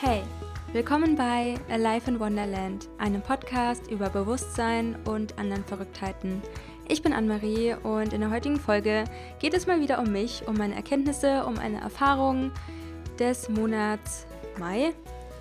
Hey, 0.00 0.22
willkommen 0.72 1.14
bei 1.14 1.54
Alive 1.70 2.10
in 2.10 2.20
Wonderland, 2.20 2.88
einem 2.98 3.22
Podcast 3.22 3.90
über 3.90 4.10
Bewusstsein 4.10 4.96
und 5.04 5.38
anderen 5.38 5.64
Verrücktheiten. 5.64 6.42
Ich 6.88 7.00
bin 7.00 7.12
Anne-Marie 7.12 7.76
und 7.82 8.12
in 8.12 8.20
der 8.20 8.30
heutigen 8.30 8.58
Folge 8.58 9.04
geht 9.38 9.54
es 9.54 9.68
mal 9.68 9.80
wieder 9.80 10.00
um 10.00 10.10
mich, 10.10 10.42
um 10.46 10.56
meine 10.56 10.74
Erkenntnisse, 10.74 11.44
um 11.46 11.58
eine 11.58 11.80
Erfahrung 11.80 12.50
des 13.20 13.48
Monats 13.48 14.26
Mai. 14.58 14.94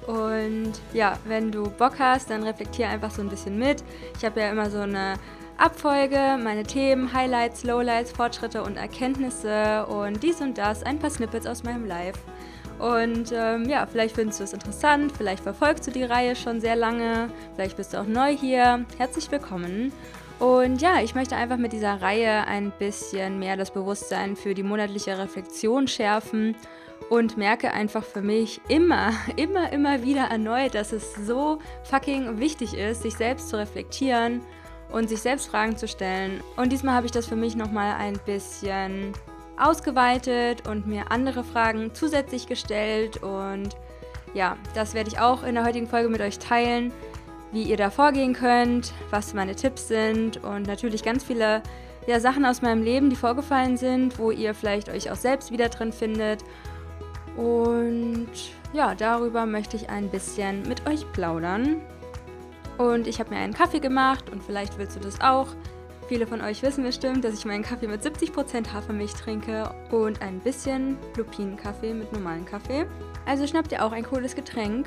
Und 0.06 0.74
ja, 0.94 1.18
wenn 1.26 1.52
du 1.52 1.70
Bock 1.70 1.94
hast, 1.98 2.30
dann 2.30 2.44
reflektiere 2.44 2.90
einfach 2.90 3.12
so 3.12 3.22
ein 3.22 3.30
bisschen 3.30 3.58
mit. 3.58 3.84
Ich 4.18 4.24
habe 4.24 4.40
ja 4.40 4.52
immer 4.52 4.70
so 4.70 4.80
eine 4.80 5.16
Abfolge, 5.58 6.38
meine 6.42 6.64
Themen, 6.64 7.12
Highlights, 7.12 7.64
Lowlights, 7.64 8.12
Fortschritte 8.12 8.64
und 8.64 8.78
Erkenntnisse 8.78 9.86
und 9.88 10.22
dies 10.22 10.42
und 10.42 10.58
das, 10.58 10.84
ein 10.84 11.00
paar 11.00 11.10
Snippets 11.10 11.48
aus 11.48 11.64
meinem 11.64 11.86
Live. 11.86 12.20
Und 12.84 13.32
ähm, 13.34 13.70
ja, 13.70 13.86
vielleicht 13.86 14.14
findest 14.14 14.42
du 14.42 14.44
es 14.44 14.52
interessant, 14.52 15.14
vielleicht 15.16 15.42
verfolgst 15.42 15.88
du 15.88 15.92
die 15.92 16.04
Reihe 16.04 16.36
schon 16.36 16.60
sehr 16.60 16.76
lange, 16.76 17.30
vielleicht 17.56 17.78
bist 17.78 17.94
du 17.94 18.02
auch 18.02 18.06
neu 18.06 18.36
hier. 18.36 18.84
Herzlich 18.98 19.32
willkommen. 19.32 19.94
Und 20.38 20.82
ja, 20.82 21.02
ich 21.02 21.16
möchte 21.16 21.38
einfach 21.38 21.56
mit 21.56 21.72
dieser 21.72 22.02
Reihe 22.02 22.46
ein 22.46 22.74
bisschen 22.78 23.40
mehr 23.40 23.56
das 23.56 23.72
Bewusstsein 23.72 24.36
für 24.36 24.54
die 24.54 24.64
monatliche 24.64 25.18
Reflexion 25.18 25.88
schärfen 25.88 26.58
und 27.10 27.38
merke 27.38 27.72
einfach 27.72 28.04
für 28.04 28.22
mich 28.22 28.60
immer, 28.68 29.14
immer, 29.38 29.72
immer 29.72 30.04
wieder 30.04 30.24
erneut, 30.24 30.76
dass 30.76 30.92
es 30.92 31.16
so 31.26 31.60
fucking 31.86 32.38
wichtig 32.42 32.74
ist, 32.74 33.04
sich 33.04 33.16
selbst 33.16 33.48
zu 33.48 33.58
reflektieren 33.58 34.42
und 34.92 35.08
sich 35.08 35.22
selbst 35.22 35.48
Fragen 35.48 35.78
zu 35.78 35.88
stellen. 35.88 36.42
Und 36.58 36.74
diesmal 36.74 36.96
habe 36.96 37.06
ich 37.06 37.14
das 37.14 37.28
für 37.28 37.38
mich 37.38 37.56
nochmal 37.56 37.94
ein 37.94 38.20
bisschen 38.26 39.14
ausgeweitet 39.58 40.68
und 40.68 40.88
mir 40.88 41.12
andere 41.12 41.44
Fragen 41.44 41.92
zusätzlich 41.94 42.48
gestellt. 42.48 43.22
Und 43.22 43.70
ja, 44.34 44.58
das 44.74 44.94
werde 44.94 45.10
ich 45.10 45.20
auch 45.20 45.44
in 45.44 45.56
der 45.56 45.66
heutigen 45.66 45.88
Folge 45.88 46.10
mit 46.10 46.22
euch 46.22 46.40
teilen, 46.40 46.92
wie 47.52 47.64
ihr 47.64 47.78
da 47.78 47.90
vorgehen 47.90 48.34
könnt, 48.34 48.94
was 49.12 49.34
meine 49.34 49.56
Tipps 49.56 49.88
sind 49.88 50.44
und 50.44 50.68
natürlich 50.68 51.04
ganz 51.04 51.24
viele 51.24 51.62
ja, 52.08 52.20
Sachen 52.20 52.46
aus 52.46 52.62
meinem 52.62 52.84
Leben, 52.84 53.10
die 53.10 53.16
vorgefallen 53.16 53.78
sind, 53.78 54.20
wo 54.20 54.32
ihr 54.32 54.54
vielleicht 54.54 54.90
euch 54.90 55.12
auch 55.12 55.16
selbst 55.16 55.52
wieder 55.52 55.70
drin 55.70 55.94
findet. 55.94 56.44
Und 57.38 58.30
ja, 58.74 58.96
darüber 58.96 59.46
möchte 59.46 59.78
ich 59.78 59.90
ein 59.90 60.10
bisschen 60.10 60.64
mit 60.64 60.88
euch 60.88 61.10
plaudern. 61.14 61.82
Und 62.78 63.08
ich 63.08 63.20
habe 63.20 63.30
mir 63.30 63.38
einen 63.40 63.54
Kaffee 63.54 63.80
gemacht 63.80 64.30
und 64.30 64.44
vielleicht 64.44 64.78
willst 64.78 64.96
du 64.96 65.00
das 65.00 65.22
auch. 65.22 65.48
Viele 66.14 66.28
von 66.28 66.42
euch 66.42 66.62
wissen 66.62 66.84
bestimmt, 66.84 67.26
dass 67.26 67.34
ich 67.34 67.44
meinen 67.44 67.64
Kaffee 67.64 67.88
mit 67.88 68.04
70% 68.04 68.72
Hafermilch 68.72 69.16
trinke 69.16 69.74
und 69.90 70.22
ein 70.22 70.40
bisschen 70.42 70.96
Lupinenkaffee 71.18 71.92
mit 71.92 72.14
normalem 72.14 72.46
Kaffee. 72.46 72.86
Also 73.26 73.48
schnappt 73.48 73.72
ihr 73.72 73.84
auch 73.84 73.92
ein 73.92 74.04
cooles 74.04 74.36
Getränk 74.36 74.86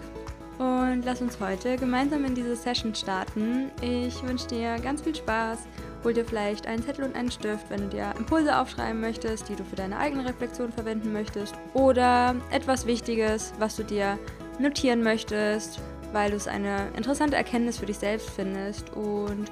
und 0.60 1.02
lass 1.04 1.20
uns 1.20 1.40
heute 1.40 1.78
gemeinsam 1.78 2.24
in 2.24 2.36
diese 2.36 2.54
Session 2.54 2.94
starten. 2.94 3.72
Ich 3.82 4.22
wünsche 4.22 4.46
dir 4.46 4.78
ganz 4.78 5.02
viel 5.02 5.16
Spaß. 5.16 5.66
Hol 6.04 6.14
dir 6.14 6.24
vielleicht 6.24 6.68
einen 6.68 6.84
Zettel 6.84 7.06
und 7.06 7.16
einen 7.16 7.32
Stift, 7.32 7.70
wenn 7.70 7.80
du 7.80 7.88
dir 7.88 8.14
Impulse 8.16 8.56
aufschreiben 8.56 9.00
möchtest, 9.00 9.48
die 9.48 9.56
du 9.56 9.64
für 9.64 9.74
deine 9.74 9.98
eigene 9.98 10.24
Reflexion 10.28 10.70
verwenden 10.70 11.12
möchtest. 11.12 11.56
Oder 11.74 12.36
etwas 12.52 12.86
Wichtiges, 12.86 13.52
was 13.58 13.74
du 13.74 13.82
dir 13.82 14.16
notieren 14.60 15.02
möchtest, 15.02 15.80
weil 16.12 16.30
du 16.30 16.36
es 16.36 16.46
eine 16.46 16.86
interessante 16.96 17.34
Erkenntnis 17.34 17.78
für 17.78 17.86
dich 17.86 17.98
selbst 17.98 18.30
findest. 18.30 18.90
Und 18.90 19.50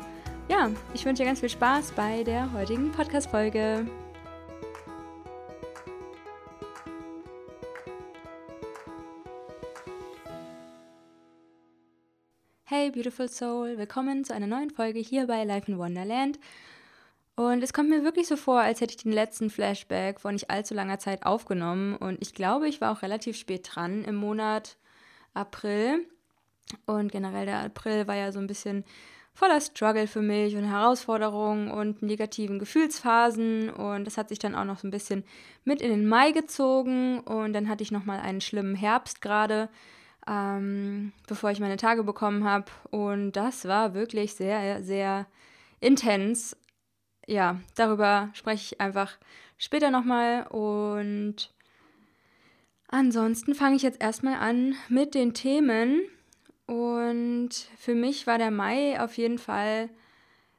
ja, 0.49 0.71
ich 0.93 1.05
wünsche 1.05 1.23
dir 1.23 1.27
ganz 1.27 1.41
viel 1.41 1.49
Spaß 1.49 1.93
bei 1.93 2.23
der 2.23 2.53
heutigen 2.53 2.93
Podcast-Folge. 2.93 3.87
Hey, 12.65 12.91
beautiful 12.91 13.29
soul, 13.29 13.79
willkommen 13.79 14.25
zu 14.25 14.35
einer 14.35 14.47
neuen 14.47 14.71
Folge 14.71 14.99
hier 14.99 15.27
bei 15.27 15.45
Life 15.45 15.71
in 15.71 15.79
Wonderland. 15.79 16.39
Und 17.37 17.63
es 17.63 17.73
kommt 17.73 17.89
mir 17.89 18.05
wirklich 18.05 18.27
so 18.27 18.37
vor, 18.37 18.61
als 18.61 18.81
hätte 18.81 18.95
ich 18.95 19.03
den 19.03 19.13
letzten 19.13 19.51
Flashback 19.51 20.21
vor 20.21 20.31
nicht 20.33 20.51
allzu 20.51 20.75
langer 20.75 20.99
Zeit 20.99 21.25
aufgenommen. 21.25 21.97
Und 21.97 22.19
ich 22.21 22.35
glaube, 22.35 22.69
ich 22.69 22.81
war 22.81 22.93
auch 22.93 23.03
relativ 23.03 23.37
spät 23.37 23.69
dran 23.71 24.05
im 24.05 24.15
Monat 24.17 24.77
April. 25.33 26.07
Und 26.87 27.13
generell 27.13 27.47
der 27.47 27.61
April 27.61 28.07
war 28.07 28.17
ja 28.17 28.31
so 28.31 28.39
ein 28.39 28.47
bisschen 28.47 28.85
voller 29.35 29.61
Struggle 29.61 30.07
für 30.07 30.23
mich 30.23 30.57
und 30.57 30.65
Herausforderungen 30.65 31.71
und 31.71 32.03
negativen 32.03 32.59
Gefühlsphasen. 32.59 33.69
Und 33.71 34.05
das 34.05 34.17
hat 34.17 34.29
sich 34.29 34.39
dann 34.39 34.55
auch 34.55 34.65
noch 34.65 34.79
so 34.79 34.87
ein 34.87 34.93
bisschen 34.93 35.25
mit 35.65 35.83
in 35.83 35.91
den 35.91 36.07
Mai 36.07 36.31
gezogen. 36.31 37.19
Und 37.21 37.53
dann 37.53 37.69
hatte 37.69 37.83
ich 37.83 37.91
nochmal 37.91 38.21
einen 38.21 38.41
schlimmen 38.41 38.77
Herbst 38.77 39.21
gerade, 39.21 39.69
ähm, 40.29 41.13
bevor 41.27 41.51
ich 41.51 41.61
meine 41.61 41.77
Tage 41.77 42.05
bekommen 42.05 42.45
habe. 42.45 42.67
Und 42.91 43.33
das 43.33 43.67
war 43.67 43.93
wirklich 43.95 44.35
sehr, 44.35 44.83
sehr 44.83 45.27
intens. 45.81 46.57
Ja, 47.27 47.59
darüber 47.75 48.31
spreche 48.35 48.75
ich 48.75 48.81
einfach 48.81 49.19
später 49.59 49.91
nochmal. 49.91 50.47
Und 50.47 51.53
ansonsten 52.87 53.57
fange 53.57 53.75
ich 53.75 53.83
jetzt 53.83 54.01
erstmal 54.01 54.37
an 54.37 54.77
mit 54.89 55.17
den 55.17 55.35
Themen 55.35 56.03
und 56.67 57.51
für 57.77 57.95
mich 57.95 58.27
war 58.27 58.39
der 58.39 58.51
Mai 58.51 59.01
auf 59.01 59.17
jeden 59.17 59.39
Fall 59.39 59.91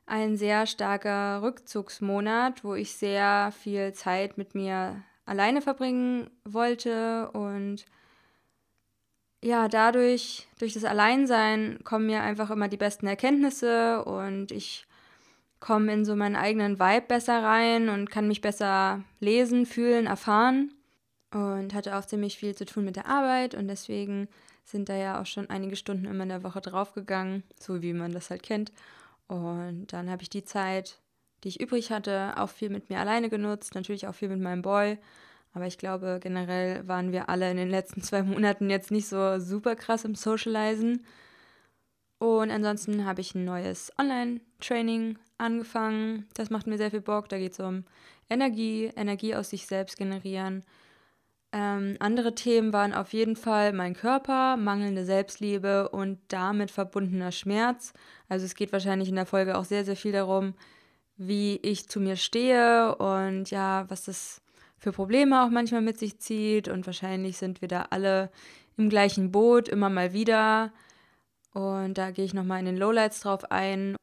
ein 0.05 0.37
sehr 0.37 0.67
starker 0.67 1.41
Rückzugsmonat, 1.41 2.63
wo 2.63 2.75
ich 2.75 2.93
sehr 2.93 3.51
viel 3.51 3.93
Zeit 3.93 4.37
mit 4.37 4.53
mir 4.53 5.03
alleine 5.25 5.61
verbringen 5.61 6.29
wollte. 6.43 7.31
Und 7.31 7.85
ja, 9.41 9.67
dadurch, 9.67 10.47
durch 10.59 10.73
das 10.73 10.83
Alleinsein 10.83 11.79
kommen 11.83 12.05
mir 12.05 12.21
einfach 12.21 12.51
immer 12.51 12.67
die 12.67 12.77
besten 12.77 13.07
Erkenntnisse 13.07 14.03
und 14.05 14.51
ich 14.51 14.85
komme 15.59 15.91
in 15.93 16.05
so 16.05 16.15
meinen 16.15 16.35
eigenen 16.35 16.79
Vibe 16.79 17.07
besser 17.07 17.41
rein 17.41 17.89
und 17.89 18.11
kann 18.11 18.27
mich 18.27 18.41
besser 18.41 19.03
lesen, 19.19 19.65
fühlen, 19.65 20.05
erfahren 20.05 20.71
und 21.31 21.73
hatte 21.73 21.95
auch 21.97 22.05
ziemlich 22.05 22.37
viel 22.37 22.53
zu 22.53 22.65
tun 22.65 22.85
mit 22.85 22.95
der 22.95 23.07
Arbeit 23.07 23.55
und 23.55 23.67
deswegen 23.67 24.27
sind 24.65 24.89
da 24.89 24.95
ja 24.95 25.21
auch 25.21 25.25
schon 25.25 25.49
einige 25.49 25.75
Stunden 25.75 26.05
immer 26.05 26.23
in 26.23 26.29
der 26.29 26.43
Woche 26.43 26.59
draufgegangen, 26.59 27.43
so 27.59 27.81
wie 27.81 27.93
man 27.93 28.11
das 28.11 28.29
halt 28.29 28.43
kennt. 28.43 28.73
Und 29.27 29.93
dann 29.93 30.09
habe 30.09 30.23
ich 30.23 30.29
die 30.29 30.43
Zeit, 30.43 30.99
die 31.43 31.49
ich 31.49 31.61
übrig 31.61 31.91
hatte, 31.91 32.33
auch 32.37 32.49
viel 32.49 32.69
mit 32.69 32.89
mir 32.89 32.99
alleine 32.99 33.29
genutzt, 33.29 33.75
natürlich 33.75 34.07
auch 34.07 34.15
viel 34.15 34.29
mit 34.29 34.41
meinem 34.41 34.63
Boy. 34.63 34.97
Aber 35.53 35.67
ich 35.67 35.77
glaube, 35.77 36.19
generell 36.21 36.85
waren 36.87 37.11
wir 37.11 37.29
alle 37.29 37.49
in 37.49 37.57
den 37.57 37.69
letzten 37.69 38.01
zwei 38.01 38.23
Monaten 38.23 38.69
jetzt 38.69 38.91
nicht 38.91 39.07
so 39.07 39.39
super 39.39 39.75
krass 39.75 40.03
im 40.03 40.15
Socializen. 40.15 41.05
Und 42.17 42.49
ansonsten 42.49 43.05
habe 43.05 43.21
ich 43.21 43.35
ein 43.35 43.45
neues 43.45 43.91
Online-Training 43.99 45.19
angefangen. 45.37 46.27
Das 46.33 46.49
macht 46.49 46.65
mir 46.65 46.77
sehr 46.77 46.91
viel 46.91 47.01
Bock. 47.01 47.29
Da 47.29 47.37
geht 47.37 47.53
es 47.53 47.59
um 47.59 47.83
Energie, 48.29 48.91
Energie 48.95 49.35
aus 49.35 49.51
sich 49.51 49.67
selbst 49.67 49.97
generieren 49.97 50.63
ähm, 51.55 51.95
andere 51.99 52.35
Themen 52.35 52.73
waren 52.73 52.93
auf 52.93 53.13
jeden 53.13 53.37
Fall 53.37 53.71
mein 53.71 53.93
Körper, 53.93 54.57
mangelnde 54.57 55.05
Selbstliebe 55.05 55.87
und 55.87 56.19
damit 56.27 56.69
verbundener 56.69 57.31
Schmerz. 57.31 57.93
Also 58.27 58.45
es 58.45 58.55
geht 58.55 58.73
wahrscheinlich 58.73 59.07
in 59.07 59.15
der 59.15 59.25
Folge 59.25 59.57
auch 59.57 59.63
sehr, 59.63 59.85
sehr 59.85 59.95
viel 59.95 60.11
darum, 60.11 60.53
wie 61.15 61.55
ich 61.61 61.87
zu 61.87 62.01
mir 62.01 62.17
stehe 62.17 62.93
und 62.97 63.51
ja, 63.51 63.85
was 63.87 64.03
das 64.03 64.41
für 64.77 64.91
Probleme 64.91 65.45
auch 65.45 65.49
manchmal 65.49 65.81
mit 65.81 65.97
sich 65.97 66.19
zieht. 66.19 66.67
Und 66.67 66.85
wahrscheinlich 66.87 67.37
sind 67.37 67.61
wir 67.61 67.69
da 67.69 67.87
alle 67.89 68.31
im 68.75 68.89
gleichen 68.89 69.31
Boot, 69.31 69.69
immer 69.69 69.89
mal 69.89 70.11
wieder. 70.11 70.73
Und 71.53 71.97
da 71.97 72.11
gehe 72.11 72.25
ich 72.25 72.33
nochmal 72.33 72.59
in 72.59 72.65
den 72.65 72.77
Lowlights 72.77 73.21
drauf 73.21 73.49
ein. 73.49 73.95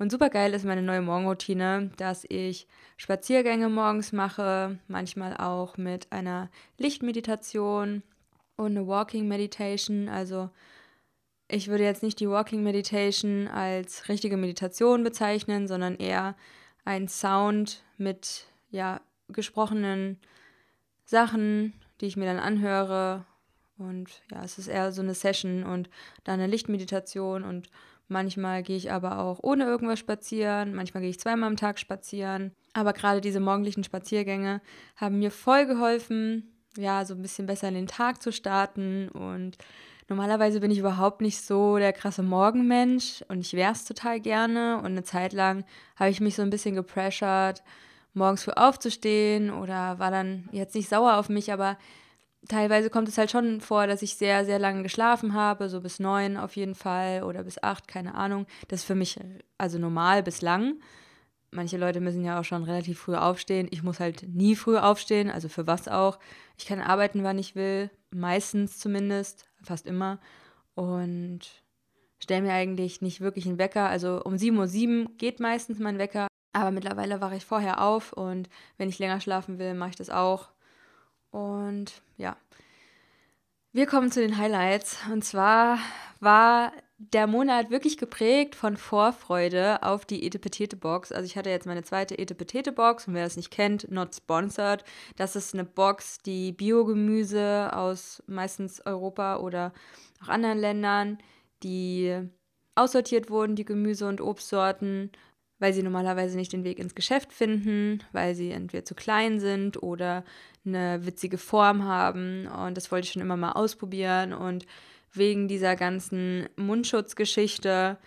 Und 0.00 0.10
super 0.10 0.30
geil 0.30 0.54
ist 0.54 0.64
meine 0.64 0.80
neue 0.80 1.02
Morgenroutine, 1.02 1.90
dass 1.98 2.24
ich 2.26 2.66
Spaziergänge 2.96 3.68
morgens 3.68 4.12
mache, 4.12 4.78
manchmal 4.88 5.36
auch 5.36 5.76
mit 5.76 6.10
einer 6.10 6.48
Lichtmeditation 6.78 8.02
und 8.56 8.78
eine 8.78 8.86
Walking 8.86 9.28
Meditation. 9.28 10.08
Also 10.08 10.48
ich 11.48 11.68
würde 11.68 11.84
jetzt 11.84 12.02
nicht 12.02 12.18
die 12.18 12.30
Walking 12.30 12.62
Meditation 12.62 13.46
als 13.46 14.08
richtige 14.08 14.38
Meditation 14.38 15.04
bezeichnen, 15.04 15.68
sondern 15.68 15.96
eher 15.96 16.34
ein 16.86 17.06
Sound 17.06 17.84
mit 17.98 18.46
ja 18.70 19.02
gesprochenen 19.28 20.18
Sachen, 21.04 21.74
die 22.00 22.06
ich 22.06 22.16
mir 22.16 22.24
dann 22.24 22.38
anhöre. 22.38 23.26
Und 23.76 24.22
ja, 24.30 24.42
es 24.44 24.56
ist 24.56 24.68
eher 24.68 24.92
so 24.92 25.02
eine 25.02 25.12
Session 25.12 25.62
und 25.62 25.90
dann 26.24 26.40
eine 26.40 26.50
Lichtmeditation 26.50 27.44
und 27.44 27.68
Manchmal 28.10 28.64
gehe 28.64 28.76
ich 28.76 28.90
aber 28.90 29.20
auch 29.20 29.38
ohne 29.40 29.64
irgendwas 29.64 30.00
spazieren. 30.00 30.74
Manchmal 30.74 31.02
gehe 31.02 31.10
ich 31.10 31.20
zweimal 31.20 31.48
am 31.48 31.56
Tag 31.56 31.78
spazieren. 31.78 32.50
Aber 32.72 32.92
gerade 32.92 33.20
diese 33.20 33.38
morgendlichen 33.38 33.84
Spaziergänge 33.84 34.60
haben 34.96 35.20
mir 35.20 35.30
voll 35.30 35.64
geholfen, 35.66 36.52
ja, 36.76 37.04
so 37.04 37.14
ein 37.14 37.22
bisschen 37.22 37.46
besser 37.46 37.68
in 37.68 37.74
den 37.74 37.86
Tag 37.86 38.20
zu 38.20 38.32
starten. 38.32 39.08
Und 39.10 39.58
normalerweise 40.08 40.58
bin 40.58 40.72
ich 40.72 40.80
überhaupt 40.80 41.20
nicht 41.20 41.40
so 41.40 41.78
der 41.78 41.92
krasse 41.92 42.24
Morgenmensch 42.24 43.24
und 43.28 43.40
ich 43.40 43.52
wäre 43.52 43.72
es 43.72 43.84
total 43.84 44.18
gerne. 44.18 44.78
Und 44.78 44.86
eine 44.86 45.04
Zeit 45.04 45.32
lang 45.32 45.64
habe 45.94 46.10
ich 46.10 46.20
mich 46.20 46.34
so 46.34 46.42
ein 46.42 46.50
bisschen 46.50 46.74
gepressured, 46.74 47.62
morgens 48.12 48.42
früh 48.42 48.52
aufzustehen 48.56 49.52
oder 49.52 50.00
war 50.00 50.10
dann 50.10 50.48
jetzt 50.50 50.74
nicht 50.74 50.88
sauer 50.88 51.16
auf 51.16 51.28
mich, 51.28 51.52
aber 51.52 51.78
teilweise 52.48 52.90
kommt 52.90 53.08
es 53.08 53.18
halt 53.18 53.30
schon 53.30 53.60
vor, 53.60 53.86
dass 53.86 54.02
ich 54.02 54.16
sehr, 54.16 54.44
sehr 54.44 54.58
lange 54.58 54.82
geschlafen 54.82 55.34
habe, 55.34 55.68
so 55.68 55.80
bis 55.80 56.00
neun 56.00 56.36
auf 56.36 56.56
jeden 56.56 56.74
Fall 56.74 57.22
oder 57.22 57.44
bis 57.44 57.62
acht, 57.62 57.88
keine 57.88 58.14
Ahnung. 58.14 58.46
Das 58.68 58.80
ist 58.80 58.86
für 58.86 58.94
mich 58.94 59.18
also 59.58 59.78
normal 59.78 60.22
bis 60.22 60.42
lang. 60.42 60.80
Manche 61.52 61.78
Leute 61.78 62.00
müssen 62.00 62.24
ja 62.24 62.38
auch 62.38 62.44
schon 62.44 62.62
relativ 62.62 63.00
früh 63.00 63.16
aufstehen. 63.16 63.68
Ich 63.70 63.82
muss 63.82 63.98
halt 63.98 64.22
nie 64.28 64.54
früh 64.54 64.78
aufstehen, 64.78 65.30
also 65.30 65.48
für 65.48 65.66
was 65.66 65.88
auch. 65.88 66.18
Ich 66.56 66.66
kann 66.66 66.80
arbeiten, 66.80 67.24
wann 67.24 67.38
ich 67.38 67.56
will, 67.56 67.90
meistens 68.10 68.78
zumindest, 68.78 69.48
fast 69.62 69.86
immer. 69.86 70.20
Und 70.74 71.40
stelle 72.22 72.42
mir 72.42 72.52
eigentlich 72.52 73.02
nicht 73.02 73.20
wirklich 73.20 73.46
einen 73.46 73.58
Wecker. 73.58 73.88
Also 73.88 74.22
um 74.22 74.34
7.07 74.34 75.02
Uhr 75.02 75.10
geht 75.16 75.40
meistens 75.40 75.80
mein 75.80 75.98
Wecker, 75.98 76.28
aber 76.52 76.70
mittlerweile 76.70 77.20
wache 77.20 77.36
ich 77.36 77.44
vorher 77.44 77.82
auf 77.82 78.12
und 78.12 78.48
wenn 78.76 78.88
ich 78.88 78.98
länger 78.98 79.20
schlafen 79.20 79.58
will, 79.58 79.74
mache 79.74 79.90
ich 79.90 79.96
das 79.96 80.10
auch. 80.10 80.50
Und 81.30 82.02
ja, 82.16 82.36
wir 83.72 83.86
kommen 83.86 84.10
zu 84.10 84.20
den 84.20 84.36
Highlights. 84.36 84.98
Und 85.12 85.24
zwar 85.24 85.78
war 86.18 86.72
der 86.98 87.26
Monat 87.26 87.70
wirklich 87.70 87.96
geprägt 87.96 88.54
von 88.54 88.76
Vorfreude 88.76 89.82
auf 89.82 90.04
die 90.04 90.26
Etepetete 90.26 90.76
Box. 90.76 91.12
Also 91.12 91.24
ich 91.24 91.36
hatte 91.36 91.48
jetzt 91.48 91.66
meine 91.66 91.82
zweite 91.82 92.18
Etepetete 92.18 92.72
Box 92.72 93.08
und 93.08 93.14
wer 93.14 93.24
das 93.24 93.36
nicht 93.36 93.50
kennt, 93.50 93.90
not 93.90 94.14
sponsored. 94.14 94.84
Das 95.16 95.34
ist 95.34 95.54
eine 95.54 95.64
Box, 95.64 96.18
die 96.18 96.52
Biogemüse 96.52 97.70
aus 97.74 98.22
meistens 98.26 98.84
Europa 98.84 99.38
oder 99.38 99.72
auch 100.22 100.28
anderen 100.28 100.58
Ländern, 100.58 101.18
die 101.62 102.28
aussortiert 102.74 103.30
wurden, 103.30 103.56
die 103.56 103.64
Gemüse- 103.64 104.08
und 104.08 104.20
Obstsorten, 104.20 105.10
weil 105.60 105.72
sie 105.72 105.82
normalerweise 105.82 106.36
nicht 106.36 106.52
den 106.52 106.64
Weg 106.64 106.78
ins 106.78 106.96
Geschäft 106.96 107.32
finden, 107.32 108.02
weil 108.12 108.34
sie 108.34 108.50
entweder 108.50 108.84
zu 108.84 108.94
klein 108.94 109.38
sind 109.38 109.80
oder 109.82 110.24
eine 110.66 111.06
witzige 111.06 111.38
Form 111.38 111.84
haben. 111.84 112.48
Und 112.48 112.76
das 112.76 112.90
wollte 112.90 113.06
ich 113.06 113.12
schon 113.12 113.22
immer 113.22 113.36
mal 113.36 113.52
ausprobieren. 113.52 114.32
Und 114.32 114.66
wegen 115.12 115.46
dieser 115.46 115.76
ganzen 115.76 116.48
Mundschutzgeschichte 116.56 117.98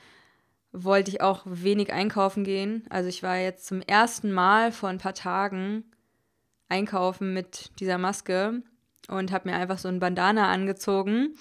wollte 0.71 1.11
ich 1.11 1.21
auch 1.21 1.43
wenig 1.45 1.93
einkaufen 1.93 2.43
gehen. 2.43 2.83
Also 2.89 3.07
ich 3.07 3.21
war 3.21 3.37
jetzt 3.37 3.67
zum 3.67 3.81
ersten 3.81 4.31
Mal 4.31 4.71
vor 4.71 4.89
ein 4.89 4.97
paar 4.97 5.13
Tagen 5.13 5.83
einkaufen 6.69 7.33
mit 7.33 7.79
dieser 7.79 7.99
Maske 7.99 8.63
und 9.07 9.31
habe 9.31 9.49
mir 9.49 9.55
einfach 9.55 9.77
so 9.77 9.89
ein 9.89 9.99
Bandana 9.99 10.51
angezogen 10.51 11.35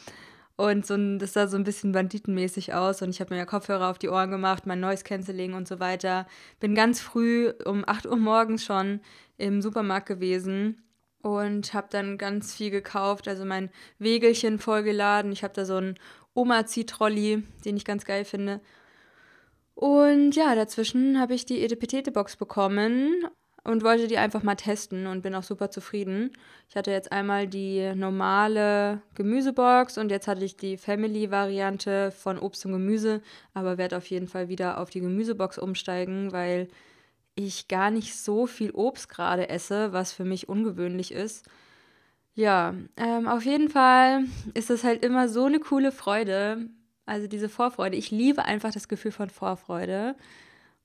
und 0.62 0.86
so 0.86 0.94
ein, 0.94 1.18
das 1.18 1.32
sah 1.32 1.48
so 1.48 1.56
ein 1.56 1.64
bisschen 1.64 1.90
banditenmäßig 1.90 2.72
aus 2.72 3.02
und 3.02 3.10
ich 3.10 3.20
habe 3.20 3.34
mir 3.34 3.38
ja 3.38 3.46
Kopfhörer 3.46 3.90
auf 3.90 3.98
die 3.98 4.08
Ohren 4.08 4.30
gemacht, 4.30 4.64
mein 4.64 4.78
Noise 4.78 5.02
Cancelling 5.02 5.54
und 5.54 5.66
so 5.66 5.80
weiter. 5.80 6.24
Bin 6.60 6.76
ganz 6.76 7.00
früh 7.00 7.52
um 7.64 7.82
8 7.84 8.06
Uhr 8.06 8.16
morgens 8.16 8.64
schon 8.64 9.00
im 9.38 9.60
Supermarkt 9.60 10.06
gewesen 10.06 10.80
und 11.20 11.74
habe 11.74 11.88
dann 11.90 12.16
ganz 12.16 12.54
viel 12.54 12.70
gekauft, 12.70 13.26
also 13.26 13.44
mein 13.44 13.70
Wegelchen 13.98 14.60
vollgeladen. 14.60 15.32
Ich 15.32 15.42
habe 15.42 15.52
da 15.52 15.64
so 15.64 15.74
einen 15.74 15.96
Oma-Zieh-Trolley, 16.34 17.42
den 17.64 17.76
ich 17.76 17.84
ganz 17.84 18.04
geil 18.04 18.24
finde. 18.24 18.60
Und 19.74 20.36
ja, 20.36 20.54
dazwischen 20.54 21.18
habe 21.18 21.34
ich 21.34 21.44
die 21.44 21.64
Edepetete-Box 21.64 22.36
bekommen 22.36 23.26
und 23.64 23.84
wollte 23.84 24.08
die 24.08 24.18
einfach 24.18 24.42
mal 24.42 24.56
testen 24.56 25.06
und 25.06 25.22
bin 25.22 25.34
auch 25.34 25.42
super 25.42 25.70
zufrieden. 25.70 26.32
Ich 26.68 26.76
hatte 26.76 26.90
jetzt 26.90 27.12
einmal 27.12 27.46
die 27.46 27.94
normale 27.94 29.02
Gemüsebox 29.14 29.98
und 29.98 30.10
jetzt 30.10 30.26
hatte 30.26 30.44
ich 30.44 30.56
die 30.56 30.76
Family-Variante 30.76 32.10
von 32.10 32.38
Obst 32.38 32.66
und 32.66 32.72
Gemüse, 32.72 33.22
aber 33.54 33.78
werde 33.78 33.96
auf 33.96 34.06
jeden 34.06 34.26
Fall 34.26 34.48
wieder 34.48 34.80
auf 34.80 34.90
die 34.90 35.00
Gemüsebox 35.00 35.58
umsteigen, 35.58 36.32
weil 36.32 36.68
ich 37.34 37.68
gar 37.68 37.90
nicht 37.90 38.16
so 38.16 38.46
viel 38.46 38.72
Obst 38.72 39.08
gerade 39.08 39.48
esse, 39.48 39.92
was 39.92 40.12
für 40.12 40.24
mich 40.24 40.48
ungewöhnlich 40.48 41.12
ist. 41.12 41.46
Ja, 42.34 42.74
ähm, 42.96 43.28
auf 43.28 43.44
jeden 43.44 43.68
Fall 43.68 44.24
ist 44.54 44.70
es 44.70 44.84
halt 44.84 45.04
immer 45.04 45.28
so 45.28 45.44
eine 45.44 45.60
coole 45.60 45.92
Freude. 45.92 46.68
Also 47.04 47.26
diese 47.26 47.48
Vorfreude. 47.48 47.96
Ich 47.96 48.10
liebe 48.10 48.44
einfach 48.44 48.72
das 48.72 48.88
Gefühl 48.88 49.12
von 49.12 49.28
Vorfreude 49.28 50.14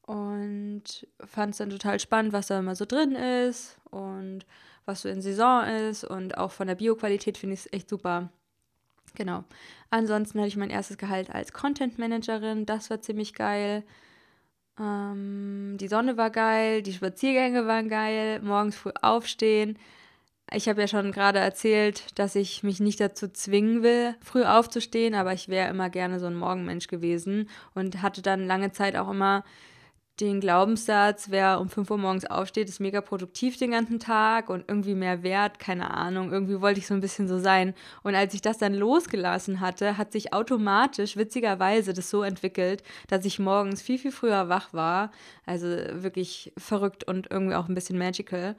und 0.07 1.05
fand 1.25 1.51
es 1.51 1.57
dann 1.57 1.69
total 1.69 1.99
spannend, 1.99 2.33
was 2.33 2.47
da 2.47 2.57
immer 2.57 2.75
so 2.75 2.85
drin 2.85 3.11
ist 3.13 3.77
und 3.91 4.45
was 4.85 5.01
so 5.01 5.09
in 5.09 5.21
Saison 5.21 5.65
ist 5.65 6.05
und 6.05 6.37
auch 6.37 6.51
von 6.51 6.67
der 6.67 6.75
Bioqualität 6.75 7.37
finde 7.37 7.53
ich 7.53 7.59
es 7.65 7.73
echt 7.73 7.89
super. 7.89 8.29
Genau. 9.15 9.43
Ansonsten 9.89 10.39
hatte 10.39 10.47
ich 10.47 10.55
mein 10.55 10.69
erstes 10.69 10.97
Gehalt 10.97 11.29
als 11.29 11.51
Content 11.51 11.99
Managerin, 11.99 12.65
das 12.65 12.89
war 12.89 13.01
ziemlich 13.01 13.33
geil. 13.33 13.83
Ähm, 14.79 15.75
die 15.77 15.89
Sonne 15.89 16.15
war 16.15 16.29
geil, 16.29 16.83
die 16.83 16.93
Spaziergänge 16.93 17.67
waren 17.67 17.89
geil, 17.89 18.39
morgens 18.41 18.77
früh 18.77 18.91
aufstehen. 19.01 19.77
Ich 20.53 20.69
habe 20.69 20.79
ja 20.79 20.87
schon 20.87 21.11
gerade 21.11 21.39
erzählt, 21.39 22.17
dass 22.17 22.35
ich 22.35 22.63
mich 22.63 22.79
nicht 22.79 23.01
dazu 23.01 23.27
zwingen 23.27 23.83
will, 23.83 24.15
früh 24.21 24.45
aufzustehen, 24.45 25.15
aber 25.15 25.33
ich 25.33 25.49
wäre 25.49 25.69
immer 25.69 25.89
gerne 25.89 26.21
so 26.21 26.27
ein 26.27 26.35
Morgenmensch 26.35 26.87
gewesen 26.87 27.49
und 27.75 28.01
hatte 28.01 28.21
dann 28.21 28.47
lange 28.47 28.71
Zeit 28.71 28.95
auch 28.95 29.09
immer 29.09 29.43
den 30.19 30.39
Glaubenssatz, 30.39 31.29
wer 31.29 31.59
um 31.59 31.69
5 31.69 31.91
Uhr 31.91 31.97
morgens 31.97 32.25
aufsteht, 32.25 32.69
ist 32.69 32.79
mega 32.79 33.01
produktiv 33.01 33.57
den 33.57 33.71
ganzen 33.71 33.99
Tag 33.99 34.49
und 34.49 34.65
irgendwie 34.67 34.95
mehr 34.95 35.21
wert, 35.21 35.59
keine 35.59 35.91
Ahnung. 35.93 36.31
Irgendwie 36.31 36.59
wollte 36.59 36.79
ich 36.79 36.87
so 36.87 36.95
ein 36.95 37.01
bisschen 37.01 37.27
so 37.27 37.37
sein. 37.37 37.75
Und 38.01 38.15
als 38.15 38.33
ich 38.33 38.41
das 38.41 38.57
dann 38.57 38.73
losgelassen 38.73 39.59
hatte, 39.59 39.97
hat 39.97 40.11
sich 40.11 40.33
automatisch, 40.33 41.17
witzigerweise, 41.17 41.93
das 41.93 42.09
so 42.09 42.23
entwickelt, 42.23 42.81
dass 43.07 43.25
ich 43.25 43.37
morgens 43.37 43.81
viel, 43.81 43.99
viel 43.99 44.11
früher 44.11 44.49
wach 44.49 44.73
war. 44.73 45.11
Also 45.45 45.67
wirklich 45.67 46.51
verrückt 46.57 47.03
und 47.03 47.29
irgendwie 47.29 47.55
auch 47.55 47.69
ein 47.69 47.75
bisschen 47.75 47.99
magical. 47.99 48.55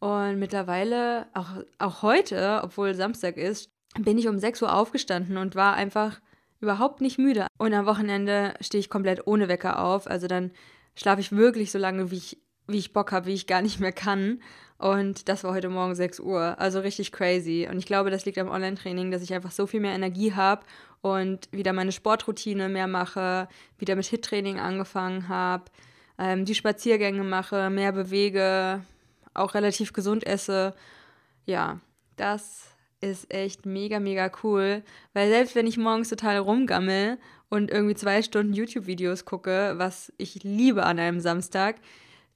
Und 0.00 0.38
mittlerweile, 0.38 1.26
auch, 1.32 1.62
auch 1.78 2.02
heute, 2.02 2.60
obwohl 2.62 2.94
Samstag 2.94 3.38
ist, 3.38 3.70
bin 3.98 4.18
ich 4.18 4.28
um 4.28 4.38
6 4.38 4.60
Uhr 4.62 4.74
aufgestanden 4.74 5.38
und 5.38 5.54
war 5.54 5.74
einfach 5.74 6.20
überhaupt 6.60 7.00
nicht 7.00 7.18
müde. 7.18 7.46
Und 7.56 7.72
am 7.72 7.86
Wochenende 7.86 8.54
stehe 8.60 8.80
ich 8.80 8.90
komplett 8.90 9.26
ohne 9.26 9.48
Wecker 9.48 9.82
auf. 9.82 10.06
Also 10.06 10.26
dann 10.26 10.50
schlafe 10.98 11.20
ich 11.20 11.32
wirklich 11.32 11.70
so 11.70 11.78
lange, 11.78 12.10
wie 12.10 12.16
ich, 12.16 12.38
wie 12.66 12.78
ich 12.78 12.92
Bock 12.92 13.12
habe, 13.12 13.26
wie 13.26 13.34
ich 13.34 13.46
gar 13.46 13.62
nicht 13.62 13.78
mehr 13.78 13.92
kann. 13.92 14.42
Und 14.78 15.28
das 15.28 15.44
war 15.44 15.54
heute 15.54 15.68
Morgen 15.68 15.94
6 15.94 16.20
Uhr. 16.20 16.58
Also 16.58 16.80
richtig 16.80 17.12
crazy. 17.12 17.68
Und 17.70 17.78
ich 17.78 17.86
glaube, 17.86 18.10
das 18.10 18.24
liegt 18.24 18.38
am 18.38 18.48
Online-Training, 18.48 19.10
dass 19.10 19.22
ich 19.22 19.32
einfach 19.32 19.52
so 19.52 19.66
viel 19.66 19.80
mehr 19.80 19.94
Energie 19.94 20.34
habe 20.34 20.62
und 21.00 21.48
wieder 21.52 21.72
meine 21.72 21.92
Sportroutine 21.92 22.68
mehr 22.68 22.88
mache, 22.88 23.48
wieder 23.78 23.94
mit 23.94 24.06
Hit-Training 24.06 24.58
angefangen 24.58 25.28
habe, 25.28 25.64
ähm, 26.18 26.44
die 26.44 26.56
Spaziergänge 26.56 27.22
mache, 27.22 27.70
mehr 27.70 27.92
bewege, 27.92 28.82
auch 29.34 29.54
relativ 29.54 29.92
gesund 29.92 30.26
esse. 30.26 30.74
Ja, 31.46 31.80
das 32.16 32.66
ist 33.00 33.32
echt 33.32 33.66
mega, 33.66 34.00
mega 34.00 34.30
cool. 34.42 34.82
Weil 35.12 35.28
selbst 35.28 35.54
wenn 35.54 35.68
ich 35.68 35.76
morgens 35.76 36.08
total 36.08 36.38
rumgammel 36.38 37.18
und 37.48 37.70
irgendwie 37.70 37.94
zwei 37.94 38.22
Stunden 38.22 38.52
YouTube-Videos 38.52 39.24
gucke, 39.24 39.74
was 39.76 40.12
ich 40.18 40.42
liebe 40.42 40.84
an 40.84 40.98
einem 40.98 41.20
Samstag, 41.20 41.76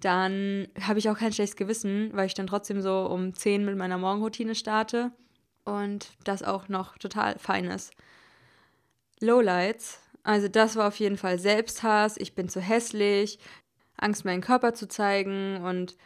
dann 0.01 0.69
habe 0.81 0.99
ich 0.99 1.09
auch 1.09 1.19
kein 1.19 1.33
schlechtes 1.33 1.57
Gewissen, 1.57 2.11
weil 2.13 2.27
ich 2.27 2.35
dann 2.35 2.47
trotzdem 2.47 2.81
so 2.81 3.07
um 3.07 3.35
10 3.35 3.65
mit 3.65 3.77
meiner 3.77 3.99
Morgenroutine 3.99 4.55
starte 4.55 5.13
und 5.65 6.09
das 6.25 6.43
auch 6.43 6.69
noch 6.69 6.99
total 6.99 7.39
fein 7.39 7.67
ist. 7.67 7.93
Lowlights, 9.21 10.01
also 10.25 10.49
das 10.49 10.77
war 10.77 10.89
auf 10.89 10.97
jeden 10.97 11.17
Fall 11.17 11.39
Selbsthass, 11.39 12.17
ich 12.17 12.35
bin 12.35 12.49
zu 12.49 12.61
hässlich, 12.61 13.39
Angst, 13.97 14.25
meinen 14.25 14.41
Körper 14.41 14.75
zu 14.75 14.89
zeigen. 14.89 15.59
Und 15.59 15.97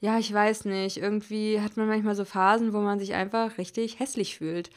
ja, 0.00 0.18
ich 0.18 0.32
weiß 0.32 0.64
nicht, 0.66 0.96
irgendwie 0.96 1.60
hat 1.60 1.76
man 1.76 1.88
manchmal 1.88 2.14
so 2.14 2.24
Phasen, 2.24 2.72
wo 2.72 2.80
man 2.80 2.98
sich 2.98 3.14
einfach 3.14 3.58
richtig 3.58 3.98
hässlich 3.98 4.36
fühlt. 4.38 4.70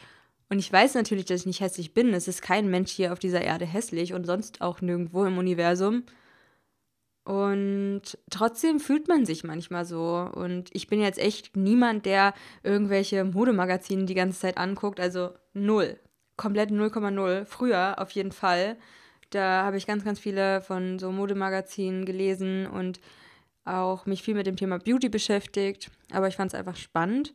Und 0.49 0.59
ich 0.59 0.71
weiß 0.71 0.95
natürlich, 0.95 1.25
dass 1.25 1.41
ich 1.41 1.45
nicht 1.45 1.61
hässlich 1.61 1.93
bin. 1.93 2.13
Es 2.13 2.27
ist 2.27 2.41
kein 2.41 2.69
Mensch 2.69 2.91
hier 2.91 3.11
auf 3.11 3.19
dieser 3.19 3.41
Erde 3.41 3.65
hässlich 3.65 4.13
und 4.13 4.25
sonst 4.25 4.61
auch 4.61 4.81
nirgendwo 4.81 5.25
im 5.25 5.37
Universum. 5.37 6.03
Und 7.25 8.17
trotzdem 8.29 8.79
fühlt 8.79 9.09
man 9.09 9.25
sich 9.25 9.43
manchmal 9.43 9.83
so. 9.83 10.29
Und 10.33 10.69
ich 10.73 10.87
bin 10.87 11.01
jetzt 11.01 11.19
echt 11.19 11.57
niemand, 11.57 12.05
der 12.05 12.33
irgendwelche 12.63 13.25
Modemagazine 13.25 14.05
die 14.05 14.13
ganze 14.13 14.39
Zeit 14.39 14.57
anguckt. 14.57 15.01
Also 15.01 15.31
null. 15.53 15.99
Komplett 16.37 16.69
0,0. 16.71 17.45
Früher 17.45 17.95
auf 17.97 18.11
jeden 18.11 18.31
Fall. 18.31 18.77
Da 19.31 19.63
habe 19.65 19.75
ich 19.75 19.87
ganz, 19.87 20.05
ganz 20.05 20.19
viele 20.19 20.61
von 20.61 20.99
so 20.99 21.11
Modemagazinen 21.11 22.05
gelesen 22.05 22.65
und 22.67 23.01
auch 23.65 24.05
mich 24.05 24.23
viel 24.23 24.35
mit 24.35 24.47
dem 24.47 24.55
Thema 24.55 24.79
Beauty 24.79 25.09
beschäftigt. 25.09 25.91
Aber 26.13 26.29
ich 26.29 26.37
fand 26.37 26.53
es 26.53 26.57
einfach 26.57 26.77
spannend 26.77 27.33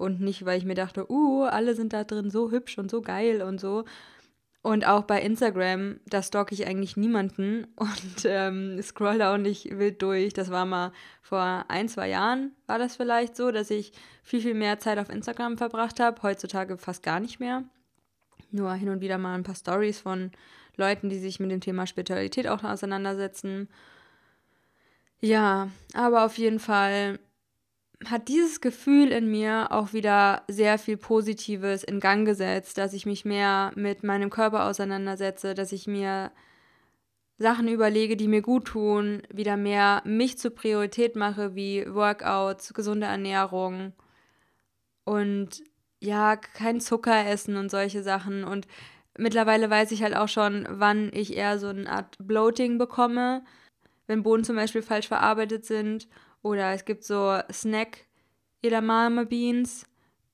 und 0.00 0.20
nicht, 0.20 0.44
weil 0.44 0.58
ich 0.58 0.64
mir 0.64 0.74
dachte, 0.74 1.10
uh, 1.10 1.44
alle 1.44 1.74
sind 1.74 1.92
da 1.92 2.04
drin 2.04 2.30
so 2.30 2.50
hübsch 2.50 2.78
und 2.78 2.90
so 2.90 3.02
geil 3.02 3.42
und 3.42 3.60
so. 3.60 3.84
Und 4.62 4.86
auch 4.86 5.04
bei 5.04 5.22
Instagram, 5.22 6.00
da 6.06 6.22
stalke 6.22 6.54
ich 6.54 6.66
eigentlich 6.66 6.96
niemanden 6.96 7.66
und 7.76 8.24
ähm, 8.24 8.80
scroll 8.82 9.18
da 9.18 9.34
auch 9.34 9.38
nicht 9.38 9.78
wild 9.78 10.02
durch. 10.02 10.32
Das 10.32 10.50
war 10.50 10.66
mal 10.66 10.92
vor 11.22 11.64
ein, 11.68 11.88
zwei 11.88 12.08
Jahren, 12.08 12.52
war 12.66 12.78
das 12.78 12.96
vielleicht 12.96 13.36
so, 13.36 13.50
dass 13.50 13.70
ich 13.70 13.92
viel, 14.22 14.40
viel 14.40 14.54
mehr 14.54 14.78
Zeit 14.78 14.98
auf 14.98 15.10
Instagram 15.10 15.58
verbracht 15.58 16.00
habe. 16.00 16.22
Heutzutage 16.22 16.78
fast 16.78 17.02
gar 17.02 17.20
nicht 17.20 17.40
mehr. 17.40 17.64
Nur 18.50 18.72
hin 18.74 18.88
und 18.88 19.00
wieder 19.00 19.18
mal 19.18 19.34
ein 19.34 19.44
paar 19.44 19.54
Stories 19.54 20.00
von 20.00 20.32
Leuten, 20.76 21.08
die 21.08 21.18
sich 21.18 21.40
mit 21.40 21.50
dem 21.50 21.60
Thema 21.60 21.86
Spiritualität 21.86 22.48
auch 22.48 22.64
auseinandersetzen. 22.64 23.68
Ja, 25.20 25.68
aber 25.94 26.24
auf 26.24 26.38
jeden 26.38 26.58
Fall 26.58 27.18
hat 28.06 28.28
dieses 28.28 28.60
Gefühl 28.60 29.12
in 29.12 29.30
mir 29.30 29.72
auch 29.72 29.92
wieder 29.92 30.42
sehr 30.48 30.78
viel 30.78 30.96
Positives 30.96 31.84
in 31.84 32.00
Gang 32.00 32.26
gesetzt, 32.26 32.78
dass 32.78 32.94
ich 32.94 33.04
mich 33.04 33.24
mehr 33.24 33.72
mit 33.74 34.02
meinem 34.04 34.30
Körper 34.30 34.64
auseinandersetze, 34.64 35.54
dass 35.54 35.72
ich 35.72 35.86
mir 35.86 36.30
Sachen 37.36 37.68
überlege, 37.68 38.16
die 38.16 38.28
mir 38.28 38.42
gut 38.42 38.66
tun, 38.66 39.22
wieder 39.32 39.56
mehr 39.56 40.02
mich 40.04 40.38
zur 40.38 40.54
Priorität 40.54 41.16
mache, 41.16 41.54
wie 41.54 41.84
Workouts, 41.86 42.74
gesunde 42.74 43.06
Ernährung 43.06 43.92
und 45.04 45.62
ja, 46.00 46.36
kein 46.36 46.80
Zucker 46.80 47.26
essen 47.26 47.56
und 47.56 47.70
solche 47.70 48.02
Sachen. 48.02 48.44
Und 48.44 48.66
mittlerweile 49.18 49.68
weiß 49.68 49.92
ich 49.92 50.02
halt 50.02 50.16
auch 50.16 50.28
schon, 50.28 50.66
wann 50.70 51.10
ich 51.12 51.36
eher 51.36 51.58
so 51.58 51.68
eine 51.68 51.90
Art 51.90 52.16
Bloating 52.18 52.78
bekomme, 52.78 53.44
wenn 54.06 54.22
Bohnen 54.22 54.44
zum 54.44 54.56
Beispiel 54.56 54.82
falsch 54.82 55.08
verarbeitet 55.08 55.66
sind 55.66 56.08
oder 56.42 56.72
es 56.72 56.84
gibt 56.84 57.04
so 57.04 57.38
Snack 57.52 58.06
Edamame 58.62 59.26
Beans. 59.26 59.86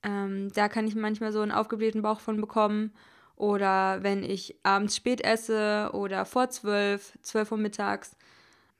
Ähm, 0.02 0.50
da 0.54 0.68
kann 0.68 0.86
ich 0.86 0.94
manchmal 0.94 1.32
so 1.32 1.40
einen 1.40 1.52
aufgeblähten 1.52 2.02
Bauch 2.02 2.20
von 2.20 2.40
bekommen. 2.40 2.92
Oder 3.36 4.02
wenn 4.02 4.22
ich 4.22 4.56
abends 4.62 4.96
spät 4.96 5.20
esse 5.22 5.90
oder 5.92 6.24
vor 6.24 6.48
zwölf, 6.48 7.18
zwölf 7.22 7.52
Uhr 7.52 7.58
mittags. 7.58 8.16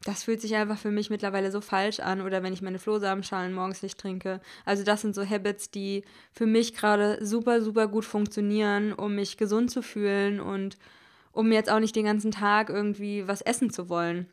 Das 0.02 0.24
fühlt 0.24 0.40
sich 0.40 0.54
einfach 0.54 0.78
für 0.78 0.90
mich 0.90 1.10
mittlerweile 1.10 1.50
so 1.50 1.60
falsch 1.60 2.00
an. 2.00 2.22
Oder 2.22 2.42
wenn 2.42 2.52
ich 2.52 2.62
meine 2.62 2.78
Flohsamenschalen 2.78 3.52
morgens 3.52 3.82
nicht 3.82 3.98
trinke. 3.98 4.40
Also 4.64 4.82
das 4.84 5.02
sind 5.02 5.14
so 5.14 5.28
Habits, 5.28 5.70
die 5.70 6.04
für 6.32 6.46
mich 6.46 6.74
gerade 6.74 7.24
super, 7.24 7.60
super 7.60 7.88
gut 7.88 8.04
funktionieren, 8.04 8.92
um 8.92 9.14
mich 9.14 9.36
gesund 9.36 9.70
zu 9.70 9.82
fühlen 9.82 10.40
und 10.40 10.78
um 11.32 11.52
jetzt 11.52 11.70
auch 11.70 11.80
nicht 11.80 11.96
den 11.96 12.06
ganzen 12.06 12.30
Tag 12.30 12.70
irgendwie 12.70 13.28
was 13.28 13.42
essen 13.42 13.70
zu 13.70 13.88
wollen. 13.90 14.26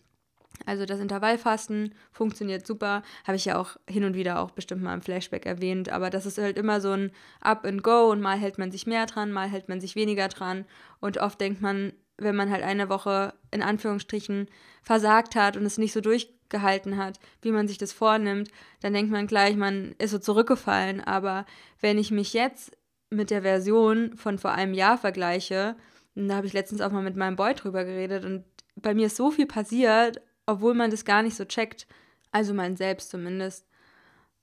Also 0.65 0.85
das 0.85 0.99
Intervallfasten 0.99 1.93
funktioniert 2.11 2.65
super, 2.65 3.03
habe 3.25 3.35
ich 3.35 3.45
ja 3.45 3.57
auch 3.57 3.75
hin 3.89 4.03
und 4.03 4.15
wieder 4.15 4.39
auch 4.39 4.51
bestimmt 4.51 4.81
mal 4.81 4.93
im 4.93 5.01
Flashback 5.01 5.45
erwähnt, 5.45 5.89
aber 5.89 6.09
das 6.09 6.25
ist 6.25 6.37
halt 6.37 6.57
immer 6.57 6.79
so 6.79 6.91
ein 6.91 7.11
Up 7.41 7.65
and 7.65 7.83
Go 7.83 8.11
und 8.11 8.21
mal 8.21 8.37
hält 8.37 8.57
man 8.57 8.71
sich 8.71 8.87
mehr 8.87 9.05
dran, 9.05 9.31
mal 9.31 9.49
hält 9.49 9.67
man 9.67 9.81
sich 9.81 9.95
weniger 9.95 10.27
dran. 10.29 10.65
Und 10.99 11.17
oft 11.17 11.41
denkt 11.41 11.61
man, 11.61 11.93
wenn 12.17 12.35
man 12.35 12.49
halt 12.49 12.63
eine 12.63 12.89
Woche 12.89 13.33
in 13.51 13.61
Anführungsstrichen 13.61 14.47
versagt 14.81 15.35
hat 15.35 15.57
und 15.57 15.65
es 15.65 15.77
nicht 15.77 15.91
so 15.91 16.01
durchgehalten 16.01 16.97
hat, 16.97 17.19
wie 17.41 17.51
man 17.51 17.67
sich 17.67 17.77
das 17.77 17.91
vornimmt, 17.91 18.49
dann 18.81 18.93
denkt 18.93 19.11
man 19.11 19.27
gleich, 19.27 19.55
man 19.55 19.95
ist 19.97 20.11
so 20.11 20.19
zurückgefallen, 20.19 21.01
aber 21.01 21.45
wenn 21.81 21.97
ich 21.97 22.11
mich 22.11 22.33
jetzt 22.33 22.77
mit 23.09 23.31
der 23.31 23.41
Version 23.41 24.15
von 24.15 24.37
vor 24.37 24.51
einem 24.51 24.73
Jahr 24.73 24.97
vergleiche, 24.97 25.75
da 26.15 26.35
habe 26.35 26.47
ich 26.47 26.53
letztens 26.53 26.81
auch 26.81 26.91
mal 26.91 27.03
mit 27.03 27.15
meinem 27.15 27.35
Boy 27.35 27.53
drüber 27.55 27.83
geredet 27.83 28.23
und 28.23 28.45
bei 28.75 28.93
mir 28.93 29.07
ist 29.07 29.17
so 29.17 29.31
viel 29.31 29.45
passiert, 29.45 30.21
obwohl 30.45 30.73
man 30.73 30.91
das 30.91 31.05
gar 31.05 31.23
nicht 31.23 31.35
so 31.35 31.45
checkt. 31.45 31.87
Also 32.31 32.53
mein 32.53 32.75
Selbst 32.75 33.09
zumindest. 33.09 33.67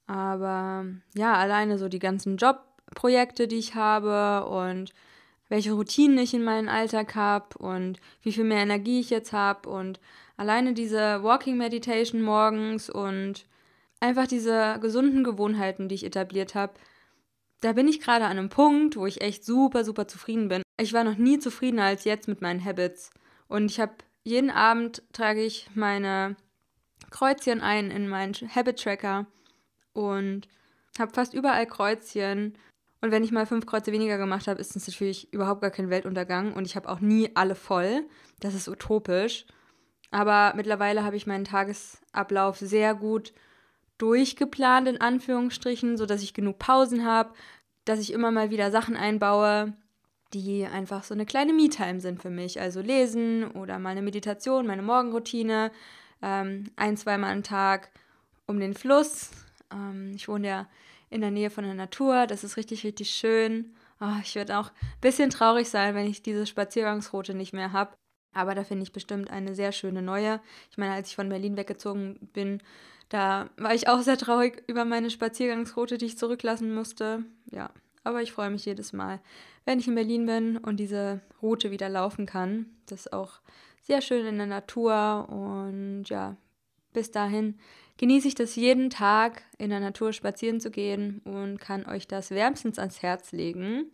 Aber 0.07 0.87
ja, 1.15 1.35
alleine 1.35 1.79
so 1.79 1.89
die 1.89 1.99
ganzen 1.99 2.37
Jobprojekte, 2.37 3.47
die 3.47 3.59
ich 3.59 3.75
habe 3.75 4.49
und 4.49 4.93
welche 5.49 5.73
Routinen 5.73 6.19
ich 6.19 6.33
in 6.33 6.45
meinem 6.45 6.69
Alltag 6.69 7.15
habe 7.15 7.59
und 7.59 8.01
wie 8.23 8.33
viel 8.33 8.45
mehr 8.45 8.63
Energie 8.63 9.01
ich 9.01 9.11
jetzt 9.11 9.33
habe 9.33 9.69
und 9.69 10.01
alleine 10.37 10.75
diese 10.75 11.23
Walking 11.23 11.57
Meditation 11.57 12.23
morgens 12.23 12.89
und 12.89 13.47
einfach 13.99 14.27
diese 14.27 14.79
gesunden 14.81 15.25
Gewohnheiten, 15.25 15.89
die 15.89 15.97
ich 15.97 16.05
etabliert 16.05 16.55
habe, 16.55 16.75
da 17.61 17.73
bin 17.75 17.89
ich 17.89 18.01
gerade 18.01 18.25
an 18.25 18.39
einem 18.39 18.49
Punkt, 18.49 18.97
wo 18.97 19.07
ich 19.07 19.21
echt 19.21 19.45
super, 19.45 19.85
super 19.85 20.09
zufrieden 20.09 20.49
bin. 20.49 20.63
Ich 20.81 20.93
war 20.93 21.05
noch 21.05 21.17
nie 21.17 21.39
zufriedener 21.39 21.85
als 21.85 22.05
jetzt 22.05 22.27
mit 22.27 22.41
meinen 22.41 22.65
Habits. 22.65 23.11
Und 23.49 23.71
ich 23.71 23.81
habe 23.81 23.93
jeden 24.25 24.51
Abend 24.51 25.03
trage 25.13 25.43
ich 25.43 25.69
meine 25.75 26.37
Kreuzchen 27.11 27.61
ein 27.61 27.91
in 27.91 28.09
meinen 28.09 28.35
Habit 28.55 28.83
Tracker 28.83 29.27
und 29.93 30.49
habe 30.99 31.13
fast 31.13 31.35
überall 31.35 31.67
Kreuzchen. 31.67 32.57
Und 33.01 33.11
wenn 33.11 33.25
ich 33.25 33.33
mal 33.33 33.47
fünf 33.47 33.67
Kreuze 33.67 33.93
weniger 33.93 34.19
gemacht 34.19 34.47
habe, 34.47 34.61
ist 34.61 34.77
es 34.77 34.87
natürlich 34.87 35.33
überhaupt 35.33 35.63
gar 35.63 35.71
kein 35.71 35.91
Weltuntergang 35.91 36.53
und 36.53 36.67
ich 36.67 36.77
habe 36.77 36.89
auch 36.89 37.01
nie 37.01 37.31
alle 37.35 37.55
voll. 37.55 38.05
Das 38.41 38.55
ist 38.55 38.69
utopisch. 38.69 39.47
Aber 40.11 40.53
mittlerweile 40.57 41.05
habe 41.05 41.17
ich 41.17 41.27
meinen 41.27 41.45
Tagesablauf 41.45 42.59
sehr 42.59 42.95
gut 42.95 43.33
durchgeplant, 43.99 44.89
in 44.89 45.01
Anführungsstrichen, 45.01 45.97
sodass 45.97 46.23
ich 46.23 46.35
genug 46.35 46.59
Pausen 46.59 47.05
habe, 47.05 47.33
dass 47.85 48.01
ich 48.01 48.13
immer 48.13 48.31
mal 48.31 48.51
wieder 48.51 48.71
Sachen 48.71 48.97
einbaue, 48.97 49.75
die 50.33 50.67
einfach 50.67 51.05
so 51.05 51.15
eine 51.15 51.27
kleine 51.27 51.53
Me-Time 51.53 52.01
sind 52.01 52.23
für 52.23 52.31
mich. 52.31 52.61
Also 52.61 52.81
lesen 52.81 53.51
oder 53.51 53.79
mal 53.79 53.91
eine 53.91 54.03
Meditation, 54.03 54.67
meine 54.67 54.83
Morgenroutine, 54.83 55.73
ähm, 56.23 56.71
ein, 56.77 56.97
zweimal 56.97 57.33
am 57.33 57.43
Tag 57.43 57.91
um 58.47 58.61
den 58.61 58.75
Fluss. 58.75 59.31
Ähm, 59.73 60.13
ich 60.15 60.29
wohne 60.29 60.47
ja 60.49 60.69
in 61.11 61.21
der 61.21 61.31
Nähe 61.31 61.51
von 61.51 61.65
der 61.65 61.75
Natur, 61.75 62.27
das 62.27 62.45
ist 62.45 62.57
richtig, 62.57 62.85
richtig 62.85 63.11
schön. 63.11 63.75
Oh, 64.01 64.19
ich 64.23 64.35
werde 64.35 64.59
auch 64.59 64.69
ein 64.69 65.01
bisschen 65.01 65.31
traurig 65.31 65.69
sein, 65.69 65.95
wenn 65.95 66.07
ich 66.07 66.23
diese 66.23 66.47
Spaziergangsroute 66.47 67.35
nicht 67.35 67.53
mehr 67.53 67.73
habe. 67.73 67.95
Aber 68.33 68.55
da 68.55 68.65
finde 68.65 68.85
ich 68.85 68.93
bestimmt 68.93 69.31
eine 69.31 69.55
sehr 69.55 69.73
schöne 69.73 70.03
neue. 70.03 70.41
Ich 70.71 70.79
meine, 70.79 70.95
als 70.95 71.09
ich 71.11 71.17
von 71.17 71.29
Berlin 71.29 71.57
weggezogen 71.57 72.31
bin, 72.33 72.63
da 73.09 73.51
war 73.57 73.75
ich 73.75 73.89
auch 73.89 74.01
sehr 74.01 74.17
traurig 74.17 74.63
über 74.69 74.85
meine 74.85 75.11
Spaziergangsroute, 75.11 75.99
die 75.99 76.07
ich 76.07 76.19
zurücklassen 76.19 76.73
musste. 76.73 77.25
Ja, 77.51 77.71
aber 78.05 78.23
ich 78.23 78.33
freue 78.33 78.51
mich 78.51 78.65
jedes 78.65 78.93
Mal, 78.93 79.21
wenn 79.65 79.79
ich 79.79 79.89
in 79.89 79.95
Berlin 79.95 80.27
bin 80.27 80.57
und 80.57 80.79
diese 80.79 81.21
Route 81.43 81.71
wieder 81.71 81.89
laufen 81.89 82.27
kann. 82.27 82.67
Das 82.87 83.01
ist 83.01 83.13
auch 83.13 83.41
sehr 83.83 84.01
schön 84.01 84.27
in 84.27 84.39
der 84.39 84.47
Natur 84.47 85.27
und 85.29 86.05
ja, 86.09 86.37
bis 86.93 87.11
dahin 87.11 87.59
genieße 87.99 88.29
ich 88.29 88.35
das 88.35 88.57
jeden 88.57 88.91
Tag 88.91 89.43
in 89.59 89.71
der 89.71 89.81
Natur 89.81 90.13
spazieren 90.13 90.61
zu 90.61 90.71
gehen 90.71 91.21
und 91.25 91.61
kann 91.61 91.87
euch 91.87 92.09
das 92.09 92.31
wärmstens 92.31 92.79
ans 92.79 93.03
Herz 93.03 93.33
legen. 93.33 93.91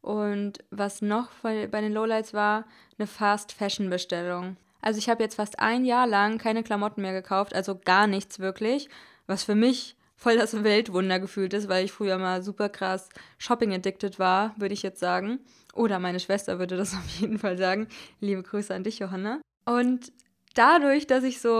Und 0.00 0.58
was 0.70 1.02
noch 1.02 1.28
bei 1.42 1.66
den 1.66 1.92
Lowlights 1.92 2.34
war, 2.34 2.64
eine 2.98 3.06
Fast 3.06 3.52
Fashion 3.52 3.88
Bestellung. 3.90 4.56
Also 4.80 4.98
ich 4.98 5.08
habe 5.08 5.22
jetzt 5.22 5.36
fast 5.36 5.60
ein 5.60 5.84
Jahr 5.84 6.08
lang 6.08 6.38
keine 6.38 6.64
Klamotten 6.64 7.02
mehr 7.02 7.12
gekauft, 7.12 7.54
also 7.54 7.78
gar 7.78 8.08
nichts 8.08 8.40
wirklich, 8.40 8.88
was 9.26 9.44
für 9.44 9.54
mich 9.54 9.96
voll 10.22 10.36
das 10.36 10.62
Weltwunder 10.62 11.18
gefühlt 11.18 11.52
ist, 11.52 11.68
weil 11.68 11.84
ich 11.84 11.90
früher 11.90 12.16
mal 12.16 12.42
super 12.42 12.68
krass 12.68 13.08
Shopping-addicted 13.38 14.20
war, 14.20 14.54
würde 14.56 14.72
ich 14.72 14.82
jetzt 14.82 15.00
sagen. 15.00 15.40
Oder 15.74 15.98
meine 15.98 16.20
Schwester 16.20 16.60
würde 16.60 16.76
das 16.76 16.94
auf 16.94 17.08
jeden 17.18 17.38
Fall 17.38 17.58
sagen. 17.58 17.88
Liebe 18.20 18.44
Grüße 18.44 18.72
an 18.72 18.84
dich, 18.84 19.00
Johanna. 19.00 19.40
Und 19.64 20.12
dadurch, 20.54 21.08
dass 21.08 21.24
ich 21.24 21.40
so, 21.40 21.50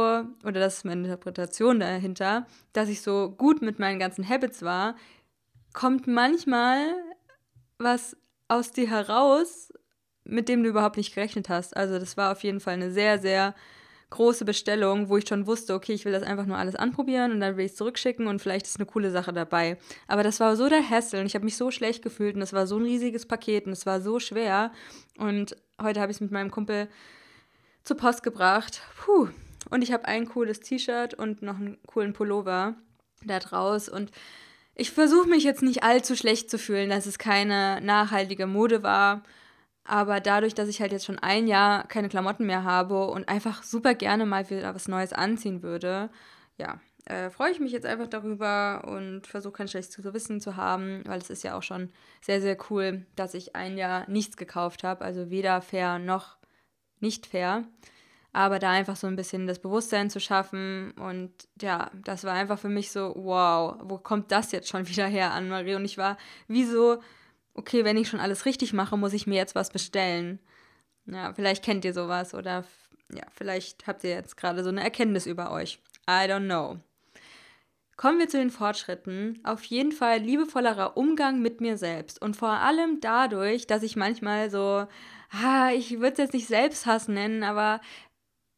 oder 0.44 0.60
das 0.60 0.78
ist 0.78 0.84
meine 0.84 1.02
Interpretation 1.02 1.80
dahinter, 1.80 2.46
dass 2.72 2.88
ich 2.88 3.02
so 3.02 3.30
gut 3.30 3.62
mit 3.62 3.80
meinen 3.80 3.98
ganzen 3.98 4.28
Habits 4.28 4.62
war, 4.62 4.94
kommt 5.72 6.06
manchmal 6.06 6.94
was 7.78 8.16
aus 8.46 8.70
dir 8.70 8.88
heraus, 8.88 9.72
mit 10.22 10.48
dem 10.48 10.62
du 10.62 10.68
überhaupt 10.68 10.98
nicht 10.98 11.16
gerechnet 11.16 11.48
hast. 11.48 11.76
Also 11.76 11.98
das 11.98 12.16
war 12.16 12.30
auf 12.30 12.44
jeden 12.44 12.60
Fall 12.60 12.74
eine 12.74 12.92
sehr, 12.92 13.18
sehr 13.18 13.56
große 14.12 14.44
Bestellung, 14.44 15.08
wo 15.08 15.16
ich 15.16 15.26
schon 15.26 15.46
wusste, 15.46 15.74
okay, 15.74 15.92
ich 15.92 16.04
will 16.04 16.12
das 16.12 16.22
einfach 16.22 16.46
nur 16.46 16.56
alles 16.56 16.76
anprobieren 16.76 17.32
und 17.32 17.40
dann 17.40 17.56
will 17.56 17.64
ich 17.64 17.72
es 17.72 17.76
zurückschicken 17.76 18.26
und 18.26 18.40
vielleicht 18.40 18.66
ist 18.66 18.76
eine 18.76 18.86
coole 18.86 19.10
Sache 19.10 19.32
dabei. 19.32 19.78
Aber 20.06 20.22
das 20.22 20.38
war 20.38 20.56
so 20.56 20.68
der 20.68 20.88
Hassel 20.88 21.20
und 21.20 21.26
ich 21.26 21.34
habe 21.34 21.44
mich 21.44 21.56
so 21.56 21.70
schlecht 21.70 22.02
gefühlt 22.02 22.36
und 22.36 22.42
es 22.42 22.52
war 22.52 22.66
so 22.66 22.76
ein 22.76 22.84
riesiges 22.84 23.26
Paket 23.26 23.66
und 23.66 23.72
es 23.72 23.86
war 23.86 24.00
so 24.00 24.20
schwer. 24.20 24.72
Und 25.18 25.56
heute 25.80 26.00
habe 26.00 26.12
ich 26.12 26.16
es 26.16 26.20
mit 26.20 26.30
meinem 26.30 26.50
Kumpel 26.50 26.88
zur 27.84 27.96
Post 27.96 28.22
gebracht. 28.22 28.82
Puh. 29.04 29.28
Und 29.70 29.82
ich 29.82 29.92
habe 29.92 30.04
ein 30.04 30.28
cooles 30.28 30.60
T-Shirt 30.60 31.14
und 31.14 31.42
noch 31.42 31.56
einen 31.56 31.78
coolen 31.86 32.12
Pullover 32.12 32.74
da 33.24 33.38
draus 33.38 33.88
und 33.88 34.10
ich 34.74 34.90
versuche 34.90 35.28
mich 35.28 35.44
jetzt 35.44 35.62
nicht 35.62 35.82
allzu 35.82 36.16
schlecht 36.16 36.50
zu 36.50 36.58
fühlen, 36.58 36.88
dass 36.88 37.06
es 37.06 37.18
keine 37.18 37.80
nachhaltige 37.82 38.46
Mode 38.46 38.82
war 38.82 39.22
aber 39.84 40.20
dadurch, 40.20 40.54
dass 40.54 40.68
ich 40.68 40.80
halt 40.80 40.92
jetzt 40.92 41.04
schon 41.04 41.18
ein 41.18 41.46
Jahr 41.46 41.86
keine 41.88 42.08
Klamotten 42.08 42.46
mehr 42.46 42.64
habe 42.64 43.06
und 43.06 43.28
einfach 43.28 43.62
super 43.62 43.94
gerne 43.94 44.26
mal 44.26 44.48
wieder 44.48 44.74
was 44.74 44.88
Neues 44.88 45.12
anziehen 45.12 45.62
würde, 45.62 46.10
ja, 46.56 46.80
äh, 47.06 47.30
freue 47.30 47.50
ich 47.50 47.58
mich 47.58 47.72
jetzt 47.72 47.86
einfach 47.86 48.06
darüber 48.06 48.84
und 48.86 49.26
versuche 49.26 49.54
kein 49.54 49.68
schlechtes 49.68 49.96
Gewissen 49.96 50.40
zu 50.40 50.56
haben, 50.56 51.02
weil 51.06 51.20
es 51.20 51.30
ist 51.30 51.42
ja 51.42 51.56
auch 51.56 51.62
schon 51.62 51.90
sehr, 52.20 52.40
sehr 52.40 52.56
cool, 52.70 53.06
dass 53.16 53.34
ich 53.34 53.56
ein 53.56 53.76
Jahr 53.76 54.08
nichts 54.08 54.36
gekauft 54.36 54.84
habe. 54.84 55.04
Also 55.04 55.30
weder 55.30 55.62
fair 55.62 55.98
noch 55.98 56.36
nicht 57.00 57.26
fair. 57.26 57.64
Aber 58.32 58.58
da 58.58 58.70
einfach 58.70 58.96
so 58.96 59.08
ein 59.08 59.16
bisschen 59.16 59.46
das 59.46 59.58
Bewusstsein 59.58 60.08
zu 60.10 60.20
schaffen 60.20 60.92
und 60.92 61.32
ja, 61.60 61.90
das 62.04 62.24
war 62.24 62.32
einfach 62.32 62.58
für 62.58 62.70
mich 62.70 62.90
so, 62.90 63.12
wow, 63.16 63.76
wo 63.82 63.98
kommt 63.98 64.32
das 64.32 64.52
jetzt 64.52 64.68
schon 64.68 64.88
wieder 64.88 65.06
her, 65.06 65.32
Anne-Marie? 65.32 65.74
Und 65.74 65.84
ich 65.84 65.98
war 65.98 66.16
wie 66.46 66.64
so 66.64 67.02
okay, 67.54 67.84
wenn 67.84 67.96
ich 67.96 68.08
schon 68.08 68.20
alles 68.20 68.46
richtig 68.46 68.72
mache, 68.72 68.96
muss 68.96 69.12
ich 69.12 69.26
mir 69.26 69.36
jetzt 69.36 69.54
was 69.54 69.70
bestellen. 69.70 70.38
Ja, 71.06 71.32
vielleicht 71.34 71.64
kennt 71.64 71.84
ihr 71.84 71.92
sowas 71.92 72.34
oder 72.34 72.64
ja, 73.12 73.24
vielleicht 73.34 73.86
habt 73.86 74.04
ihr 74.04 74.10
jetzt 74.10 74.36
gerade 74.36 74.62
so 74.62 74.70
eine 74.70 74.82
Erkenntnis 74.82 75.26
über 75.26 75.50
euch. 75.50 75.78
I 76.08 76.28
don't 76.28 76.46
know. 76.46 76.78
Kommen 77.96 78.18
wir 78.18 78.28
zu 78.28 78.38
den 78.38 78.50
Fortschritten. 78.50 79.38
Auf 79.44 79.64
jeden 79.64 79.92
Fall 79.92 80.18
liebevollerer 80.18 80.96
Umgang 80.96 81.40
mit 81.40 81.60
mir 81.60 81.76
selbst. 81.76 82.20
Und 82.20 82.36
vor 82.36 82.48
allem 82.48 83.00
dadurch, 83.00 83.66
dass 83.66 83.82
ich 83.82 83.96
manchmal 83.96 84.50
so, 84.50 84.86
ah, 85.30 85.70
ich 85.72 86.00
würde 86.00 86.12
es 86.12 86.18
jetzt 86.18 86.32
nicht 86.32 86.48
Selbsthass 86.48 87.06
nennen, 87.06 87.42
aber 87.42 87.80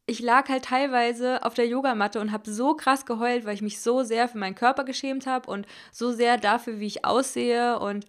ich 0.07 0.19
lag 0.19 0.49
halt 0.49 0.65
teilweise 0.65 1.43
auf 1.43 1.53
der 1.53 1.67
Yogamatte 1.67 2.19
und 2.19 2.31
habe 2.31 2.49
so 2.49 2.75
krass 2.75 3.05
geheult, 3.05 3.45
weil 3.45 3.55
ich 3.55 3.61
mich 3.61 3.81
so 3.81 4.03
sehr 4.03 4.27
für 4.27 4.37
meinen 4.37 4.55
Körper 4.55 4.83
geschämt 4.83 5.27
habe 5.27 5.49
und 5.49 5.67
so 5.91 6.11
sehr 6.11 6.37
dafür, 6.37 6.79
wie 6.79 6.87
ich 6.87 7.05
aussehe. 7.05 7.79
Und 7.79 8.05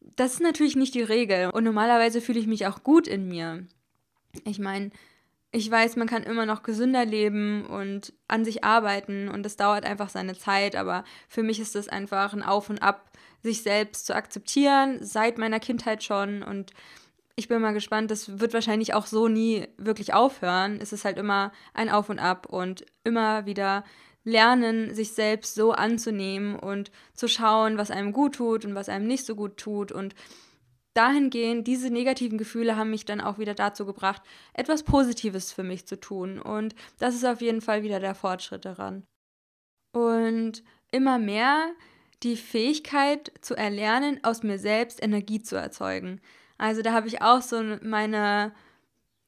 das 0.00 0.34
ist 0.34 0.40
natürlich 0.40 0.76
nicht 0.76 0.94
die 0.94 1.02
Regel. 1.02 1.50
Und 1.50 1.64
normalerweise 1.64 2.20
fühle 2.20 2.40
ich 2.40 2.46
mich 2.46 2.66
auch 2.66 2.82
gut 2.82 3.06
in 3.06 3.28
mir. 3.28 3.66
Ich 4.44 4.58
meine, 4.58 4.90
ich 5.52 5.70
weiß, 5.70 5.96
man 5.96 6.06
kann 6.06 6.22
immer 6.22 6.46
noch 6.46 6.62
gesünder 6.62 7.04
leben 7.04 7.66
und 7.66 8.12
an 8.28 8.44
sich 8.44 8.62
arbeiten 8.62 9.28
und 9.28 9.42
das 9.42 9.56
dauert 9.56 9.84
einfach 9.84 10.08
seine 10.08 10.38
Zeit, 10.38 10.76
aber 10.76 11.04
für 11.28 11.42
mich 11.42 11.58
ist 11.58 11.74
das 11.74 11.88
einfach 11.88 12.32
ein 12.32 12.44
Auf 12.44 12.70
und 12.70 12.82
Ab, 12.82 13.10
sich 13.42 13.62
selbst 13.62 14.06
zu 14.06 14.14
akzeptieren, 14.14 14.98
seit 15.00 15.38
meiner 15.38 15.58
Kindheit 15.58 16.04
schon 16.04 16.42
und 16.42 16.72
ich 17.36 17.48
bin 17.48 17.62
mal 17.62 17.72
gespannt, 17.72 18.10
das 18.10 18.38
wird 18.38 18.52
wahrscheinlich 18.52 18.92
auch 18.92 19.06
so 19.06 19.26
nie 19.26 19.66
wirklich 19.78 20.12
aufhören. 20.12 20.78
Es 20.80 20.92
ist 20.92 21.06
halt 21.06 21.16
immer 21.16 21.52
ein 21.72 21.88
Auf 21.88 22.10
und 22.10 22.18
Ab 22.18 22.46
und 22.46 22.84
immer 23.02 23.46
wieder 23.46 23.82
lernen, 24.24 24.94
sich 24.94 25.12
selbst 25.12 25.54
so 25.54 25.72
anzunehmen 25.72 26.56
und 26.56 26.90
zu 27.14 27.28
schauen, 27.28 27.78
was 27.78 27.90
einem 27.90 28.12
gut 28.12 28.34
tut 28.34 28.64
und 28.64 28.74
was 28.74 28.88
einem 28.88 29.06
nicht 29.06 29.24
so 29.24 29.34
gut 29.34 29.56
tut. 29.56 29.92
Und 29.92 30.14
dahingehend, 30.94 31.66
diese 31.66 31.90
negativen 31.90 32.38
Gefühle 32.38 32.76
haben 32.76 32.90
mich 32.90 33.04
dann 33.04 33.20
auch 33.20 33.38
wieder 33.38 33.54
dazu 33.54 33.86
gebracht, 33.86 34.22
etwas 34.52 34.82
Positives 34.82 35.52
für 35.52 35.62
mich 35.62 35.86
zu 35.86 35.98
tun. 35.98 36.40
Und 36.40 36.74
das 36.98 37.14
ist 37.14 37.24
auf 37.24 37.40
jeden 37.40 37.60
Fall 37.60 37.82
wieder 37.82 38.00
der 38.00 38.14
Fortschritt 38.14 38.64
daran. 38.64 39.04
Und 39.92 40.62
immer 40.90 41.18
mehr 41.18 41.72
die 42.22 42.36
Fähigkeit 42.36 43.32
zu 43.40 43.56
erlernen, 43.56 44.20
aus 44.22 44.42
mir 44.42 44.58
selbst 44.58 45.02
Energie 45.02 45.42
zu 45.42 45.56
erzeugen. 45.56 46.20
Also 46.58 46.82
da 46.82 46.92
habe 46.92 47.08
ich 47.08 47.22
auch 47.22 47.40
so 47.40 47.62
meine, 47.82 48.52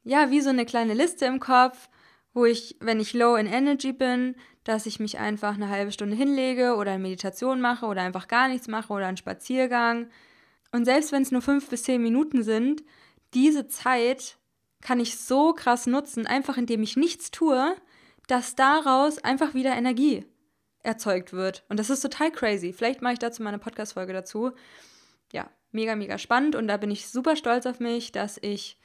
ja, 0.04 0.30
wie 0.30 0.42
so 0.42 0.50
eine 0.50 0.66
kleine 0.66 0.92
Liste 0.92 1.25
im 1.25 1.40
Kopf, 1.40 1.88
wo 2.34 2.44
ich, 2.44 2.76
wenn 2.80 3.00
ich 3.00 3.12
low 3.12 3.36
in 3.36 3.46
Energy 3.46 3.92
bin, 3.92 4.36
dass 4.64 4.86
ich 4.86 5.00
mich 5.00 5.18
einfach 5.18 5.54
eine 5.54 5.68
halbe 5.68 5.92
Stunde 5.92 6.16
hinlege 6.16 6.76
oder 6.76 6.92
eine 6.92 7.02
Meditation 7.02 7.60
mache 7.60 7.86
oder 7.86 8.02
einfach 8.02 8.28
gar 8.28 8.48
nichts 8.48 8.68
mache 8.68 8.92
oder 8.92 9.06
einen 9.06 9.16
Spaziergang. 9.16 10.08
Und 10.70 10.84
selbst 10.84 11.12
wenn 11.12 11.22
es 11.22 11.32
nur 11.32 11.42
fünf 11.42 11.68
bis 11.68 11.82
zehn 11.82 12.00
Minuten 12.00 12.42
sind, 12.42 12.82
diese 13.34 13.66
Zeit 13.66 14.38
kann 14.80 15.00
ich 15.00 15.18
so 15.18 15.52
krass 15.52 15.86
nutzen, 15.86 16.26
einfach 16.26 16.56
indem 16.56 16.82
ich 16.82 16.96
nichts 16.96 17.30
tue, 17.30 17.76
dass 18.26 18.54
daraus 18.54 19.18
einfach 19.18 19.54
wieder 19.54 19.76
Energie 19.76 20.24
erzeugt 20.82 21.32
wird. 21.32 21.64
Und 21.68 21.78
das 21.78 21.90
ist 21.90 22.00
total 22.00 22.30
crazy. 22.30 22.72
Vielleicht 22.72 23.02
mache 23.02 23.14
ich 23.14 23.18
dazu 23.18 23.42
mal 23.42 23.50
eine 23.50 23.58
Podcast-Folge 23.58 24.12
dazu. 24.12 24.52
Ja, 25.32 25.50
mega, 25.70 25.96
mega 25.96 26.18
spannend 26.18 26.56
und 26.56 26.68
da 26.68 26.76
bin 26.76 26.90
ich 26.90 27.08
super 27.08 27.36
stolz 27.36 27.66
auf 27.66 27.80
mich, 27.80 28.12
dass 28.12 28.38
ich 28.42 28.78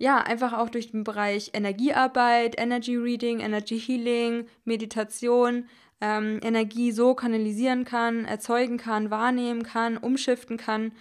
ja 0.00 0.18
einfach 0.18 0.54
auch 0.54 0.70
durch 0.70 0.90
den 0.90 1.04
Bereich 1.04 1.50
Energiearbeit, 1.52 2.58
Energy 2.58 2.96
Reading, 2.96 3.40
Energy 3.40 3.78
Healing, 3.78 4.46
Meditation, 4.64 5.66
ähm, 6.00 6.40
Energie 6.42 6.90
so 6.90 7.14
kanalisieren 7.14 7.84
kann, 7.84 8.24
erzeugen 8.24 8.78
kann, 8.78 9.10
wahrnehmen 9.10 9.62
kann, 9.62 9.98
umschiften 9.98 10.56
kann, 10.56 10.92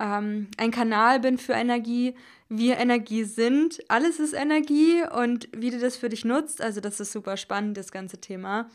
ähm, 0.00 0.48
ein 0.56 0.72
Kanal 0.72 1.20
bin 1.20 1.38
für 1.38 1.52
Energie, 1.52 2.16
wir 2.48 2.78
Energie 2.78 3.22
sind. 3.22 3.78
Alles 3.86 4.18
ist 4.18 4.32
Energie 4.32 5.04
und 5.16 5.48
wie 5.56 5.70
du 5.70 5.78
das 5.78 5.96
für 5.96 6.08
dich 6.08 6.24
nutzt, 6.24 6.60
also 6.60 6.80
das 6.80 6.98
ist 6.98 7.12
super 7.12 7.36
spannend, 7.36 7.76
das 7.76 7.92
ganze 7.92 8.20
Thema. 8.20 8.68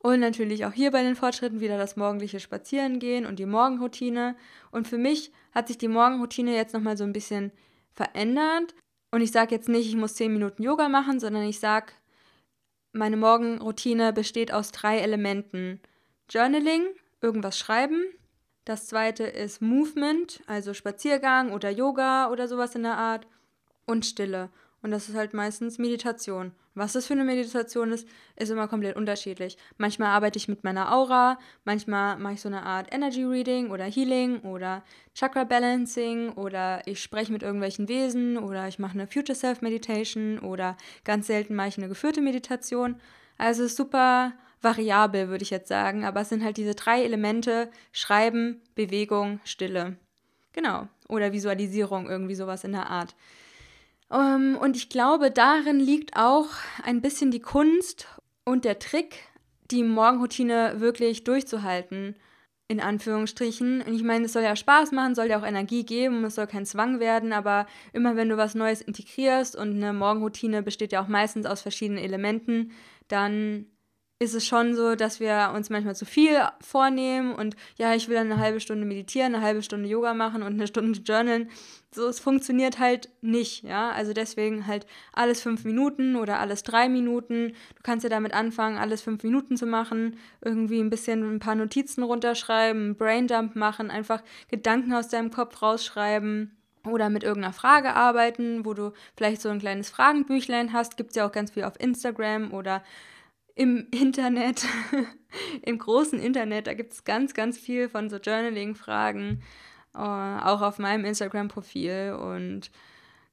Und 0.00 0.20
natürlich 0.20 0.66
auch 0.66 0.72
hier 0.74 0.90
bei 0.90 1.02
den 1.02 1.16
Fortschritten 1.16 1.60
wieder 1.60 1.78
das 1.78 1.96
morgendliche 1.96 2.40
Spazierengehen 2.40 3.24
und 3.24 3.38
die 3.38 3.46
Morgenroutine. 3.46 4.36
Und 4.70 4.86
für 4.86 4.98
mich 4.98 5.32
hat 5.54 5.68
sich 5.68 5.78
die 5.78 5.88
Morgenroutine 5.88 6.54
jetzt 6.54 6.74
nochmal 6.74 6.98
so 6.98 7.04
ein 7.04 7.14
bisschen 7.14 7.52
verändert. 7.94 8.74
Und 9.14 9.20
ich 9.20 9.30
sage 9.30 9.54
jetzt 9.54 9.68
nicht, 9.68 9.86
ich 9.86 9.94
muss 9.94 10.16
10 10.16 10.32
Minuten 10.32 10.64
Yoga 10.64 10.88
machen, 10.88 11.20
sondern 11.20 11.44
ich 11.44 11.60
sage, 11.60 11.92
meine 12.90 13.16
Morgenroutine 13.16 14.12
besteht 14.12 14.52
aus 14.52 14.72
drei 14.72 14.98
Elementen. 14.98 15.78
Journaling, 16.28 16.82
irgendwas 17.20 17.56
schreiben. 17.56 18.02
Das 18.64 18.88
zweite 18.88 19.22
ist 19.22 19.62
Movement, 19.62 20.42
also 20.48 20.74
Spaziergang 20.74 21.52
oder 21.52 21.70
Yoga 21.70 22.28
oder 22.32 22.48
sowas 22.48 22.74
in 22.74 22.82
der 22.82 22.96
Art. 22.96 23.28
Und 23.86 24.04
Stille. 24.04 24.50
Und 24.84 24.90
das 24.90 25.08
ist 25.08 25.14
halt 25.14 25.32
meistens 25.32 25.78
Meditation. 25.78 26.52
Was 26.74 26.92
das 26.92 27.06
für 27.06 27.14
eine 27.14 27.24
Meditation 27.24 27.90
ist, 27.90 28.06
ist 28.36 28.50
immer 28.50 28.68
komplett 28.68 28.96
unterschiedlich. 28.96 29.56
Manchmal 29.78 30.08
arbeite 30.08 30.36
ich 30.36 30.46
mit 30.46 30.62
meiner 30.62 30.92
Aura, 30.94 31.38
manchmal 31.64 32.18
mache 32.18 32.34
ich 32.34 32.42
so 32.42 32.50
eine 32.50 32.64
Art 32.64 32.92
Energy 32.92 33.24
Reading 33.24 33.70
oder 33.70 33.84
Healing 33.84 34.40
oder 34.40 34.84
Chakra 35.14 35.44
Balancing 35.44 36.32
oder 36.32 36.86
ich 36.86 37.02
spreche 37.02 37.32
mit 37.32 37.42
irgendwelchen 37.42 37.88
Wesen 37.88 38.36
oder 38.36 38.68
ich 38.68 38.78
mache 38.78 38.92
eine 38.92 39.06
Future 39.06 39.34
Self 39.34 39.62
Meditation 39.62 40.38
oder 40.38 40.76
ganz 41.04 41.28
selten 41.28 41.54
mache 41.54 41.68
ich 41.68 41.78
eine 41.78 41.88
geführte 41.88 42.20
Meditation. 42.20 42.96
Also 43.38 43.66
super 43.68 44.34
variabel, 44.60 45.28
würde 45.28 45.44
ich 45.44 45.50
jetzt 45.50 45.68
sagen, 45.68 46.04
aber 46.04 46.20
es 46.20 46.28
sind 46.28 46.44
halt 46.44 46.58
diese 46.58 46.74
drei 46.74 47.04
Elemente: 47.04 47.70
Schreiben, 47.92 48.60
Bewegung, 48.74 49.40
Stille. 49.44 49.96
Genau. 50.52 50.88
Oder 51.08 51.32
Visualisierung, 51.32 52.06
irgendwie 52.06 52.34
sowas 52.34 52.64
in 52.64 52.72
der 52.72 52.90
Art. 52.90 53.14
Ähm, 54.12 54.56
und 54.60 54.76
ich 54.76 54.88
glaube, 54.88 55.30
darin 55.30 55.80
liegt 55.80 56.16
auch 56.16 56.48
ein 56.82 57.00
bisschen 57.00 57.30
die 57.30 57.40
Kunst 57.40 58.06
und 58.44 58.64
der 58.64 58.78
Trick, 58.78 59.16
die 59.70 59.82
Morgenroutine 59.82 60.80
wirklich 60.80 61.24
durchzuhalten, 61.24 62.16
in 62.68 62.80
Anführungsstrichen. 62.80 63.82
Und 63.82 63.94
ich 63.94 64.02
meine, 64.02 64.26
es 64.26 64.32
soll 64.32 64.42
ja 64.42 64.56
Spaß 64.56 64.92
machen, 64.92 65.14
soll 65.14 65.26
ja 65.26 65.38
auch 65.38 65.46
Energie 65.46 65.84
geben, 65.84 66.24
es 66.24 66.34
soll 66.34 66.46
kein 66.46 66.66
Zwang 66.66 67.00
werden, 67.00 67.32
aber 67.32 67.66
immer 67.92 68.16
wenn 68.16 68.28
du 68.28 68.36
was 68.36 68.54
Neues 68.54 68.80
integrierst 68.80 69.56
und 69.56 69.76
eine 69.76 69.92
Morgenroutine 69.92 70.62
besteht 70.62 70.92
ja 70.92 71.02
auch 71.02 71.08
meistens 71.08 71.46
aus 71.46 71.62
verschiedenen 71.62 72.02
Elementen, 72.02 72.72
dann 73.08 73.66
ist 74.20 74.34
es 74.34 74.46
schon 74.46 74.74
so, 74.74 74.94
dass 74.94 75.18
wir 75.18 75.52
uns 75.54 75.70
manchmal 75.70 75.96
zu 75.96 76.06
viel 76.06 76.38
vornehmen 76.60 77.34
und 77.34 77.56
ja, 77.76 77.94
ich 77.94 78.08
will 78.08 78.16
eine 78.16 78.38
halbe 78.38 78.60
Stunde 78.60 78.86
meditieren, 78.86 79.34
eine 79.34 79.44
halbe 79.44 79.62
Stunde 79.62 79.88
Yoga 79.88 80.14
machen 80.14 80.42
und 80.42 80.54
eine 80.54 80.66
Stunde 80.66 81.00
journalen. 81.00 81.50
So, 81.90 82.06
es 82.06 82.20
funktioniert 82.20 82.78
halt 82.78 83.08
nicht, 83.22 83.64
ja. 83.64 83.90
Also 83.90 84.12
deswegen 84.12 84.66
halt 84.66 84.86
alles 85.12 85.42
fünf 85.42 85.64
Minuten 85.64 86.16
oder 86.16 86.38
alles 86.38 86.62
drei 86.62 86.88
Minuten. 86.88 87.48
Du 87.74 87.82
kannst 87.82 88.04
ja 88.04 88.10
damit 88.10 88.34
anfangen, 88.34 88.78
alles 88.78 89.02
fünf 89.02 89.22
Minuten 89.24 89.56
zu 89.56 89.66
machen, 89.66 90.16
irgendwie 90.40 90.80
ein 90.80 90.90
bisschen 90.90 91.34
ein 91.34 91.40
paar 91.40 91.54
Notizen 91.56 92.02
runterschreiben, 92.02 92.82
einen 92.82 92.96
Braindump 92.96 93.56
machen, 93.56 93.90
einfach 93.90 94.22
Gedanken 94.48 94.92
aus 94.92 95.08
deinem 95.08 95.30
Kopf 95.30 95.60
rausschreiben 95.60 96.56
oder 96.86 97.10
mit 97.10 97.24
irgendeiner 97.24 97.54
Frage 97.54 97.94
arbeiten, 97.94 98.64
wo 98.64 98.74
du 98.74 98.92
vielleicht 99.16 99.40
so 99.40 99.48
ein 99.48 99.58
kleines 99.58 99.90
Fragenbüchlein 99.90 100.72
hast. 100.72 100.96
Gibt 100.96 101.10
es 101.10 101.16
ja 101.16 101.26
auch 101.26 101.32
ganz 101.32 101.50
viel 101.52 101.64
auf 101.64 101.80
Instagram 101.80 102.52
oder 102.52 102.82
im 103.54 103.86
Internet, 103.90 104.66
im 105.62 105.78
großen 105.78 106.18
Internet, 106.18 106.66
da 106.66 106.74
gibt 106.74 106.92
es 106.92 107.04
ganz, 107.04 107.34
ganz 107.34 107.58
viel 107.58 107.88
von 107.88 108.10
so 108.10 108.16
Journaling-Fragen, 108.16 109.42
äh, 109.94 109.98
auch 109.98 110.60
auf 110.60 110.78
meinem 110.78 111.04
Instagram-Profil 111.04 112.16
und 112.20 112.70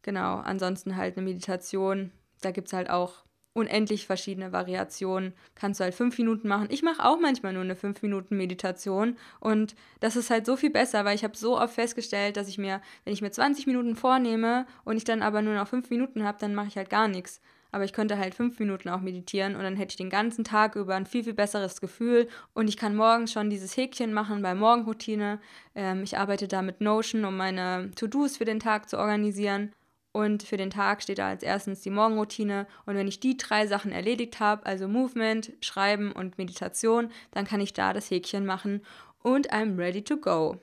genau, 0.04 0.38
ansonsten 0.38 0.96
halt 0.96 1.18
eine 1.18 1.26
Meditation, 1.26 2.12
da 2.42 2.52
gibt 2.52 2.68
es 2.68 2.74
halt 2.74 2.90
auch 2.90 3.24
unendlich 3.54 4.06
verschiedene 4.06 4.54
Variationen. 4.54 5.34
Kannst 5.56 5.80
du 5.80 5.84
halt 5.84 5.94
fünf 5.94 6.18
Minuten 6.18 6.48
machen. 6.48 6.68
Ich 6.72 6.84
mache 6.84 7.04
auch 7.04 7.20
manchmal 7.20 7.52
nur 7.52 7.64
eine 7.64 7.76
fünf 7.76 8.02
Minuten 8.02 8.38
Meditation 8.38 9.18
und 9.42 9.76
das 10.00 10.16
ist 10.16 10.30
halt 10.30 10.46
so 10.46 10.56
viel 10.56 10.70
besser, 10.70 11.04
weil 11.04 11.16
ich 11.16 11.26
habe 11.26 11.36
so 11.36 11.60
oft 11.60 11.74
festgestellt, 11.74 12.38
dass 12.38 12.48
ich 12.48 12.58
mir, 12.58 12.82
wenn 13.04 13.14
ich 13.14 13.22
mir 13.22 13.32
20 13.32 13.68
Minuten 13.68 13.96
vornehme 13.96 14.66
und 14.86 14.96
ich 14.96 15.04
dann 15.04 15.22
aber 15.22 15.42
nur 15.42 15.56
noch 15.56 15.68
fünf 15.68 15.90
Minuten 15.90 16.24
habe, 16.24 16.38
dann 16.40 16.56
mache 16.56 16.68
ich 16.68 16.78
halt 16.78 16.90
gar 16.90 17.10
nichts 17.10 17.42
aber 17.72 17.84
ich 17.84 17.94
könnte 17.94 18.18
halt 18.18 18.36
fünf 18.36 18.60
Minuten 18.60 18.90
auch 18.90 19.02
meditieren 19.02 19.56
und 19.56 19.64
dann 19.64 19.76
hätte 19.76 19.92
ich 19.92 19.98
den 19.98 20.10
ganzen 20.10 20.44
Tag 20.44 20.76
über 20.76 20.96
ein 20.96 21.06
viel, 21.06 21.24
viel 21.24 21.34
besseres 21.34 21.82
Gefühl 21.82 22.28
und 22.54 22.68
ich 22.68 22.78
kann 22.78 22.96
morgens 22.96 23.32
schon 23.32 23.50
dieses 23.50 23.76
Häkchen 23.78 24.14
machen 24.14 24.42
bei 24.42 24.56
Morgenroutine. 24.56 25.40
Ähm, 25.76 26.04
ich 26.04 26.18
arbeite 26.18 26.48
da 26.48 26.62
mit 26.62 26.82
Notion, 26.82 27.26
um 27.26 27.38
meine 27.38 27.92
To-Dos 27.96 28.38
für 28.38 28.46
den 28.46 28.60
Tag 28.60 28.90
zu 28.90 28.98
organisieren. 28.98 29.72
Und 30.14 30.44
für 30.44 30.58
den 30.58 30.72
Tag 30.72 31.02
steht 31.02 31.20
da 31.20 31.30
als 31.30 31.42
erstens 31.42 31.82
die 31.82 31.90
Morgenroutine. 31.90 32.68
Und 32.86 32.96
wenn 32.96 33.08
ich 33.08 33.22
die 33.22 33.38
drei 33.38 33.66
Sachen 33.66 33.94
erledigt 33.94 34.42
habe, 34.42 34.66
also 34.66 34.90
Movement, 34.90 35.54
Schreiben 35.62 36.12
und 36.12 36.38
Meditation, 36.38 37.10
dann 37.32 37.46
kann 37.46 37.62
ich 37.62 37.72
da 37.72 37.94
das 37.94 38.12
Häkchen 38.12 38.46
machen 38.46 38.82
und 39.24 39.54
I'm 39.54 39.78
ready 39.78 40.04
to 40.04 40.18
go. 40.18 40.60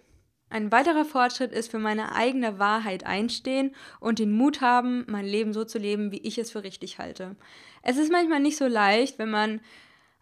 Ein 0.50 0.72
weiterer 0.72 1.04
Fortschritt 1.04 1.52
ist 1.52 1.70
für 1.70 1.78
meine 1.78 2.14
eigene 2.14 2.58
Wahrheit 2.58 3.04
einstehen 3.04 3.74
und 4.00 4.18
den 4.18 4.32
Mut 4.32 4.60
haben, 4.60 5.04
mein 5.06 5.26
Leben 5.26 5.52
so 5.52 5.64
zu 5.64 5.78
leben, 5.78 6.10
wie 6.10 6.20
ich 6.22 6.38
es 6.38 6.50
für 6.50 6.62
richtig 6.62 6.98
halte. 6.98 7.36
Es 7.82 7.98
ist 7.98 8.10
manchmal 8.10 8.40
nicht 8.40 8.56
so 8.56 8.66
leicht, 8.66 9.18
wenn 9.18 9.30
man 9.30 9.60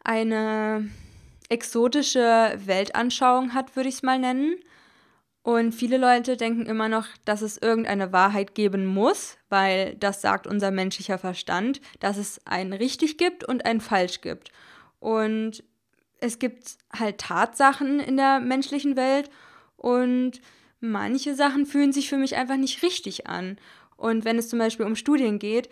eine 0.03 0.89
exotische 1.49 2.59
Weltanschauung 2.65 3.55
hat, 3.55 3.77
würde 3.77 3.89
ich 3.89 3.97
es 3.97 4.03
mal 4.03 4.19
nennen. 4.19 4.57
Und 5.43 5.73
viele 5.77 5.97
Leute 5.97 6.37
denken 6.37 6.67
immer 6.67 6.89
noch, 6.89 7.07
dass 7.25 7.41
es 7.41 7.57
irgendeine 7.57 8.13
Wahrheit 8.13 8.57
geben 8.57 8.85
muss, 8.85 9.39
weil 9.49 9.95
das 9.95 10.21
sagt 10.21 10.49
unser 10.49 10.73
menschlicher 10.73 11.19
Verstand, 11.19 11.81
dass 12.01 12.17
es 12.17 12.41
ein 12.47 12.73
richtig 12.73 13.17
gibt 13.17 13.45
und 13.45 13.65
ein 13.65 13.81
falsch 13.81 14.23
gibt. 14.23 14.51
Und 14.99 15.63
es 16.19 16.41
gibt 16.41 16.79
halt 16.93 17.19
Tatsachen 17.19 18.01
in 18.01 18.17
der 18.17 18.41
menschlichen 18.41 18.97
Welt 18.97 19.31
und 19.77 20.41
manche 20.81 21.35
Sachen 21.35 21.67
fühlen 21.67 21.93
sich 21.93 22.09
für 22.09 22.17
mich 22.17 22.37
einfach 22.37 22.57
nicht 22.57 22.83
richtig 22.83 23.27
an. 23.27 23.59
Und 23.97 24.25
wenn 24.25 24.39
es 24.39 24.49
zum 24.49 24.59
Beispiel 24.59 24.87
um 24.87 24.97
Studien 24.97 25.39
geht, 25.39 25.69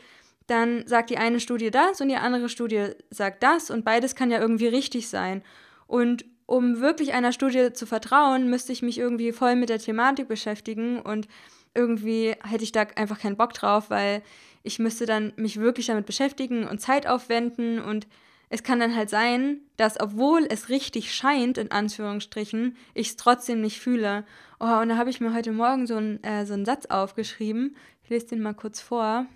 dann 0.47 0.87
sagt 0.87 1.11
die 1.11 1.19
eine 1.19 1.41
Studie 1.41 1.71
das 1.71 2.01
und 2.01 2.09
die 2.09 2.17
andere 2.17 2.49
Studie 2.49 2.89
sagt 3.11 3.43
das 3.43 3.71
und 3.71 3.85
beides 3.85 4.15
kann 4.15 4.31
ja 4.31 4.41
irgendwie 4.41 4.67
richtig 4.67 5.09
sein. 5.09 5.43
Und 5.87 6.25
um 6.47 6.81
wirklich 6.81 7.15
einer 7.15 7.33
Studie 7.33 7.73
zu 7.73 7.87
vertrauen, 7.87 8.51
müsste 8.51 8.73
ich 8.73 8.83
mich 8.83 8.99
irgendwie 8.99 9.33
voll 9.33 9.57
mit 9.57 9.71
der 9.71 9.79
Thematik 9.79 10.29
beschäftigen 10.29 11.01
und 11.01 11.27
irgendwie 11.75 12.35
hätte 12.45 12.65
ich 12.65 12.73
da 12.73 12.83
einfach 12.97 13.19
keinen 13.19 13.37
Bock 13.37 13.55
drauf, 13.55 13.91
weil 13.91 14.23
ich 14.63 14.79
müsste 14.79 15.07
dann 15.07 15.33
mich 15.37 15.59
wirklich 15.59 15.87
damit 15.87 16.07
beschäftigen 16.07 16.67
und 16.67 16.81
Zeit 16.81 17.07
aufwenden 17.07 17.81
und 17.81 18.07
es 18.49 18.63
kann 18.63 18.81
dann 18.81 18.95
halt 18.95 19.11
sein, 19.11 19.61
dass 19.77 20.01
obwohl 20.01 20.47
es 20.49 20.69
richtig 20.69 21.15
scheint, 21.15 21.59
in 21.59 21.71
Anführungsstrichen, 21.71 22.77
ich 22.95 23.09
es 23.09 23.17
trotzdem 23.17 23.61
nicht 23.61 23.81
fühle. 23.81 24.25
Oh, 24.61 24.81
und 24.81 24.91
da 24.91 24.97
habe 24.97 25.11
ich 25.11 25.21
mir 25.21 25.35
heute 25.35 25.53
Morgen 25.53 25.87
so, 25.87 25.97
ein, 25.97 26.23
äh, 26.23 26.47
so 26.47 26.55
einen 26.55 26.65
Satz 26.65 26.87
aufgeschrieben. 26.87 27.77
Ich 28.03 28.11
lese 28.11 28.27
den 28.29 28.41
mal 28.41 28.55
kurz 28.55 28.81
vor. 28.81 29.27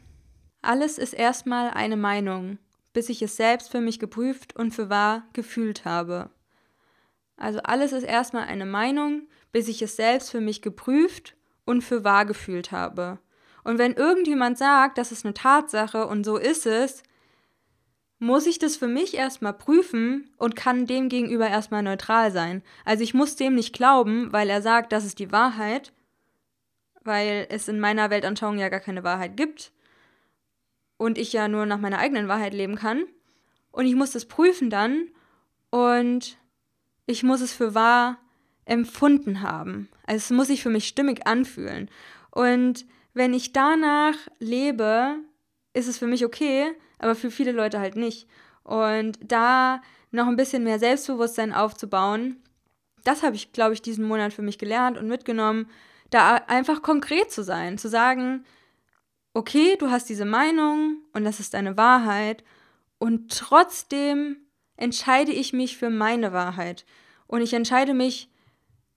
Alles 0.62 0.98
ist 0.98 1.14
erstmal 1.14 1.70
eine 1.70 1.96
Meinung, 1.96 2.58
bis 2.92 3.08
ich 3.08 3.22
es 3.22 3.36
selbst 3.36 3.70
für 3.70 3.80
mich 3.80 3.98
geprüft 3.98 4.56
und 4.56 4.72
für 4.72 4.90
wahr 4.90 5.24
gefühlt 5.32 5.84
habe. 5.84 6.30
Also 7.36 7.60
alles 7.60 7.92
ist 7.92 8.04
erstmal 8.04 8.44
eine 8.44 8.66
Meinung, 8.66 9.22
bis 9.52 9.68
ich 9.68 9.80
es 9.80 9.96
selbst 9.96 10.30
für 10.30 10.40
mich 10.40 10.62
geprüft 10.62 11.36
und 11.64 11.82
für 11.82 12.04
wahr 12.04 12.26
gefühlt 12.26 12.72
habe. 12.72 13.18
Und 13.64 13.78
wenn 13.78 13.94
irgendjemand 13.94 14.58
sagt, 14.58 14.98
das 14.98 15.12
ist 15.12 15.24
eine 15.24 15.34
Tatsache 15.34 16.06
und 16.06 16.24
so 16.24 16.36
ist 16.36 16.66
es, 16.66 17.02
muss 18.18 18.46
ich 18.46 18.58
das 18.58 18.76
für 18.76 18.88
mich 18.88 19.14
erstmal 19.14 19.52
prüfen 19.52 20.30
und 20.36 20.56
kann 20.56 20.86
dem 20.86 21.08
gegenüber 21.08 21.48
erstmal 21.48 21.82
neutral 21.82 22.32
sein. 22.32 22.62
Also 22.84 23.04
ich 23.04 23.14
muss 23.14 23.36
dem 23.36 23.54
nicht 23.54 23.72
glauben, 23.72 24.32
weil 24.32 24.50
er 24.50 24.60
sagt, 24.60 24.92
das 24.92 25.04
ist 25.04 25.18
die 25.20 25.30
Wahrheit, 25.30 25.92
weil 27.04 27.46
es 27.50 27.68
in 27.68 27.78
meiner 27.78 28.10
Weltanschauung 28.10 28.58
ja 28.58 28.68
gar 28.68 28.80
keine 28.80 29.04
Wahrheit 29.04 29.36
gibt 29.36 29.72
und 30.96 31.16
ich 31.16 31.32
ja 31.32 31.46
nur 31.46 31.64
nach 31.64 31.78
meiner 31.78 31.98
eigenen 31.98 32.28
Wahrheit 32.28 32.54
leben 32.54 32.74
kann. 32.74 33.04
Und 33.70 33.86
ich 33.86 33.94
muss 33.94 34.10
das 34.10 34.26
prüfen 34.26 34.70
dann 34.70 35.08
und 35.70 36.38
ich 37.06 37.22
muss 37.22 37.40
es 37.40 37.52
für 37.52 37.74
wahr 37.74 38.18
empfunden 38.64 39.42
haben. 39.42 39.88
Also 40.06 40.16
es 40.16 40.30
muss 40.30 40.48
sich 40.48 40.62
für 40.62 40.70
mich 40.70 40.88
stimmig 40.88 41.26
anfühlen. 41.26 41.88
Und 42.30 42.84
wenn 43.14 43.32
ich 43.32 43.52
danach 43.52 44.16
lebe, 44.40 45.16
ist 45.72 45.86
es 45.86 45.98
für 45.98 46.06
mich 46.06 46.24
okay, 46.24 46.74
aber 46.98 47.14
für 47.14 47.30
viele 47.30 47.52
Leute 47.52 47.80
halt 47.80 47.96
nicht. 47.96 48.28
Und 48.64 49.18
da 49.20 49.80
noch 50.10 50.26
ein 50.26 50.36
bisschen 50.36 50.64
mehr 50.64 50.78
Selbstbewusstsein 50.78 51.52
aufzubauen, 51.52 52.42
das 53.04 53.22
habe 53.22 53.36
ich, 53.36 53.52
glaube 53.52 53.74
ich, 53.74 53.82
diesen 53.82 54.06
Monat 54.06 54.32
für 54.32 54.42
mich 54.42 54.58
gelernt 54.58 54.98
und 54.98 55.08
mitgenommen, 55.08 55.70
da 56.10 56.36
einfach 56.46 56.82
konkret 56.82 57.30
zu 57.30 57.42
sein, 57.42 57.78
zu 57.78 57.88
sagen, 57.88 58.44
okay, 59.34 59.76
du 59.78 59.90
hast 59.90 60.08
diese 60.08 60.24
Meinung 60.24 60.98
und 61.12 61.24
das 61.24 61.40
ist 61.40 61.54
deine 61.54 61.76
Wahrheit 61.76 62.44
und 62.98 63.30
trotzdem 63.36 64.36
entscheide 64.76 65.32
ich 65.32 65.52
mich 65.52 65.76
für 65.76 65.90
meine 65.90 66.32
Wahrheit 66.32 66.84
und 67.26 67.40
ich 67.40 67.52
entscheide 67.52 67.94
mich 67.94 68.30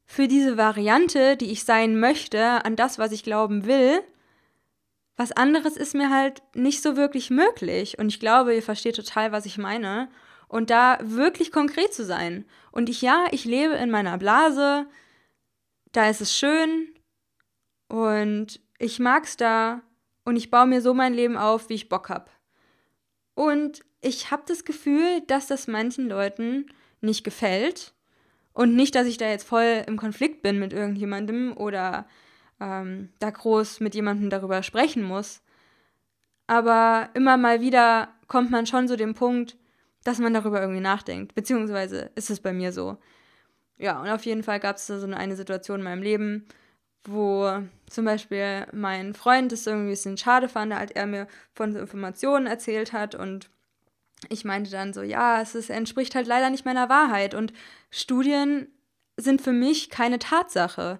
für 0.05 0.27
diese 0.27 0.57
Variante, 0.57 1.37
die 1.37 1.51
ich 1.51 1.63
sein 1.63 1.99
möchte, 1.99 2.65
an 2.65 2.75
das, 2.75 2.99
was 2.99 3.11
ich 3.11 3.23
glauben 3.23 3.65
will. 3.65 4.01
Was 5.17 5.31
anderes 5.31 5.77
ist 5.77 5.93
mir 5.93 6.09
halt 6.09 6.41
nicht 6.55 6.81
so 6.81 6.95
wirklich 6.95 7.29
möglich 7.29 7.99
und 7.99 8.09
ich 8.09 8.19
glaube, 8.19 8.55
ihr 8.55 8.63
versteht 8.63 8.95
total, 8.95 9.31
was 9.31 9.45
ich 9.45 9.57
meine 9.57 10.09
und 10.47 10.69
da 10.69 10.97
wirklich 11.01 11.51
konkret 11.51 11.93
zu 11.93 12.03
sein. 12.03 12.45
Und 12.71 12.89
ich 12.89 13.01
ja, 13.01 13.25
ich 13.31 13.45
lebe 13.45 13.75
in 13.75 13.91
meiner 13.91 14.17
Blase, 14.17 14.87
da 15.91 16.09
ist 16.09 16.21
es 16.21 16.35
schön 16.37 16.93
und 17.87 18.59
ich 18.79 18.99
mag 18.99 19.25
es 19.25 19.37
da 19.37 19.81
und 20.25 20.35
ich 20.35 20.51
baue 20.51 20.67
mir 20.67 20.81
so 20.81 20.93
mein 20.93 21.13
Leben 21.13 21.37
auf, 21.37 21.69
wie 21.69 21.75
ich 21.75 21.89
Bock 21.89 22.09
habe. 22.09 22.31
Und 23.33 23.83
ich 24.01 24.31
habe 24.31 24.43
das 24.47 24.65
Gefühl, 24.65 25.21
dass 25.27 25.47
das 25.47 25.67
manchen 25.67 26.09
Leuten 26.09 26.65
nicht 27.01 27.23
gefällt. 27.23 27.93
Und 28.53 28.75
nicht, 28.75 28.95
dass 28.95 29.07
ich 29.07 29.17
da 29.17 29.29
jetzt 29.29 29.47
voll 29.47 29.83
im 29.87 29.97
Konflikt 29.97 30.41
bin 30.41 30.59
mit 30.59 30.73
irgendjemandem 30.73 31.55
oder 31.55 32.07
ähm, 32.61 33.09
da 33.19 33.29
groß 33.29 33.79
mit 33.81 33.95
jemandem 33.95 34.29
darüber 34.29 34.63
sprechen 34.63 35.03
muss. 35.03 35.41
Aber 36.47 37.09
immer 37.13 37.35
mal 37.37 37.59
wieder 37.59 38.09
kommt 38.27 38.51
man 38.51 38.65
schon 38.65 38.87
zu 38.87 38.95
dem 38.95 39.15
Punkt, 39.15 39.57
dass 40.03 40.19
man 40.19 40.33
darüber 40.33 40.61
irgendwie 40.61 40.81
nachdenkt. 40.81 41.35
Beziehungsweise 41.35 42.11
ist 42.15 42.29
es 42.29 42.39
bei 42.39 42.53
mir 42.53 42.71
so. 42.71 42.97
Ja, 43.77 43.99
und 43.99 44.09
auf 44.09 44.25
jeden 44.25 44.43
Fall 44.43 44.59
gab 44.59 44.75
es 44.77 44.87
so 44.87 44.93
eine 44.93 45.35
Situation 45.35 45.79
in 45.79 45.83
meinem 45.83 46.03
Leben, 46.03 46.45
wo 47.03 47.49
zum 47.89 48.05
Beispiel 48.05 48.67
mein 48.73 49.15
Freund 49.15 49.51
es 49.51 49.65
irgendwie 49.65 49.87
ein 49.87 49.91
bisschen 49.91 50.17
schade 50.17 50.47
fand, 50.47 50.71
als 50.71 50.91
er 50.91 51.07
mir 51.07 51.27
von 51.53 51.73
so 51.73 51.79
Informationen 51.79 52.45
erzählt 52.45 52.93
hat 52.93 53.15
und 53.15 53.49
ich 54.29 54.45
meinte 54.45 54.69
dann 54.69 54.93
so, 54.93 55.01
ja, 55.01 55.41
es 55.41 55.55
ist, 55.55 55.71
entspricht 55.71 56.13
halt 56.13 56.27
leider 56.27 56.51
nicht 56.51 56.63
meiner 56.63 56.89
Wahrheit 56.89 57.33
und 57.33 57.53
Studien 57.89 58.67
sind 59.17 59.41
für 59.41 59.51
mich 59.51 59.89
keine 59.89 60.19
Tatsache. 60.19 60.99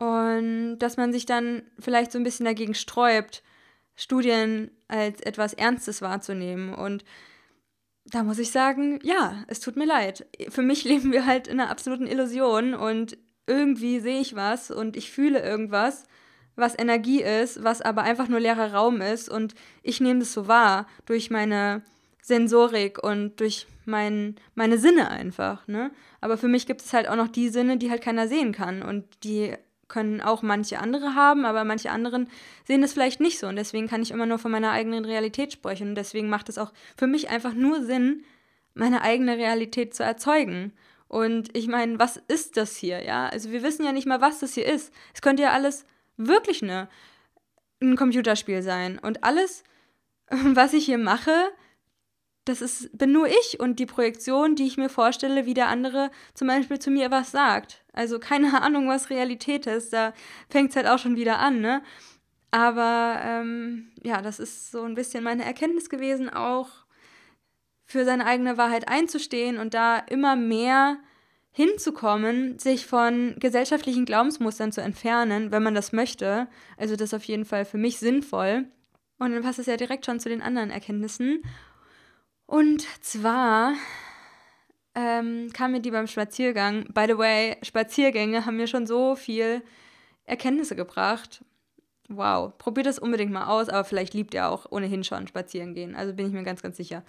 Und 0.00 0.78
dass 0.78 0.96
man 0.96 1.12
sich 1.12 1.26
dann 1.26 1.62
vielleicht 1.78 2.10
so 2.10 2.18
ein 2.18 2.24
bisschen 2.24 2.46
dagegen 2.46 2.74
sträubt, 2.74 3.42
Studien 3.96 4.70
als 4.88 5.20
etwas 5.20 5.52
Ernstes 5.52 6.00
wahrzunehmen. 6.00 6.72
Und 6.72 7.04
da 8.06 8.22
muss 8.22 8.38
ich 8.38 8.50
sagen, 8.50 8.98
ja, 9.02 9.44
es 9.46 9.60
tut 9.60 9.76
mir 9.76 9.84
leid. 9.84 10.26
Für 10.48 10.62
mich 10.62 10.84
leben 10.84 11.12
wir 11.12 11.26
halt 11.26 11.48
in 11.48 11.60
einer 11.60 11.70
absoluten 11.70 12.06
Illusion 12.06 12.72
und 12.72 13.18
irgendwie 13.46 14.00
sehe 14.00 14.22
ich 14.22 14.34
was 14.34 14.70
und 14.70 14.96
ich 14.96 15.10
fühle 15.10 15.42
irgendwas, 15.42 16.04
was 16.56 16.78
Energie 16.78 17.22
ist, 17.22 17.62
was 17.62 17.82
aber 17.82 18.02
einfach 18.02 18.28
nur 18.28 18.40
leerer 18.40 18.72
Raum 18.72 19.02
ist 19.02 19.28
und 19.28 19.54
ich 19.82 20.00
nehme 20.00 20.20
das 20.20 20.32
so 20.32 20.48
wahr 20.48 20.86
durch 21.04 21.30
meine 21.30 21.82
Sensorik 22.22 23.02
und 23.02 23.38
durch 23.38 23.66
mein, 23.84 24.36
meine 24.54 24.78
Sinne 24.78 25.10
einfach. 25.10 25.68
Ne? 25.68 25.90
Aber 26.22 26.38
für 26.38 26.48
mich 26.48 26.66
gibt 26.66 26.80
es 26.80 26.94
halt 26.94 27.06
auch 27.06 27.16
noch 27.16 27.28
die 27.28 27.50
Sinne, 27.50 27.76
die 27.76 27.90
halt 27.90 28.02
keiner 28.02 28.28
sehen 28.28 28.52
kann 28.52 28.82
und 28.82 29.04
die 29.24 29.56
können 29.90 30.22
auch 30.22 30.40
manche 30.40 30.78
andere 30.78 31.14
haben, 31.14 31.44
aber 31.44 31.64
manche 31.64 31.90
anderen 31.90 32.30
sehen 32.66 32.82
es 32.82 32.94
vielleicht 32.94 33.20
nicht 33.20 33.38
so 33.38 33.48
und 33.48 33.56
deswegen 33.56 33.88
kann 33.88 34.00
ich 34.00 34.10
immer 34.10 34.24
nur 34.24 34.38
von 34.38 34.50
meiner 34.50 34.70
eigenen 34.70 35.04
Realität 35.04 35.52
sprechen 35.52 35.90
und 35.90 35.94
deswegen 35.96 36.30
macht 36.30 36.48
es 36.48 36.56
auch 36.56 36.72
für 36.96 37.06
mich 37.06 37.28
einfach 37.28 37.52
nur 37.52 37.82
Sinn, 37.82 38.24
meine 38.72 39.02
eigene 39.02 39.36
Realität 39.36 39.94
zu 39.94 40.02
erzeugen. 40.02 40.72
Und 41.08 41.56
ich 41.56 41.66
meine, 41.66 41.98
was 41.98 42.16
ist 42.28 42.56
das 42.56 42.76
hier, 42.76 43.02
ja? 43.02 43.28
Also 43.28 43.50
wir 43.50 43.62
wissen 43.62 43.84
ja 43.84 43.92
nicht 43.92 44.06
mal, 44.06 44.20
was 44.20 44.38
das 44.38 44.54
hier 44.54 44.64
ist. 44.66 44.94
Es 45.12 45.20
könnte 45.20 45.42
ja 45.42 45.50
alles 45.50 45.84
wirklich 46.16 46.62
eine, 46.62 46.88
ein 47.82 47.96
Computerspiel 47.96 48.62
sein. 48.62 48.98
Und 48.98 49.24
alles, 49.24 49.64
was 50.30 50.72
ich 50.72 50.84
hier 50.84 50.98
mache, 50.98 51.32
das 52.50 52.60
ist, 52.60 52.96
bin 52.96 53.12
nur 53.12 53.28
ich 53.28 53.60
und 53.60 53.78
die 53.78 53.86
Projektion, 53.86 54.56
die 54.56 54.66
ich 54.66 54.76
mir 54.76 54.88
vorstelle, 54.88 55.46
wie 55.46 55.54
der 55.54 55.68
andere 55.68 56.10
zum 56.34 56.48
Beispiel 56.48 56.78
zu 56.78 56.90
mir 56.90 57.10
was 57.10 57.30
sagt. 57.30 57.84
Also 57.92 58.18
keine 58.18 58.60
Ahnung, 58.62 58.88
was 58.88 59.10
Realität 59.10 59.66
ist. 59.66 59.92
Da 59.92 60.12
fängt 60.48 60.70
es 60.70 60.76
halt 60.76 60.86
auch 60.86 60.98
schon 60.98 61.16
wieder 61.16 61.38
an, 61.38 61.60
ne? 61.60 61.82
Aber 62.50 63.20
ähm, 63.24 63.92
ja, 64.02 64.22
das 64.22 64.40
ist 64.40 64.72
so 64.72 64.82
ein 64.82 64.94
bisschen 64.94 65.22
meine 65.22 65.44
Erkenntnis 65.44 65.88
gewesen, 65.88 66.28
auch 66.28 66.68
für 67.84 68.04
seine 68.04 68.26
eigene 68.26 68.56
Wahrheit 68.56 68.88
einzustehen 68.88 69.58
und 69.58 69.74
da 69.74 69.98
immer 69.98 70.34
mehr 70.36 70.98
hinzukommen, 71.52 72.58
sich 72.58 72.86
von 72.86 73.36
gesellschaftlichen 73.38 74.04
Glaubensmustern 74.04 74.72
zu 74.72 74.80
entfernen, 74.80 75.50
wenn 75.50 75.62
man 75.62 75.74
das 75.74 75.92
möchte. 75.92 76.48
Also 76.76 76.96
das 76.96 77.10
ist 77.10 77.14
auf 77.14 77.24
jeden 77.24 77.44
Fall 77.44 77.64
für 77.64 77.78
mich 77.78 77.98
sinnvoll. 77.98 78.66
Und 79.18 79.32
dann 79.32 79.42
passt 79.42 79.58
es 79.58 79.66
ja 79.66 79.76
direkt 79.76 80.06
schon 80.06 80.20
zu 80.20 80.28
den 80.28 80.42
anderen 80.42 80.70
Erkenntnissen. 80.70 81.42
Und 82.50 82.84
zwar 83.00 83.74
ähm, 84.96 85.52
kam 85.52 85.70
mir 85.70 85.78
die 85.78 85.92
beim 85.92 86.08
Spaziergang. 86.08 86.92
By 86.92 87.04
the 87.06 87.16
way, 87.16 87.56
Spaziergänge 87.62 88.44
haben 88.44 88.56
mir 88.56 88.66
schon 88.66 88.88
so 88.88 89.14
viel 89.14 89.62
Erkenntnisse 90.24 90.74
gebracht. 90.74 91.44
Wow, 92.08 92.58
probiert 92.58 92.88
das 92.88 92.98
unbedingt 92.98 93.30
mal 93.30 93.46
aus, 93.46 93.68
aber 93.68 93.84
vielleicht 93.84 94.14
liebt 94.14 94.34
ihr 94.34 94.48
auch 94.48 94.66
ohnehin 94.68 95.04
schon 95.04 95.28
spazieren 95.28 95.74
gehen. 95.74 95.94
Also 95.94 96.12
bin 96.12 96.26
ich 96.26 96.32
mir 96.32 96.42
ganz, 96.42 96.60
ganz 96.60 96.76
sicher. 96.76 97.04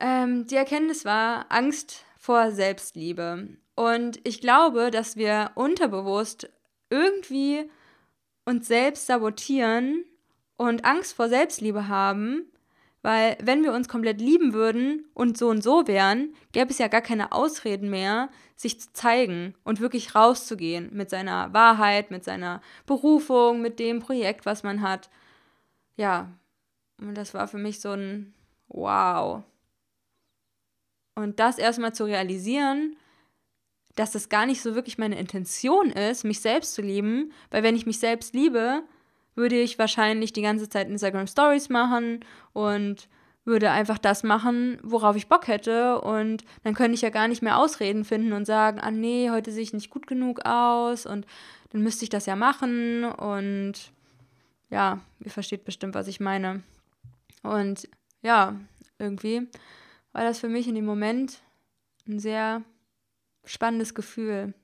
Ähm, 0.00 0.46
die 0.46 0.56
Erkenntnis 0.56 1.04
war 1.04 1.44
Angst 1.50 2.06
vor 2.16 2.50
Selbstliebe. 2.50 3.58
Und 3.74 4.20
ich 4.24 4.40
glaube, 4.40 4.90
dass 4.90 5.16
wir 5.16 5.50
unterbewusst 5.54 6.48
irgendwie 6.88 7.70
uns 8.46 8.68
selbst 8.68 9.06
sabotieren 9.06 10.06
und 10.56 10.86
Angst 10.86 11.12
vor 11.12 11.28
Selbstliebe 11.28 11.88
haben, 11.88 12.50
weil 13.06 13.38
wenn 13.40 13.62
wir 13.62 13.72
uns 13.72 13.86
komplett 13.86 14.20
lieben 14.20 14.52
würden 14.52 15.04
und 15.14 15.38
so 15.38 15.48
und 15.48 15.62
so 15.62 15.86
wären, 15.86 16.34
gäbe 16.50 16.72
es 16.72 16.78
ja 16.78 16.88
gar 16.88 17.02
keine 17.02 17.30
Ausreden 17.30 17.88
mehr, 17.88 18.30
sich 18.56 18.80
zu 18.80 18.92
zeigen 18.94 19.54
und 19.62 19.78
wirklich 19.78 20.16
rauszugehen 20.16 20.90
mit 20.92 21.08
seiner 21.08 21.54
Wahrheit, 21.54 22.10
mit 22.10 22.24
seiner 22.24 22.60
Berufung, 22.84 23.62
mit 23.62 23.78
dem 23.78 24.00
Projekt, 24.00 24.44
was 24.44 24.64
man 24.64 24.82
hat. 24.82 25.08
Ja, 25.94 26.32
und 27.00 27.14
das 27.14 27.32
war 27.32 27.46
für 27.46 27.58
mich 27.58 27.80
so 27.80 27.92
ein 27.92 28.34
Wow. 28.66 29.44
Und 31.14 31.38
das 31.38 31.58
erstmal 31.58 31.94
zu 31.94 32.06
realisieren, 32.06 32.96
dass 33.94 34.10
das 34.10 34.28
gar 34.28 34.46
nicht 34.46 34.60
so 34.60 34.74
wirklich 34.74 34.98
meine 34.98 35.16
Intention 35.16 35.92
ist, 35.92 36.24
mich 36.24 36.40
selbst 36.40 36.74
zu 36.74 36.82
lieben, 36.82 37.30
weil 37.52 37.62
wenn 37.62 37.76
ich 37.76 37.86
mich 37.86 38.00
selbst 38.00 38.34
liebe, 38.34 38.82
würde 39.36 39.60
ich 39.60 39.78
wahrscheinlich 39.78 40.32
die 40.32 40.42
ganze 40.42 40.68
Zeit 40.68 40.88
Instagram 40.88 41.28
Stories 41.28 41.68
machen 41.68 42.24
und 42.52 43.08
würde 43.44 43.70
einfach 43.70 43.98
das 43.98 44.24
machen, 44.24 44.78
worauf 44.82 45.14
ich 45.14 45.28
Bock 45.28 45.46
hätte. 45.46 46.00
Und 46.00 46.44
dann 46.64 46.74
könnte 46.74 46.94
ich 46.94 47.02
ja 47.02 47.10
gar 47.10 47.28
nicht 47.28 47.42
mehr 47.42 47.58
Ausreden 47.58 48.04
finden 48.04 48.32
und 48.32 48.44
sagen, 48.44 48.80
ah 48.80 48.90
nee, 48.90 49.30
heute 49.30 49.52
sehe 49.52 49.62
ich 49.62 49.72
nicht 49.72 49.90
gut 49.90 50.08
genug 50.08 50.44
aus 50.44 51.06
und 51.06 51.26
dann 51.70 51.82
müsste 51.82 52.04
ich 52.04 52.10
das 52.10 52.26
ja 52.26 52.34
machen. 52.34 53.04
Und 53.04 53.92
ja, 54.68 55.00
ihr 55.20 55.30
versteht 55.30 55.64
bestimmt, 55.64 55.94
was 55.94 56.08
ich 56.08 56.18
meine. 56.18 56.62
Und 57.44 57.88
ja, 58.22 58.56
irgendwie 58.98 59.48
war 60.12 60.24
das 60.24 60.40
für 60.40 60.48
mich 60.48 60.66
in 60.66 60.74
dem 60.74 60.86
Moment 60.86 61.40
ein 62.08 62.18
sehr 62.18 62.62
spannendes 63.44 63.94
Gefühl. 63.94 64.54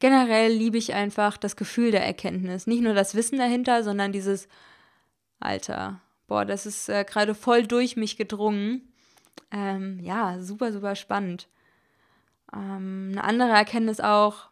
Generell 0.00 0.52
liebe 0.52 0.78
ich 0.78 0.94
einfach 0.94 1.36
das 1.36 1.56
Gefühl 1.56 1.90
der 1.90 2.04
Erkenntnis. 2.04 2.66
Nicht 2.66 2.82
nur 2.82 2.94
das 2.94 3.14
Wissen 3.14 3.38
dahinter, 3.38 3.82
sondern 3.82 4.12
dieses 4.12 4.48
Alter, 5.40 6.00
boah, 6.26 6.44
das 6.44 6.66
ist 6.66 6.88
äh, 6.88 7.04
gerade 7.04 7.34
voll 7.34 7.66
durch 7.66 7.96
mich 7.96 8.16
gedrungen. 8.16 8.92
Ähm, 9.50 9.98
ja, 10.00 10.40
super, 10.40 10.72
super 10.72 10.94
spannend. 10.96 11.48
Ähm, 12.52 13.10
eine 13.12 13.24
andere 13.24 13.50
Erkenntnis 13.50 14.00
auch, 14.00 14.48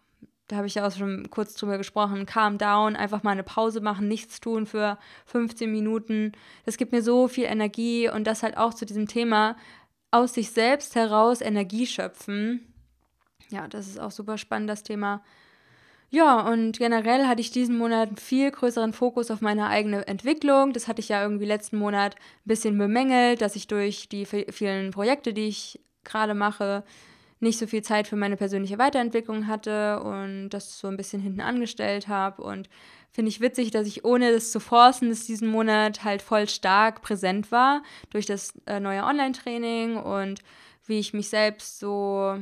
da 0.48 0.56
habe 0.56 0.66
ich 0.66 0.74
ja 0.74 0.87
auch 0.87 0.92
schon 0.92 1.30
kurz 1.30 1.54
drüber 1.54 1.78
gesprochen, 1.78 2.26
calm 2.26 2.58
down, 2.58 2.96
einfach 2.96 3.22
mal 3.22 3.30
eine 3.30 3.42
Pause 3.42 3.80
machen, 3.80 4.08
nichts 4.08 4.40
tun 4.40 4.66
für 4.66 4.98
15 5.26 5.70
Minuten. 5.70 6.32
Das 6.66 6.76
gibt 6.76 6.92
mir 6.92 7.02
so 7.02 7.28
viel 7.28 7.44
Energie 7.44 8.08
und 8.08 8.24
das 8.24 8.42
halt 8.42 8.56
auch 8.56 8.74
zu 8.74 8.84
diesem 8.84 9.08
Thema 9.08 9.56
aus 10.10 10.34
sich 10.34 10.50
selbst 10.50 10.94
heraus 10.94 11.40
Energie 11.40 11.87
schöpfen. 11.87 12.73
Ja, 13.50 13.68
das 13.68 13.87
ist 13.87 14.00
auch 14.00 14.11
super 14.11 14.38
spannend, 14.38 14.70
das 14.70 14.83
Thema. 14.83 15.22
Ja, 16.11 16.40
und 16.48 16.78
generell 16.78 17.26
hatte 17.26 17.40
ich 17.40 17.50
diesen 17.50 17.76
Monat 17.76 18.09
einen 18.09 18.16
viel 18.16 18.50
größeren 18.50 18.92
Fokus 18.92 19.30
auf 19.30 19.40
meine 19.40 19.66
eigene 19.66 20.07
Entwicklung. 20.07 20.72
Das 20.72 20.87
hatte 20.87 21.00
ich 21.00 21.09
ja 21.09 21.22
irgendwie 21.22 21.44
letzten 21.44 21.76
Monat 21.76 22.14
ein 22.14 22.48
bisschen 22.48 22.78
bemängelt, 22.78 23.40
dass 23.40 23.57
ich 23.57 23.66
durch 23.66 24.09
die 24.09 24.24
vielen 24.24 24.92
Projekte, 24.92 25.33
die 25.33 25.48
ich 25.48 25.80
gerade 26.04 26.35
mache, 26.35 26.85
nicht 27.40 27.59
so 27.59 27.66
viel 27.66 27.83
Zeit 27.83 28.07
für 28.07 28.16
meine 28.16 28.37
persönliche 28.37 28.78
Weiterentwicklung 28.78 29.46
hatte 29.48 30.00
und 30.00 30.50
das 30.50 30.78
so 30.78 30.87
ein 30.88 30.96
bisschen 30.96 31.20
hinten 31.20 31.40
angestellt 31.40 32.07
habe. 32.07 32.42
Und 32.42 32.68
finde 33.11 33.28
ich 33.28 33.40
witzig, 33.40 33.70
dass 33.70 33.87
ich 33.87 34.04
ohne 34.04 34.33
das 34.33 34.52
zu 34.52 34.61
forcen, 34.61 35.11
das 35.11 35.26
diesen 35.26 35.48
Monat 35.48 36.04
halt 36.04 36.22
voll 36.22 36.48
stark 36.48 37.02
präsent 37.02 37.50
war 37.50 37.83
durch 38.11 38.26
das 38.26 38.54
äh, 38.66 38.80
neue 38.80 39.02
Online-Training 39.02 39.96
und 39.96 40.42
wie 40.87 40.98
ich 40.98 41.12
mich 41.12 41.28
selbst 41.28 41.78
so 41.78 42.38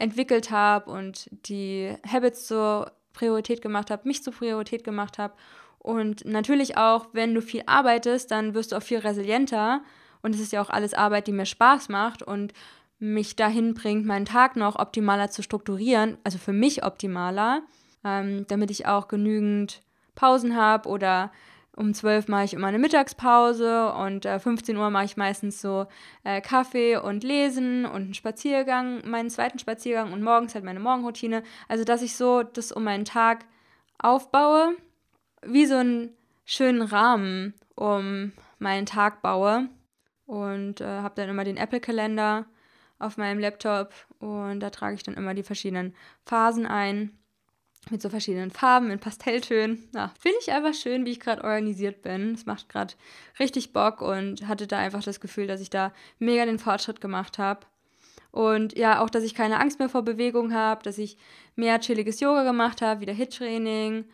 entwickelt 0.00 0.50
habe 0.50 0.90
und 0.90 1.28
die 1.46 1.94
Habits 2.10 2.46
zur 2.46 2.92
Priorität 3.12 3.62
gemacht 3.62 3.90
habe, 3.90 4.08
mich 4.08 4.22
zur 4.22 4.32
Priorität 4.32 4.84
gemacht 4.84 5.18
habe. 5.18 5.34
Und 5.78 6.24
natürlich 6.24 6.76
auch, 6.76 7.08
wenn 7.12 7.34
du 7.34 7.40
viel 7.42 7.62
arbeitest, 7.66 8.30
dann 8.30 8.54
wirst 8.54 8.72
du 8.72 8.76
auch 8.76 8.82
viel 8.82 8.98
resilienter. 8.98 9.82
Und 10.22 10.34
es 10.34 10.40
ist 10.40 10.52
ja 10.52 10.62
auch 10.62 10.70
alles 10.70 10.94
Arbeit, 10.94 11.26
die 11.26 11.32
mir 11.32 11.46
Spaß 11.46 11.88
macht 11.88 12.22
und 12.22 12.52
mich 12.98 13.34
dahin 13.34 13.72
bringt, 13.74 14.04
meinen 14.04 14.26
Tag 14.26 14.56
noch 14.56 14.78
optimaler 14.78 15.30
zu 15.30 15.42
strukturieren, 15.42 16.18
also 16.22 16.36
für 16.36 16.52
mich 16.52 16.84
optimaler, 16.84 17.62
ähm, 18.04 18.44
damit 18.48 18.70
ich 18.70 18.86
auch 18.86 19.08
genügend 19.08 19.82
Pausen 20.14 20.54
habe 20.54 20.88
oder 20.88 21.32
um 21.76 21.94
12 21.94 22.28
mache 22.28 22.44
ich 22.44 22.54
immer 22.54 22.66
eine 22.66 22.78
Mittagspause 22.78 23.92
und 23.92 24.26
äh, 24.26 24.38
15 24.38 24.76
Uhr 24.76 24.90
mache 24.90 25.04
ich 25.04 25.16
meistens 25.16 25.60
so 25.60 25.86
äh, 26.24 26.40
Kaffee 26.40 26.96
und 26.96 27.24
Lesen 27.24 27.86
und 27.86 28.02
einen 28.02 28.14
Spaziergang, 28.14 29.08
meinen 29.08 29.30
zweiten 29.30 29.58
Spaziergang 29.58 30.12
und 30.12 30.22
morgens 30.22 30.54
halt 30.54 30.64
meine 30.64 30.80
Morgenroutine. 30.80 31.42
Also, 31.68 31.84
dass 31.84 32.02
ich 32.02 32.16
so 32.16 32.42
das 32.42 32.72
um 32.72 32.84
meinen 32.84 33.04
Tag 33.04 33.44
aufbaue, 33.98 34.74
wie 35.42 35.66
so 35.66 35.76
einen 35.76 36.16
schönen 36.44 36.82
Rahmen 36.82 37.54
um 37.76 38.32
meinen 38.58 38.86
Tag 38.86 39.22
baue. 39.22 39.68
Und 40.26 40.80
äh, 40.80 40.84
habe 40.84 41.14
dann 41.16 41.28
immer 41.28 41.44
den 41.44 41.56
Apple-Kalender 41.56 42.46
auf 43.00 43.16
meinem 43.16 43.40
Laptop 43.40 43.92
und 44.20 44.60
da 44.60 44.70
trage 44.70 44.94
ich 44.94 45.02
dann 45.02 45.14
immer 45.14 45.34
die 45.34 45.42
verschiedenen 45.42 45.94
Phasen 46.24 46.66
ein 46.66 47.18
mit 47.88 48.02
so 48.02 48.10
verschiedenen 48.10 48.50
Farben, 48.50 48.90
in 48.90 48.98
Pastelltönen. 48.98 49.88
Ja, 49.94 50.12
finde 50.20 50.38
ich 50.40 50.52
einfach 50.52 50.74
schön, 50.74 51.06
wie 51.06 51.12
ich 51.12 51.20
gerade 51.20 51.42
organisiert 51.42 52.02
bin. 52.02 52.34
Es 52.34 52.46
macht 52.46 52.68
gerade 52.68 52.94
richtig 53.38 53.72
Bock 53.72 54.02
und 54.02 54.46
hatte 54.46 54.66
da 54.66 54.78
einfach 54.78 55.02
das 55.02 55.20
Gefühl, 55.20 55.46
dass 55.46 55.60
ich 55.60 55.70
da 55.70 55.92
mega 56.18 56.44
den 56.44 56.58
Fortschritt 56.58 57.00
gemacht 57.00 57.38
habe. 57.38 57.66
Und 58.32 58.78
ja, 58.78 59.02
auch, 59.02 59.10
dass 59.10 59.24
ich 59.24 59.34
keine 59.34 59.58
Angst 59.58 59.78
mehr 59.78 59.88
vor 59.88 60.02
Bewegung 60.02 60.54
habe, 60.54 60.82
dass 60.82 60.98
ich 60.98 61.16
mehr 61.56 61.80
chilliges 61.80 62.20
Yoga 62.20 62.44
gemacht 62.44 62.80
habe, 62.82 63.00
wieder 63.00 63.12
Hit-Training, 63.12 64.04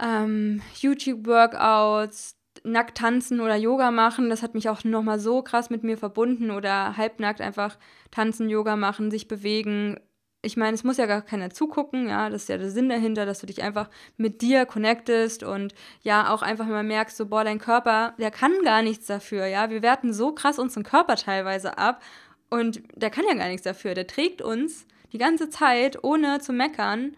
ähm, 0.00 0.62
YouTube-Workouts, 0.80 2.36
nackt 2.64 2.98
tanzen 2.98 3.40
oder 3.40 3.56
Yoga 3.56 3.90
machen. 3.90 4.30
Das 4.30 4.42
hat 4.42 4.54
mich 4.54 4.68
auch 4.68 4.84
nochmal 4.84 5.20
so 5.20 5.42
krass 5.42 5.70
mit 5.70 5.82
mir 5.82 5.98
verbunden 5.98 6.50
oder 6.50 6.96
halbnackt 6.96 7.40
einfach 7.40 7.78
tanzen, 8.10 8.48
Yoga 8.48 8.76
machen, 8.76 9.10
sich 9.10 9.28
bewegen, 9.28 9.98
ich 10.42 10.56
meine, 10.56 10.74
es 10.74 10.84
muss 10.84 10.96
ja 10.96 11.06
gar 11.06 11.22
keiner 11.22 11.50
zugucken, 11.50 12.08
ja, 12.08 12.30
das 12.30 12.42
ist 12.42 12.48
ja 12.48 12.56
der 12.56 12.70
Sinn 12.70 12.88
dahinter, 12.88 13.26
dass 13.26 13.40
du 13.40 13.46
dich 13.46 13.62
einfach 13.62 13.90
mit 14.16 14.40
dir 14.40 14.64
connectest 14.64 15.42
und 15.42 15.74
ja, 16.02 16.32
auch 16.32 16.42
einfach 16.42 16.66
mal 16.66 16.82
merkst, 16.82 17.16
so, 17.16 17.26
boah, 17.26 17.44
dein 17.44 17.58
Körper, 17.58 18.14
der 18.18 18.30
kann 18.30 18.52
gar 18.64 18.82
nichts 18.82 19.06
dafür, 19.06 19.46
ja, 19.46 19.70
wir 19.70 19.82
werten 19.82 20.12
so 20.12 20.32
krass 20.32 20.58
unseren 20.58 20.84
Körper 20.84 21.16
teilweise 21.16 21.76
ab 21.76 22.02
und 22.48 22.82
der 22.94 23.10
kann 23.10 23.24
ja 23.28 23.34
gar 23.34 23.48
nichts 23.48 23.64
dafür, 23.64 23.94
der 23.94 24.06
trägt 24.06 24.42
uns 24.42 24.86
die 25.12 25.18
ganze 25.18 25.50
Zeit, 25.50 26.02
ohne 26.04 26.40
zu 26.40 26.52
meckern. 26.52 27.16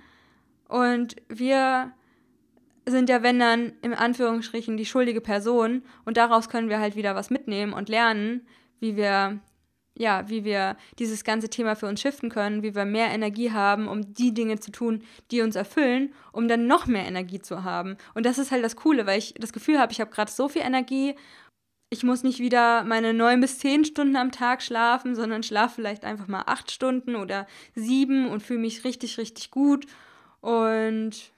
Und 0.69 1.17
wir 1.29 1.93
sind 2.87 3.09
ja, 3.09 3.23
wenn 3.23 3.39
dann, 3.39 3.73
im 3.83 3.95
Anführungsstrichen 3.95 4.77
die 4.77 4.87
schuldige 4.87 5.21
Person 5.21 5.83
und 6.05 6.17
daraus 6.17 6.49
können 6.49 6.69
wir 6.69 6.81
halt 6.81 6.97
wieder 6.97 7.15
was 7.15 7.31
mitnehmen 7.31 7.73
und 7.73 7.89
lernen, 7.89 8.47
wie 8.81 8.97
wir 8.97 9.41
ja, 9.97 10.29
wie 10.29 10.45
wir 10.45 10.77
dieses 10.99 11.25
ganze 11.25 11.51
Thema 11.51 11.77
für 11.77 11.87
uns 11.87 12.01
shiften 12.01 12.31
können, 12.31 12.63
wie 12.63 12.75
wir 12.75 12.85
mehr 12.85 13.11
Energie 13.11 13.53
haben, 13.53 13.89
um 13.89 14.15
die 14.15 14.33
Dinge 14.33 14.59
zu 14.59 14.71
tun, 14.71 15.03
die 15.31 15.43
uns 15.43 15.57
erfüllen, 15.57 16.13
um 16.33 16.49
dann 16.49 16.67
noch 16.67 16.87
mehr 16.87 17.07
Energie 17.07 17.41
zu 17.41 17.65
haben. 17.65 17.97
Und 18.15 18.25
das 18.25 18.39
ist 18.39 18.51
halt 18.51 18.65
das 18.65 18.77
Coole, 18.77 19.07
weil 19.07 19.19
ich 19.19 19.35
das 19.39 19.53
Gefühl 19.53 19.79
habe, 19.79 19.93
ich 19.93 20.01
habe 20.01 20.11
gerade 20.11 20.31
so 20.31 20.49
viel 20.49 20.63
Energie. 20.63 21.15
Ich 21.91 22.05
muss 22.05 22.23
nicht 22.23 22.39
wieder 22.39 22.85
meine 22.85 23.13
neun 23.13 23.41
bis 23.41 23.59
zehn 23.59 23.85
Stunden 23.85 24.17
am 24.17 24.33
Tag 24.33 24.63
schlafen, 24.63 25.15
sondern 25.15 25.43
schlafe 25.43 25.75
vielleicht 25.77 26.05
einfach 26.05 26.27
mal 26.27 26.45
acht 26.47 26.71
Stunden 26.71 27.17
oder 27.17 27.47
sieben 27.75 28.29
und 28.29 28.43
fühle 28.43 28.61
mich 28.61 28.85
richtig, 28.85 29.19
richtig 29.19 29.51
gut. 29.51 29.87
Und 30.41 31.33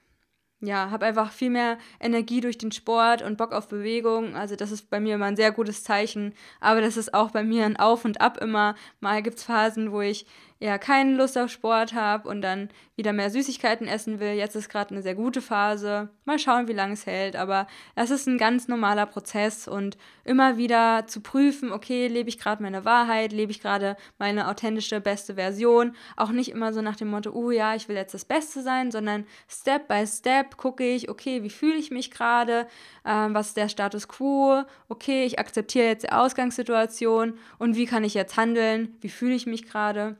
ja, 0.61 0.89
habe 0.89 1.05
einfach 1.05 1.31
viel 1.31 1.49
mehr 1.49 1.77
Energie 1.99 2.41
durch 2.41 2.57
den 2.57 2.71
Sport 2.71 3.21
und 3.21 3.37
Bock 3.37 3.51
auf 3.51 3.67
Bewegung. 3.67 4.35
Also 4.35 4.55
das 4.55 4.71
ist 4.71 4.89
bei 4.89 4.99
mir 4.99 5.15
immer 5.15 5.25
ein 5.25 5.35
sehr 5.35 5.51
gutes 5.51 5.83
Zeichen. 5.83 6.33
Aber 6.59 6.81
das 6.81 6.97
ist 6.97 7.13
auch 7.13 7.31
bei 7.31 7.43
mir 7.43 7.65
ein 7.65 7.77
Auf 7.77 8.05
und 8.05 8.21
Ab 8.21 8.37
immer. 8.37 8.75
Mal 8.99 9.21
gibt 9.21 9.37
es 9.37 9.43
Phasen, 9.43 9.91
wo 9.91 10.01
ich 10.01 10.25
eher 10.65 10.79
keine 10.79 11.13
Lust 11.13 11.37
auf 11.37 11.51
Sport 11.51 11.93
habe 11.93 12.27
und 12.27 12.41
dann 12.41 12.69
wieder 12.95 13.13
mehr 13.13 13.29
Süßigkeiten 13.29 13.87
essen 13.87 14.19
will. 14.19 14.31
Jetzt 14.31 14.55
ist 14.55 14.67
gerade 14.67 14.91
eine 14.91 15.03
sehr 15.03 15.13
gute 15.13 15.41
Phase. 15.41 16.09
Mal 16.23 16.39
schauen, 16.39 16.67
wie 16.67 16.73
lange 16.73 16.93
es 16.93 17.05
hält. 17.05 17.35
Aber 17.35 17.67
das 17.95 18.09
ist 18.09 18.25
ein 18.25 18.39
ganz 18.39 18.67
normaler 18.67 19.05
Prozess 19.05 19.67
und 19.67 19.95
immer 20.23 20.57
wieder 20.57 21.05
zu 21.05 21.21
prüfen, 21.21 21.71
okay, 21.71 22.07
lebe 22.07 22.29
ich 22.29 22.39
gerade 22.39 22.63
meine 22.63 22.83
Wahrheit, 22.83 23.31
lebe 23.31 23.51
ich 23.51 23.61
gerade 23.61 23.95
meine 24.17 24.47
authentische, 24.47 25.01
beste 25.01 25.35
Version. 25.35 25.95
Auch 26.17 26.31
nicht 26.31 26.49
immer 26.49 26.73
so 26.73 26.81
nach 26.81 26.95
dem 26.95 27.09
Motto, 27.09 27.31
oh 27.31 27.51
ja, 27.51 27.75
ich 27.75 27.87
will 27.87 27.95
jetzt 27.95 28.15
das 28.15 28.25
Beste 28.25 28.63
sein, 28.63 28.89
sondern 28.89 29.25
Step 29.47 29.87
by 29.87 30.07
Step 30.07 30.57
gucke 30.57 30.83
ich, 30.83 31.09
okay, 31.09 31.43
wie 31.43 31.51
fühle 31.51 31.75
ich 31.75 31.91
mich 31.91 32.09
gerade, 32.09 32.65
ähm, 33.05 33.35
was 33.35 33.49
ist 33.49 33.57
der 33.57 33.69
Status 33.69 34.07
quo, 34.07 34.63
okay, 34.89 35.25
ich 35.25 35.37
akzeptiere 35.37 35.85
jetzt 35.85 36.03
die 36.03 36.11
Ausgangssituation 36.11 37.37
und 37.59 37.75
wie 37.75 37.85
kann 37.85 38.03
ich 38.03 38.15
jetzt 38.15 38.35
handeln, 38.35 38.97
wie 39.01 39.09
fühle 39.09 39.35
ich 39.35 39.45
mich 39.45 39.67
gerade. 39.67 40.17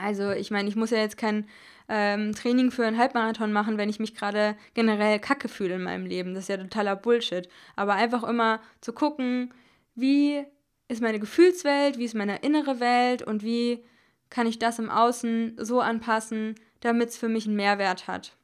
Also 0.00 0.30
ich 0.30 0.50
meine, 0.50 0.68
ich 0.68 0.76
muss 0.76 0.90
ja 0.90 0.98
jetzt 0.98 1.18
kein 1.18 1.46
ähm, 1.88 2.34
Training 2.34 2.70
für 2.70 2.86
einen 2.86 2.98
Halbmarathon 2.98 3.52
machen, 3.52 3.78
wenn 3.78 3.88
ich 3.88 3.98
mich 3.98 4.14
gerade 4.14 4.56
generell 4.74 5.18
kacke 5.18 5.48
fühle 5.48 5.74
in 5.74 5.82
meinem 5.82 6.06
Leben. 6.06 6.34
Das 6.34 6.44
ist 6.44 6.48
ja 6.48 6.56
totaler 6.56 6.94
Bullshit. 6.96 7.48
Aber 7.76 7.94
einfach 7.94 8.22
immer 8.22 8.60
zu 8.80 8.92
gucken, 8.92 9.52
wie 9.94 10.44
ist 10.86 11.02
meine 11.02 11.18
Gefühlswelt, 11.18 11.98
wie 11.98 12.04
ist 12.04 12.14
meine 12.14 12.38
innere 12.38 12.78
Welt 12.78 13.22
und 13.22 13.42
wie 13.42 13.84
kann 14.30 14.46
ich 14.46 14.58
das 14.58 14.78
im 14.78 14.90
Außen 14.90 15.56
so 15.58 15.80
anpassen, 15.80 16.54
damit 16.80 17.08
es 17.08 17.18
für 17.18 17.28
mich 17.28 17.46
einen 17.46 17.56
Mehrwert 17.56 18.06
hat. 18.06 18.36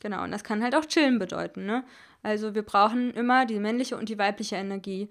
Genau, 0.00 0.24
und 0.24 0.32
das 0.32 0.44
kann 0.44 0.62
halt 0.62 0.74
auch 0.74 0.86
chillen 0.86 1.18
bedeuten, 1.18 1.66
ne? 1.66 1.84
Also 2.22 2.54
wir 2.54 2.62
brauchen 2.62 3.12
immer 3.12 3.46
die 3.46 3.60
männliche 3.60 3.96
und 3.96 4.08
die 4.08 4.18
weibliche 4.18 4.56
Energie. 4.56 5.08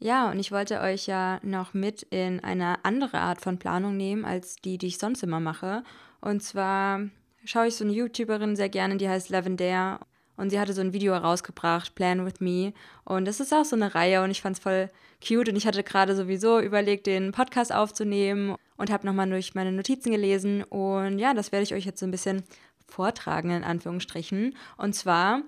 Ja, 0.00 0.30
und 0.30 0.38
ich 0.38 0.52
wollte 0.52 0.80
euch 0.80 1.06
ja 1.06 1.40
noch 1.42 1.74
mit 1.74 2.02
in 2.04 2.40
eine 2.40 2.84
andere 2.84 3.18
Art 3.18 3.40
von 3.40 3.58
Planung 3.58 3.96
nehmen, 3.96 4.24
als 4.24 4.56
die, 4.56 4.78
die 4.78 4.86
ich 4.86 4.98
sonst 4.98 5.22
immer 5.24 5.40
mache. 5.40 5.82
Und 6.20 6.42
zwar 6.42 7.00
schaue 7.44 7.66
ich 7.66 7.74
so 7.74 7.84
eine 7.84 7.92
YouTuberin 7.92 8.54
sehr 8.54 8.68
gerne, 8.68 8.96
die 8.96 9.08
heißt 9.08 9.28
Lavendare. 9.30 10.00
Und 10.36 10.50
sie 10.50 10.60
hatte 10.60 10.72
so 10.72 10.80
ein 10.80 10.92
Video 10.92 11.14
herausgebracht, 11.14 11.96
Plan 11.96 12.24
with 12.24 12.38
Me. 12.38 12.72
Und 13.04 13.24
das 13.24 13.40
ist 13.40 13.52
auch 13.52 13.64
so 13.64 13.74
eine 13.74 13.96
Reihe 13.96 14.22
und 14.22 14.30
ich 14.30 14.40
fand 14.40 14.56
es 14.56 14.62
voll 14.62 14.88
cute. 15.20 15.48
Und 15.48 15.56
ich 15.56 15.66
hatte 15.66 15.82
gerade 15.82 16.14
sowieso 16.14 16.60
überlegt, 16.60 17.08
den 17.08 17.32
Podcast 17.32 17.74
aufzunehmen 17.74 18.54
und 18.76 18.92
habe 18.92 19.04
nochmal 19.04 19.28
durch 19.28 19.56
meine 19.56 19.72
Notizen 19.72 20.12
gelesen. 20.12 20.62
Und 20.62 21.18
ja, 21.18 21.34
das 21.34 21.50
werde 21.50 21.64
ich 21.64 21.74
euch 21.74 21.84
jetzt 21.84 21.98
so 21.98 22.06
ein 22.06 22.12
bisschen 22.12 22.44
vortragen, 22.86 23.50
in 23.50 23.64
Anführungsstrichen. 23.64 24.54
Und 24.76 24.94
zwar 24.94 25.42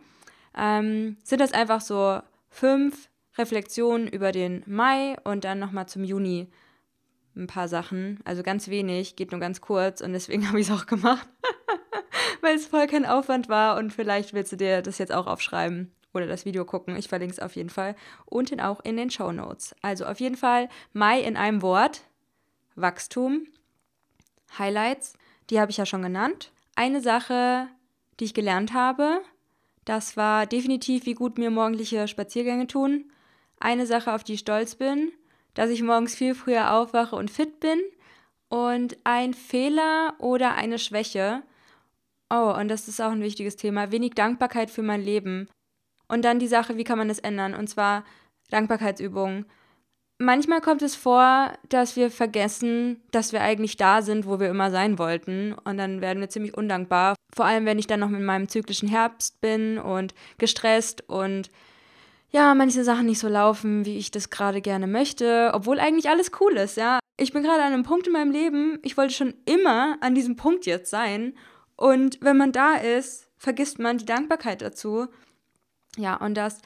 ähm, 0.59 1.19
sind 1.23 1.41
das 1.41 1.53
einfach 1.53 1.81
so 1.81 2.19
fünf 2.49 3.10
Reflexionen 3.41 4.07
über 4.07 4.33
den 4.33 4.63
Mai 4.67 5.17
und 5.25 5.45
dann 5.45 5.59
nochmal 5.59 5.89
zum 5.89 6.05
Juni 6.05 6.49
ein 7.35 7.47
paar 7.47 7.69
Sachen. 7.69 8.21
Also 8.25 8.43
ganz 8.43 8.69
wenig, 8.69 9.17
geht 9.17 9.33
nur 9.33 9.41
ganz 9.41 9.61
kurz 9.61 10.01
und 10.01 10.13
deswegen 10.13 10.47
habe 10.49 10.61
ich 10.61 10.69
es 10.69 10.75
auch 10.75 10.87
gemacht, 10.87 11.29
weil 12.43 12.55
es 12.55 12.67
voll 12.67 12.87
kein 12.87 13.07
Aufwand 13.07 13.49
war 13.49 13.79
und 13.79 13.93
vielleicht 13.93 14.35
willst 14.35 14.53
du 14.53 14.57
dir 14.57 14.83
das 14.83 14.99
jetzt 14.99 15.13
auch 15.13 15.27
aufschreiben 15.27 15.91
oder 16.13 16.27
das 16.27 16.45
Video 16.45 16.65
gucken. 16.65 16.97
Ich 16.97 17.09
verlinke 17.09 17.33
es 17.33 17.41
auf 17.41 17.57
jeden 17.57 17.71
Fall 17.71 17.97
unten 18.27 18.61
auch 18.61 18.81
in 18.81 18.97
den 18.97 19.11
Show 19.11 19.33
Notes. 19.33 19.75
Also 19.83 20.05
auf 20.05 20.21
jeden 20.21 20.37
Fall 20.37 20.69
Mai 20.93 21.21
in 21.21 21.37
einem 21.37 21.63
Wort, 21.63 22.03
Wachstum, 22.75 23.47
Highlights, 24.59 25.15
die 25.49 25.61
habe 25.61 25.71
ich 25.71 25.77
ja 25.77 25.87
schon 25.87 26.03
genannt. 26.03 26.53
Eine 26.75 27.01
Sache, 27.01 27.69
die 28.19 28.25
ich 28.25 28.35
gelernt 28.35 28.75
habe, 28.75 29.23
das 29.85 30.17
war 30.17 30.47
definitiv, 30.47 31.07
wie 31.07 31.15
gut 31.15 31.39
mir 31.39 31.51
morgendliche 31.51 32.07
Spaziergänge 32.07 32.67
tun. 32.67 33.11
Eine 33.61 33.87
Sache, 33.87 34.13
auf 34.13 34.25
die 34.25 34.35
ich 34.35 34.41
stolz 34.41 34.75
bin, 34.75 35.13
dass 35.55 35.71
ich 35.71 35.83
morgens 35.83 36.15
viel 36.15 36.35
früher 36.35 36.73
aufwache 36.73 37.15
und 37.15 37.31
fit 37.31 37.61
bin. 37.61 37.79
Und 38.49 38.97
ein 39.05 39.33
Fehler 39.33 40.15
oder 40.19 40.55
eine 40.55 40.79
Schwäche. 40.79 41.43
Oh, 42.31 42.53
und 42.59 42.69
das 42.69 42.89
ist 42.89 43.01
auch 43.01 43.13
ein 43.13 43.23
wichtiges 43.23 43.57
Thema. 43.57 43.93
Wenig 43.93 44.15
Dankbarkeit 44.15 44.71
für 44.71 44.83
mein 44.83 45.03
Leben. 45.03 45.49
Und 46.09 46.25
dann 46.25 46.41
die 46.41 46.49
Sache, 46.49 46.77
wie 46.77 46.85
kann 46.85 46.99
man 46.99 47.09
das 47.09 47.21
ändern? 47.21 47.55
Und 47.55 47.69
zwar 47.69 48.05
Dankbarkeitsübungen. 48.51 49.47
Manchmal 50.19 50.61
kommt 50.61 50.83
es 50.83 50.97
vor, 50.97 51.53
dass 51.69 51.97
wir 51.97 52.11
vergessen, 52.11 53.03
dass 53.11 53.33
wir 53.33 53.41
eigentlich 53.41 53.77
da 53.77 54.03
sind, 54.03 54.27
wo 54.27 54.41
wir 54.41 54.51
immer 54.51 54.71
sein 54.71 54.99
wollten. 54.99 55.53
Und 55.53 55.79
dann 55.79 56.01
werden 56.01 56.21
wir 56.21 56.29
ziemlich 56.29 56.57
undankbar. 56.57 57.15
Vor 57.35 57.47
allem, 57.47 57.65
wenn 57.65 57.79
ich 57.79 57.87
dann 57.87 58.01
noch 58.01 58.09
mit 58.09 58.21
meinem 58.21 58.49
zyklischen 58.49 58.89
Herbst 58.89 59.41
bin 59.41 59.79
und 59.79 60.15
gestresst 60.39 61.09
und 61.09 61.51
ja, 62.31 62.55
manche 62.55 62.85
Sachen 62.85 63.07
nicht 63.07 63.19
so 63.19 63.29
laufen, 63.29 63.85
wie 63.85 63.99
ich 63.99 64.11
das 64.11 64.31
gerade 64.31 64.61
gerne 64.61 64.87
möchte, 64.87 65.51
obwohl 65.53 65.81
eigentlich 65.81 66.09
alles 66.09 66.31
cool 66.41 66.57
ist, 66.57 66.77
ja. 66.77 67.01
Ich 67.17 67.33
bin 67.33 67.43
gerade 67.43 67.63
an 67.63 67.73
einem 67.73 67.83
Punkt 67.83 68.07
in 68.07 68.13
meinem 68.13 68.31
Leben, 68.31 68.79
ich 68.83 68.97
wollte 68.97 69.15
schon 69.15 69.35
immer 69.45 69.99
an 70.01 70.15
diesem 70.15 70.37
Punkt 70.37 70.65
jetzt 70.65 70.91
sein. 70.91 71.35
Und 71.77 72.19
wenn 72.21 72.37
man 72.37 72.53
da 72.53 72.75
ist, 72.77 73.29
vergisst 73.37 73.79
man 73.79 73.99
die 73.99 74.05
Dankbarkeit 74.05 74.63
dazu. 74.63 75.09
Ja, 75.97 76.17
und 76.17 76.35
das 76.35 76.59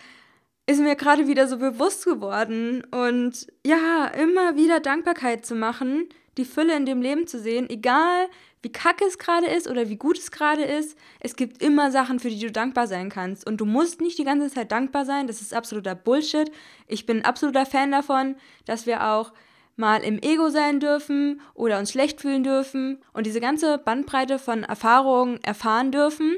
ist 0.66 0.80
mir 0.80 0.96
gerade 0.96 1.26
wieder 1.26 1.48
so 1.48 1.58
bewusst 1.58 2.04
geworden. 2.04 2.84
Und 2.90 3.46
ja, 3.66 4.06
immer 4.06 4.56
wieder 4.56 4.80
Dankbarkeit 4.80 5.46
zu 5.46 5.54
machen, 5.54 6.08
die 6.36 6.44
Fülle 6.44 6.76
in 6.76 6.86
dem 6.86 7.00
Leben 7.00 7.26
zu 7.26 7.38
sehen, 7.38 7.70
egal 7.70 8.28
wie 8.64 8.72
kacke 8.72 9.04
es 9.04 9.18
gerade 9.18 9.46
ist 9.46 9.68
oder 9.68 9.88
wie 9.88 9.96
gut 9.96 10.18
es 10.18 10.30
gerade 10.30 10.64
ist. 10.64 10.98
Es 11.20 11.36
gibt 11.36 11.62
immer 11.62 11.90
Sachen, 11.90 12.18
für 12.18 12.30
die 12.30 12.40
du 12.40 12.50
dankbar 12.50 12.86
sein 12.86 13.10
kannst. 13.10 13.46
Und 13.46 13.58
du 13.58 13.66
musst 13.66 14.00
nicht 14.00 14.18
die 14.18 14.24
ganze 14.24 14.50
Zeit 14.50 14.72
dankbar 14.72 15.04
sein. 15.04 15.26
Das 15.26 15.40
ist 15.40 15.54
absoluter 15.54 15.94
Bullshit. 15.94 16.50
Ich 16.88 17.06
bin 17.06 17.18
ein 17.18 17.24
absoluter 17.24 17.66
Fan 17.66 17.92
davon, 17.92 18.36
dass 18.64 18.86
wir 18.86 19.06
auch 19.06 19.32
mal 19.76 20.02
im 20.02 20.18
Ego 20.22 20.48
sein 20.48 20.80
dürfen 20.80 21.40
oder 21.52 21.78
uns 21.78 21.92
schlecht 21.92 22.20
fühlen 22.20 22.42
dürfen 22.42 23.02
und 23.12 23.26
diese 23.26 23.40
ganze 23.40 23.78
Bandbreite 23.78 24.38
von 24.38 24.64
Erfahrungen 24.64 25.42
erfahren 25.42 25.92
dürfen. 25.92 26.36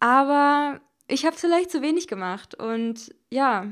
Aber 0.00 0.80
ich 1.06 1.26
habe 1.26 1.36
vielleicht 1.36 1.70
zu 1.70 1.80
wenig 1.80 2.08
gemacht. 2.08 2.54
Und 2.54 3.14
ja, 3.30 3.66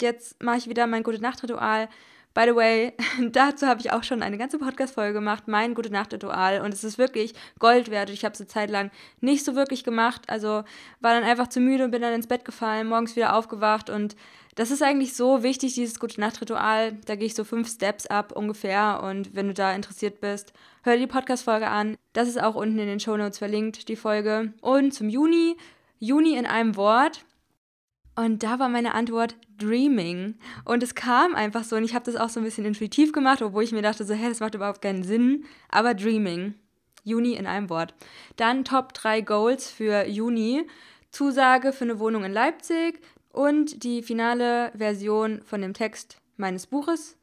jetzt 0.00 0.42
mache 0.42 0.58
ich 0.58 0.68
wieder 0.68 0.86
mein 0.86 1.02
Gute-Nacht-Ritual 1.02 1.88
By 2.36 2.44
the 2.44 2.54
way, 2.54 2.92
dazu 3.32 3.66
habe 3.66 3.80
ich 3.80 3.92
auch 3.92 4.02
schon 4.02 4.22
eine 4.22 4.36
ganze 4.36 4.58
Podcast-Folge 4.58 5.14
gemacht, 5.14 5.44
mein 5.46 5.72
Gute-Nacht-Ritual. 5.72 6.60
Und 6.60 6.74
es 6.74 6.84
ist 6.84 6.98
wirklich 6.98 7.32
Gold 7.58 7.90
wert. 7.90 8.10
Ich 8.10 8.26
habe 8.26 8.34
es 8.34 8.40
eine 8.40 8.46
Zeit 8.46 8.68
lang 8.68 8.90
nicht 9.22 9.42
so 9.42 9.54
wirklich 9.54 9.84
gemacht. 9.84 10.20
Also 10.26 10.62
war 11.00 11.14
dann 11.14 11.24
einfach 11.24 11.46
zu 11.46 11.60
müde 11.60 11.84
und 11.84 11.92
bin 11.92 12.02
dann 12.02 12.12
ins 12.12 12.26
Bett 12.26 12.44
gefallen, 12.44 12.88
morgens 12.88 13.16
wieder 13.16 13.34
aufgewacht. 13.34 13.88
Und 13.88 14.16
das 14.54 14.70
ist 14.70 14.82
eigentlich 14.82 15.16
so 15.16 15.42
wichtig, 15.42 15.72
dieses 15.72 15.98
Gute-Nacht-Ritual. 15.98 16.98
Da 17.06 17.16
gehe 17.16 17.24
ich 17.24 17.34
so 17.34 17.42
fünf 17.42 17.70
Steps 17.70 18.06
ab 18.06 18.32
ungefähr. 18.32 19.02
Und 19.02 19.34
wenn 19.34 19.46
du 19.46 19.54
da 19.54 19.72
interessiert 19.72 20.20
bist, 20.20 20.52
hör 20.82 20.98
die 20.98 21.06
Podcast-Folge 21.06 21.68
an. 21.68 21.96
Das 22.12 22.28
ist 22.28 22.38
auch 22.38 22.54
unten 22.54 22.78
in 22.78 22.86
den 22.86 23.00
Show 23.00 23.16
Notes 23.16 23.38
verlinkt, 23.38 23.88
die 23.88 23.96
Folge. 23.96 24.52
Und 24.60 24.92
zum 24.92 25.08
Juni, 25.08 25.56
Juni 26.00 26.36
in 26.36 26.44
einem 26.44 26.76
Wort. 26.76 27.24
Und 28.16 28.42
da 28.42 28.58
war 28.58 28.68
meine 28.68 28.94
Antwort 28.94 29.36
Dreaming. 29.58 30.34
Und 30.64 30.82
es 30.82 30.94
kam 30.94 31.34
einfach 31.34 31.64
so, 31.64 31.76
und 31.76 31.84
ich 31.84 31.94
habe 31.94 32.10
das 32.10 32.16
auch 32.16 32.30
so 32.30 32.40
ein 32.40 32.44
bisschen 32.44 32.64
intuitiv 32.64 33.12
gemacht, 33.12 33.42
obwohl 33.42 33.62
ich 33.62 33.72
mir 33.72 33.82
dachte, 33.82 34.04
so, 34.04 34.14
hä, 34.14 34.28
das 34.28 34.40
macht 34.40 34.54
überhaupt 34.54 34.82
keinen 34.82 35.04
Sinn. 35.04 35.44
Aber 35.68 35.94
Dreaming. 35.94 36.54
Juni 37.04 37.34
in 37.34 37.46
einem 37.46 37.70
Wort. 37.70 37.94
Dann 38.36 38.64
Top 38.64 38.92
3 38.94 39.20
Goals 39.20 39.70
für 39.70 40.06
Juni. 40.06 40.66
Zusage 41.16 41.72
für 41.72 41.84
eine 41.84 41.98
Wohnung 41.98 42.24
in 42.24 42.32
Leipzig 42.32 43.00
und 43.32 43.84
die 43.84 44.02
finale 44.02 44.70
Version 44.76 45.40
von 45.42 45.62
dem 45.62 45.72
Text 45.72 46.18
meines 46.36 46.66
Buches, 46.66 47.16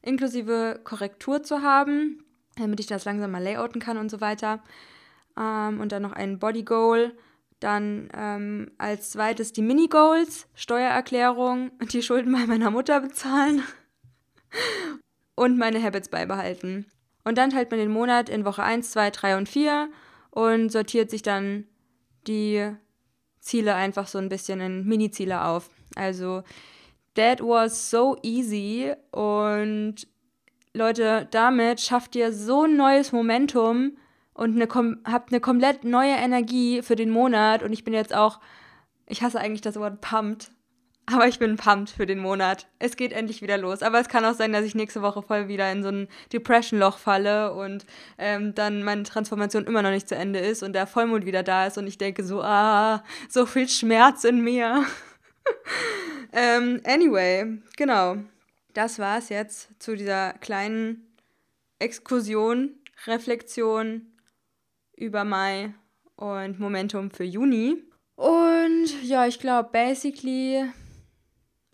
inklusive 0.00 0.80
Korrektur 0.84 1.42
zu 1.42 1.62
haben, 1.62 2.24
damit 2.56 2.80
ich 2.80 2.86
das 2.86 3.04
langsam 3.04 3.32
mal 3.32 3.42
layouten 3.42 3.80
kann 3.82 3.98
und 3.98 4.10
so 4.10 4.20
weiter. 4.20 4.62
Ähm, 5.38 5.80
und 5.80 5.92
dann 5.92 6.02
noch 6.02 6.12
ein 6.12 6.38
Body 6.38 6.62
Goal 6.62 7.12
dann 7.60 8.08
ähm, 8.14 8.70
als 8.78 9.10
zweites 9.10 9.52
die 9.52 9.62
Mini-Goals, 9.62 10.46
Steuererklärung, 10.54 11.72
die 11.92 12.02
Schulden 12.02 12.32
bei 12.32 12.46
meiner 12.46 12.70
Mutter 12.70 13.00
bezahlen 13.00 13.62
und 15.34 15.58
meine 15.58 15.82
Habits 15.82 16.08
beibehalten. 16.08 16.86
Und 17.24 17.38
dann 17.38 17.50
teilt 17.50 17.70
man 17.70 17.80
den 17.80 17.90
Monat 17.90 18.28
in 18.28 18.44
Woche 18.44 18.62
1, 18.62 18.90
2, 18.90 19.10
3 19.10 19.36
und 19.38 19.48
4 19.48 19.90
und 20.30 20.70
sortiert 20.70 21.10
sich 21.10 21.22
dann 21.22 21.66
die 22.26 22.70
Ziele 23.40 23.74
einfach 23.74 24.06
so 24.06 24.18
ein 24.18 24.28
bisschen 24.28 24.60
in 24.60 24.84
Mini-Ziele 24.86 25.44
auf. 25.44 25.70
Also, 25.96 26.42
that 27.14 27.40
was 27.40 27.90
so 27.90 28.18
easy 28.22 28.92
und 29.10 30.06
Leute, 30.74 31.28
damit 31.30 31.80
schafft 31.80 32.16
ihr 32.16 32.32
so 32.32 32.64
ein 32.64 32.76
neues 32.76 33.12
Momentum 33.12 33.96
und 34.34 34.60
eine, 34.60 34.68
habt 35.04 35.32
eine 35.32 35.40
komplett 35.40 35.84
neue 35.84 36.14
Energie 36.14 36.82
für 36.82 36.96
den 36.96 37.10
Monat. 37.10 37.62
Und 37.62 37.72
ich 37.72 37.84
bin 37.84 37.94
jetzt 37.94 38.14
auch, 38.14 38.40
ich 39.06 39.22
hasse 39.22 39.40
eigentlich 39.40 39.60
das 39.60 39.76
Wort 39.76 40.00
pumped, 40.00 40.50
aber 41.06 41.28
ich 41.28 41.38
bin 41.38 41.56
pumped 41.56 41.90
für 41.90 42.04
den 42.04 42.18
Monat. 42.18 42.66
Es 42.80 42.96
geht 42.96 43.12
endlich 43.12 43.42
wieder 43.42 43.56
los. 43.58 43.82
Aber 43.82 44.00
es 44.00 44.08
kann 44.08 44.24
auch 44.24 44.34
sein, 44.34 44.52
dass 44.52 44.64
ich 44.64 44.74
nächste 44.74 45.02
Woche 45.02 45.22
voll 45.22 45.46
wieder 45.46 45.70
in 45.70 45.84
so 45.84 45.90
ein 45.90 46.08
Depression-Loch 46.32 46.98
falle 46.98 47.52
und 47.54 47.86
ähm, 48.18 48.54
dann 48.54 48.82
meine 48.82 49.04
Transformation 49.04 49.66
immer 49.66 49.82
noch 49.82 49.90
nicht 49.90 50.08
zu 50.08 50.16
Ende 50.16 50.40
ist 50.40 50.64
und 50.64 50.72
der 50.72 50.88
Vollmond 50.88 51.26
wieder 51.26 51.44
da 51.44 51.66
ist 51.66 51.78
und 51.78 51.86
ich 51.86 51.98
denke 51.98 52.24
so, 52.24 52.42
ah, 52.42 53.04
so 53.28 53.46
viel 53.46 53.68
Schmerz 53.68 54.24
in 54.24 54.40
mir. 54.40 54.84
ähm, 56.32 56.80
anyway, 56.84 57.58
genau. 57.76 58.16
Das 58.72 58.98
war 58.98 59.18
es 59.18 59.28
jetzt 59.28 59.68
zu 59.80 59.94
dieser 59.94 60.32
kleinen 60.32 61.14
Exkursion, 61.78 62.80
Reflexion 63.06 64.13
über 64.96 65.24
Mai 65.24 65.74
und 66.16 66.58
Momentum 66.58 67.10
für 67.10 67.24
Juni. 67.24 67.82
Und 68.16 69.02
ja, 69.02 69.26
ich 69.26 69.38
glaube, 69.38 69.70
basically 69.72 70.64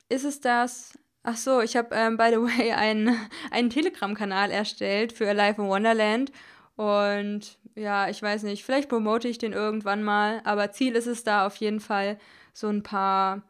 ist 0.09 0.25
es 0.25 0.41
das. 0.41 0.99
Ach 1.23 1.37
so, 1.37 1.61
ich 1.61 1.77
habe, 1.77 1.95
ähm, 1.95 2.17
by 2.17 2.31
the 2.31 2.37
way, 2.59 2.73
einen, 2.73 3.17
einen 3.51 3.71
Telegram-Kanal 3.71 4.51
erstellt 4.51 5.13
für 5.13 5.29
Alive 5.29 5.63
in 5.63 5.69
Wonderland. 5.69 6.33
Und 6.77 7.59
ja, 7.75 8.09
ich 8.09 8.23
weiß 8.23 8.43
nicht, 8.45 8.65
vielleicht 8.65 8.89
promote 8.89 9.29
ich 9.29 9.39
den 9.39 9.53
irgendwann 9.53 10.03
mal. 10.03 10.41
Aber 10.45 10.73
Ziel 10.73 10.95
ist 10.95 11.07
es 11.07 11.25
da 11.25 11.47
auf 11.47 11.57
jeden 11.57 11.81
Fall, 11.81 12.19
so 12.53 12.69
ein 12.69 12.83
paar 12.83 13.43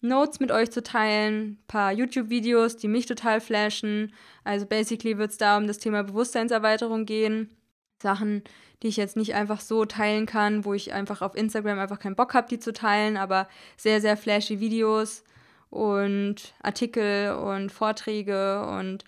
Notes 0.00 0.38
mit 0.38 0.52
euch 0.52 0.70
zu 0.70 0.82
teilen, 0.82 1.52
ein 1.52 1.64
paar 1.66 1.92
YouTube-Videos, 1.92 2.76
die 2.76 2.88
mich 2.88 3.06
total 3.06 3.40
flashen. 3.40 4.12
Also 4.44 4.66
basically 4.66 5.16
wird 5.16 5.30
es 5.30 5.38
da 5.38 5.56
um 5.56 5.66
das 5.66 5.78
Thema 5.78 6.04
Bewusstseinserweiterung 6.04 7.06
gehen. 7.06 7.56
Sachen, 8.02 8.42
die 8.84 8.88
ich 8.88 8.98
jetzt 8.98 9.16
nicht 9.16 9.34
einfach 9.34 9.60
so 9.60 9.86
teilen 9.86 10.26
kann, 10.26 10.66
wo 10.66 10.74
ich 10.74 10.92
einfach 10.92 11.22
auf 11.22 11.34
Instagram 11.34 11.78
einfach 11.78 11.98
keinen 11.98 12.16
Bock 12.16 12.34
habe, 12.34 12.48
die 12.48 12.58
zu 12.58 12.72
teilen, 12.72 13.16
aber 13.16 13.48
sehr, 13.78 14.02
sehr 14.02 14.18
flashy 14.18 14.60
Videos 14.60 15.24
und 15.70 16.52
Artikel 16.62 17.32
und 17.32 17.72
Vorträge 17.72 18.62
und 18.66 19.04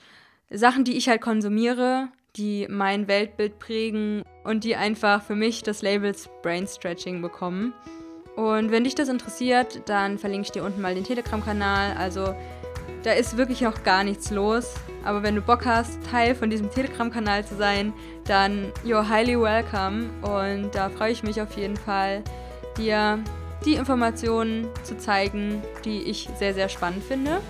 Sachen, 0.49 0.85
die 0.85 0.97
ich 0.97 1.11
halt 1.11 1.20
konsumiere, 1.20 2.09
die 2.37 2.66
mein 2.70 3.07
Weltbild 3.07 3.59
prägen 3.59 4.22
und 4.45 4.64
die 4.64 4.77
einfach 4.77 5.22
für 5.22 5.37
mich 5.37 5.62
das 5.62 5.83
Label 5.83 6.14
Brain 6.43 6.66
Stretching 6.66 7.20
bekommen. 7.20 7.74
Und 8.35 8.70
wenn 8.70 8.85
dich 8.85 8.95
das 8.95 9.11
interessiert, 9.11 9.83
dann 9.87 10.18
verlinke 10.18 10.47
ich 10.47 10.53
dir 10.53 10.64
unten 10.64 10.81
mal 10.81 10.95
den 10.95 11.05
Telegram-Kanal. 11.05 11.97
Also 11.99 12.35
da 13.03 13.12
ist 13.12 13.36
wirklich 13.36 13.61
noch 13.61 13.82
gar 13.82 14.05
nichts 14.05 14.30
los. 14.30 14.74
Aber 15.05 15.22
wenn 15.22 15.36
du 15.36 15.40
Bock 15.40 15.64
hast, 15.64 15.99
Teil 16.11 16.34
von 16.34 16.51
diesem 16.51 16.70
Telegram-Kanal 16.70 17.44
zu 17.44 17.57
sein, 17.57 17.92
dann 18.24 18.72
you're 18.84 19.09
highly 19.09 19.40
welcome. 19.40 20.11
Und 20.22 20.74
da 20.74 20.90
freue 20.90 21.12
ich 21.12 21.22
mich 21.22 21.40
auf 21.40 21.57
jeden 21.57 21.76
Fall, 21.76 22.22
dir 22.76 23.18
die 23.64 23.74
Informationen 23.74 24.68
zu 24.82 24.97
zeigen, 24.99 25.62
die 25.84 26.03
ich 26.03 26.28
sehr, 26.38 26.55
sehr 26.55 26.68
spannend 26.68 27.05
finde. 27.05 27.40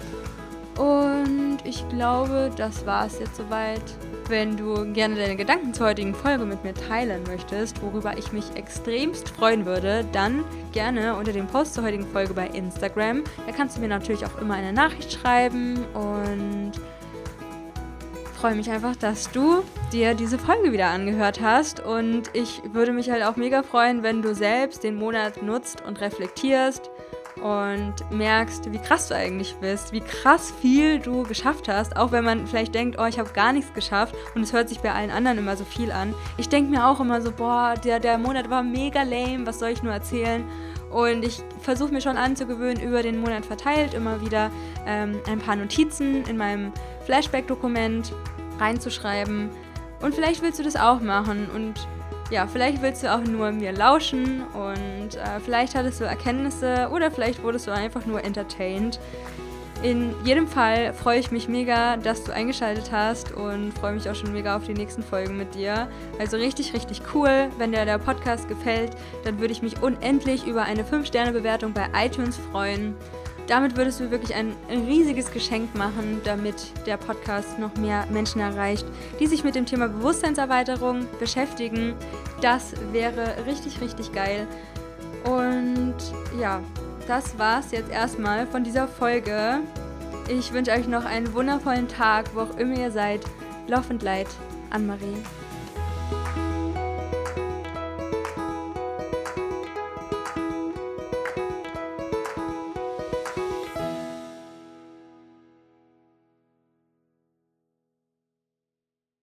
Und 0.76 1.58
ich 1.64 1.88
glaube, 1.88 2.50
das 2.56 2.84
war 2.84 3.06
es 3.06 3.18
jetzt 3.18 3.36
soweit. 3.36 3.82
Wenn 4.28 4.56
du 4.56 4.92
gerne 4.92 5.14
deine 5.14 5.36
Gedanken 5.36 5.72
zur 5.72 5.86
heutigen 5.86 6.12
Folge 6.12 6.46
mit 6.46 6.64
mir 6.64 6.74
teilen 6.74 7.22
möchtest, 7.28 7.80
worüber 7.80 8.18
ich 8.18 8.32
mich 8.32 8.56
extremst 8.56 9.28
freuen 9.28 9.64
würde, 9.64 10.04
dann 10.10 10.44
gerne 10.72 11.14
unter 11.14 11.32
dem 11.32 11.46
Post 11.46 11.74
zur 11.74 11.84
heutigen 11.84 12.06
Folge 12.08 12.34
bei 12.34 12.48
Instagram. 12.48 13.22
Da 13.46 13.52
kannst 13.52 13.76
du 13.76 13.80
mir 13.80 13.86
natürlich 13.86 14.26
auch 14.26 14.40
immer 14.40 14.54
eine 14.54 14.72
Nachricht 14.72 15.12
schreiben 15.12 15.84
und 15.94 16.72
freue 18.34 18.56
mich 18.56 18.68
einfach, 18.68 18.96
dass 18.96 19.30
du 19.30 19.62
dir 19.92 20.14
diese 20.14 20.40
Folge 20.40 20.72
wieder 20.72 20.88
angehört 20.88 21.40
hast 21.40 21.78
und 21.78 22.24
ich 22.32 22.60
würde 22.72 22.92
mich 22.92 23.08
halt 23.10 23.22
auch 23.22 23.36
mega 23.36 23.62
freuen, 23.62 24.02
wenn 24.02 24.22
du 24.22 24.34
selbst 24.34 24.82
den 24.82 24.96
Monat 24.96 25.40
nutzt 25.40 25.84
und 25.86 26.00
reflektierst 26.00 26.90
und 27.42 27.94
merkst, 28.10 28.72
wie 28.72 28.78
krass 28.78 29.08
du 29.08 29.14
eigentlich 29.14 29.54
bist, 29.56 29.92
wie 29.92 30.00
krass 30.00 30.52
viel 30.60 30.98
du 30.98 31.22
geschafft 31.22 31.68
hast, 31.68 31.96
auch 31.96 32.12
wenn 32.12 32.24
man 32.24 32.46
vielleicht 32.46 32.74
denkt, 32.74 32.98
oh, 32.98 33.04
ich 33.04 33.18
habe 33.18 33.30
gar 33.32 33.52
nichts 33.52 33.72
geschafft 33.74 34.14
und 34.34 34.42
es 34.42 34.52
hört 34.52 34.68
sich 34.68 34.80
bei 34.80 34.92
allen 34.92 35.10
anderen 35.10 35.38
immer 35.38 35.56
so 35.56 35.64
viel 35.64 35.92
an. 35.92 36.14
Ich 36.38 36.48
denke 36.48 36.70
mir 36.70 36.86
auch 36.86 37.00
immer 37.00 37.20
so, 37.20 37.30
boah, 37.30 37.74
der, 37.84 38.00
der 38.00 38.18
Monat 38.18 38.48
war 38.48 38.62
mega 38.62 39.02
lame, 39.02 39.46
was 39.46 39.58
soll 39.58 39.70
ich 39.70 39.82
nur 39.82 39.92
erzählen? 39.92 40.44
Und 40.90 41.24
ich 41.24 41.42
versuche 41.60 41.92
mir 41.92 42.00
schon 42.00 42.16
anzugewöhnen, 42.16 42.82
über 42.82 43.02
den 43.02 43.20
Monat 43.20 43.44
verteilt 43.44 43.92
immer 43.92 44.20
wieder 44.20 44.50
ähm, 44.86 45.20
ein 45.28 45.40
paar 45.40 45.56
Notizen 45.56 46.24
in 46.24 46.36
meinem 46.36 46.72
Flashback-Dokument 47.04 48.12
reinzuschreiben. 48.58 49.50
Und 50.00 50.14
vielleicht 50.14 50.42
willst 50.42 50.58
du 50.58 50.62
das 50.62 50.76
auch 50.76 51.00
machen 51.00 51.48
und 51.54 51.86
ja, 52.30 52.46
vielleicht 52.46 52.82
willst 52.82 53.02
du 53.02 53.14
auch 53.14 53.22
nur 53.22 53.52
mir 53.52 53.72
lauschen 53.72 54.42
und 54.42 55.16
äh, 55.16 55.40
vielleicht 55.44 55.74
hattest 55.74 56.00
du 56.00 56.04
Erkenntnisse 56.04 56.88
oder 56.92 57.10
vielleicht 57.10 57.42
wurdest 57.42 57.66
du 57.66 57.72
einfach 57.72 58.04
nur 58.06 58.24
entertained. 58.24 58.98
In 59.82 60.14
jedem 60.24 60.48
Fall 60.48 60.94
freue 60.94 61.20
ich 61.20 61.30
mich 61.30 61.48
mega, 61.48 61.98
dass 61.98 62.24
du 62.24 62.32
eingeschaltet 62.32 62.90
hast 62.90 63.32
und 63.32 63.72
freue 63.78 63.92
mich 63.92 64.08
auch 64.08 64.14
schon 64.14 64.32
mega 64.32 64.56
auf 64.56 64.64
die 64.64 64.72
nächsten 64.72 65.02
Folgen 65.02 65.36
mit 65.36 65.54
dir. 65.54 65.88
Also 66.18 66.38
richtig, 66.38 66.72
richtig 66.72 67.02
cool. 67.14 67.48
Wenn 67.58 67.72
dir 67.72 67.84
der 67.84 67.98
Podcast 67.98 68.48
gefällt, 68.48 68.96
dann 69.24 69.38
würde 69.38 69.52
ich 69.52 69.62
mich 69.62 69.82
unendlich 69.82 70.46
über 70.46 70.62
eine 70.62 70.82
5-Sterne-Bewertung 70.82 71.74
bei 71.74 71.86
iTunes 71.94 72.38
freuen. 72.50 72.94
Damit 73.46 73.76
würdest 73.76 74.00
du 74.00 74.10
wirklich 74.10 74.34
ein, 74.34 74.56
riesiges 74.68 75.30
Geschenk 75.30 75.74
machen, 75.76 76.20
damit 76.24 76.72
der 76.86 76.96
Podcast 76.96 77.58
noch 77.58 77.74
mehr 77.76 78.06
Menschen 78.10 78.40
erreicht, 78.40 78.86
die 79.20 79.26
sich 79.26 79.44
mit 79.44 79.54
dem 79.54 79.66
Thema 79.66 79.88
Bewusstseinserweiterung 79.88 81.06
beschäftigen. 81.20 81.94
Das 82.40 82.72
wäre 82.92 83.46
richtig, 83.46 83.80
richtig 83.80 84.12
geil. 84.12 84.48
Und 85.24 85.94
ja, 86.40 86.60
das 87.06 87.38
war's 87.38 87.70
jetzt 87.70 87.90
erstmal 87.90 88.46
von 88.46 88.64
dieser 88.64 88.88
Folge. 88.88 89.60
Ich 90.28 90.52
wünsche 90.52 90.72
euch 90.72 90.88
noch 90.88 91.04
einen 91.04 91.32
wundervollen 91.32 91.86
Tag, 91.86 92.34
wo 92.34 92.40
auch 92.40 92.56
immer 92.58 92.76
ihr 92.76 92.90
seid. 92.90 93.20
Love 93.68 93.90
and 93.90 94.02
Light, 94.02 94.28
Anne-Marie. 94.70 95.22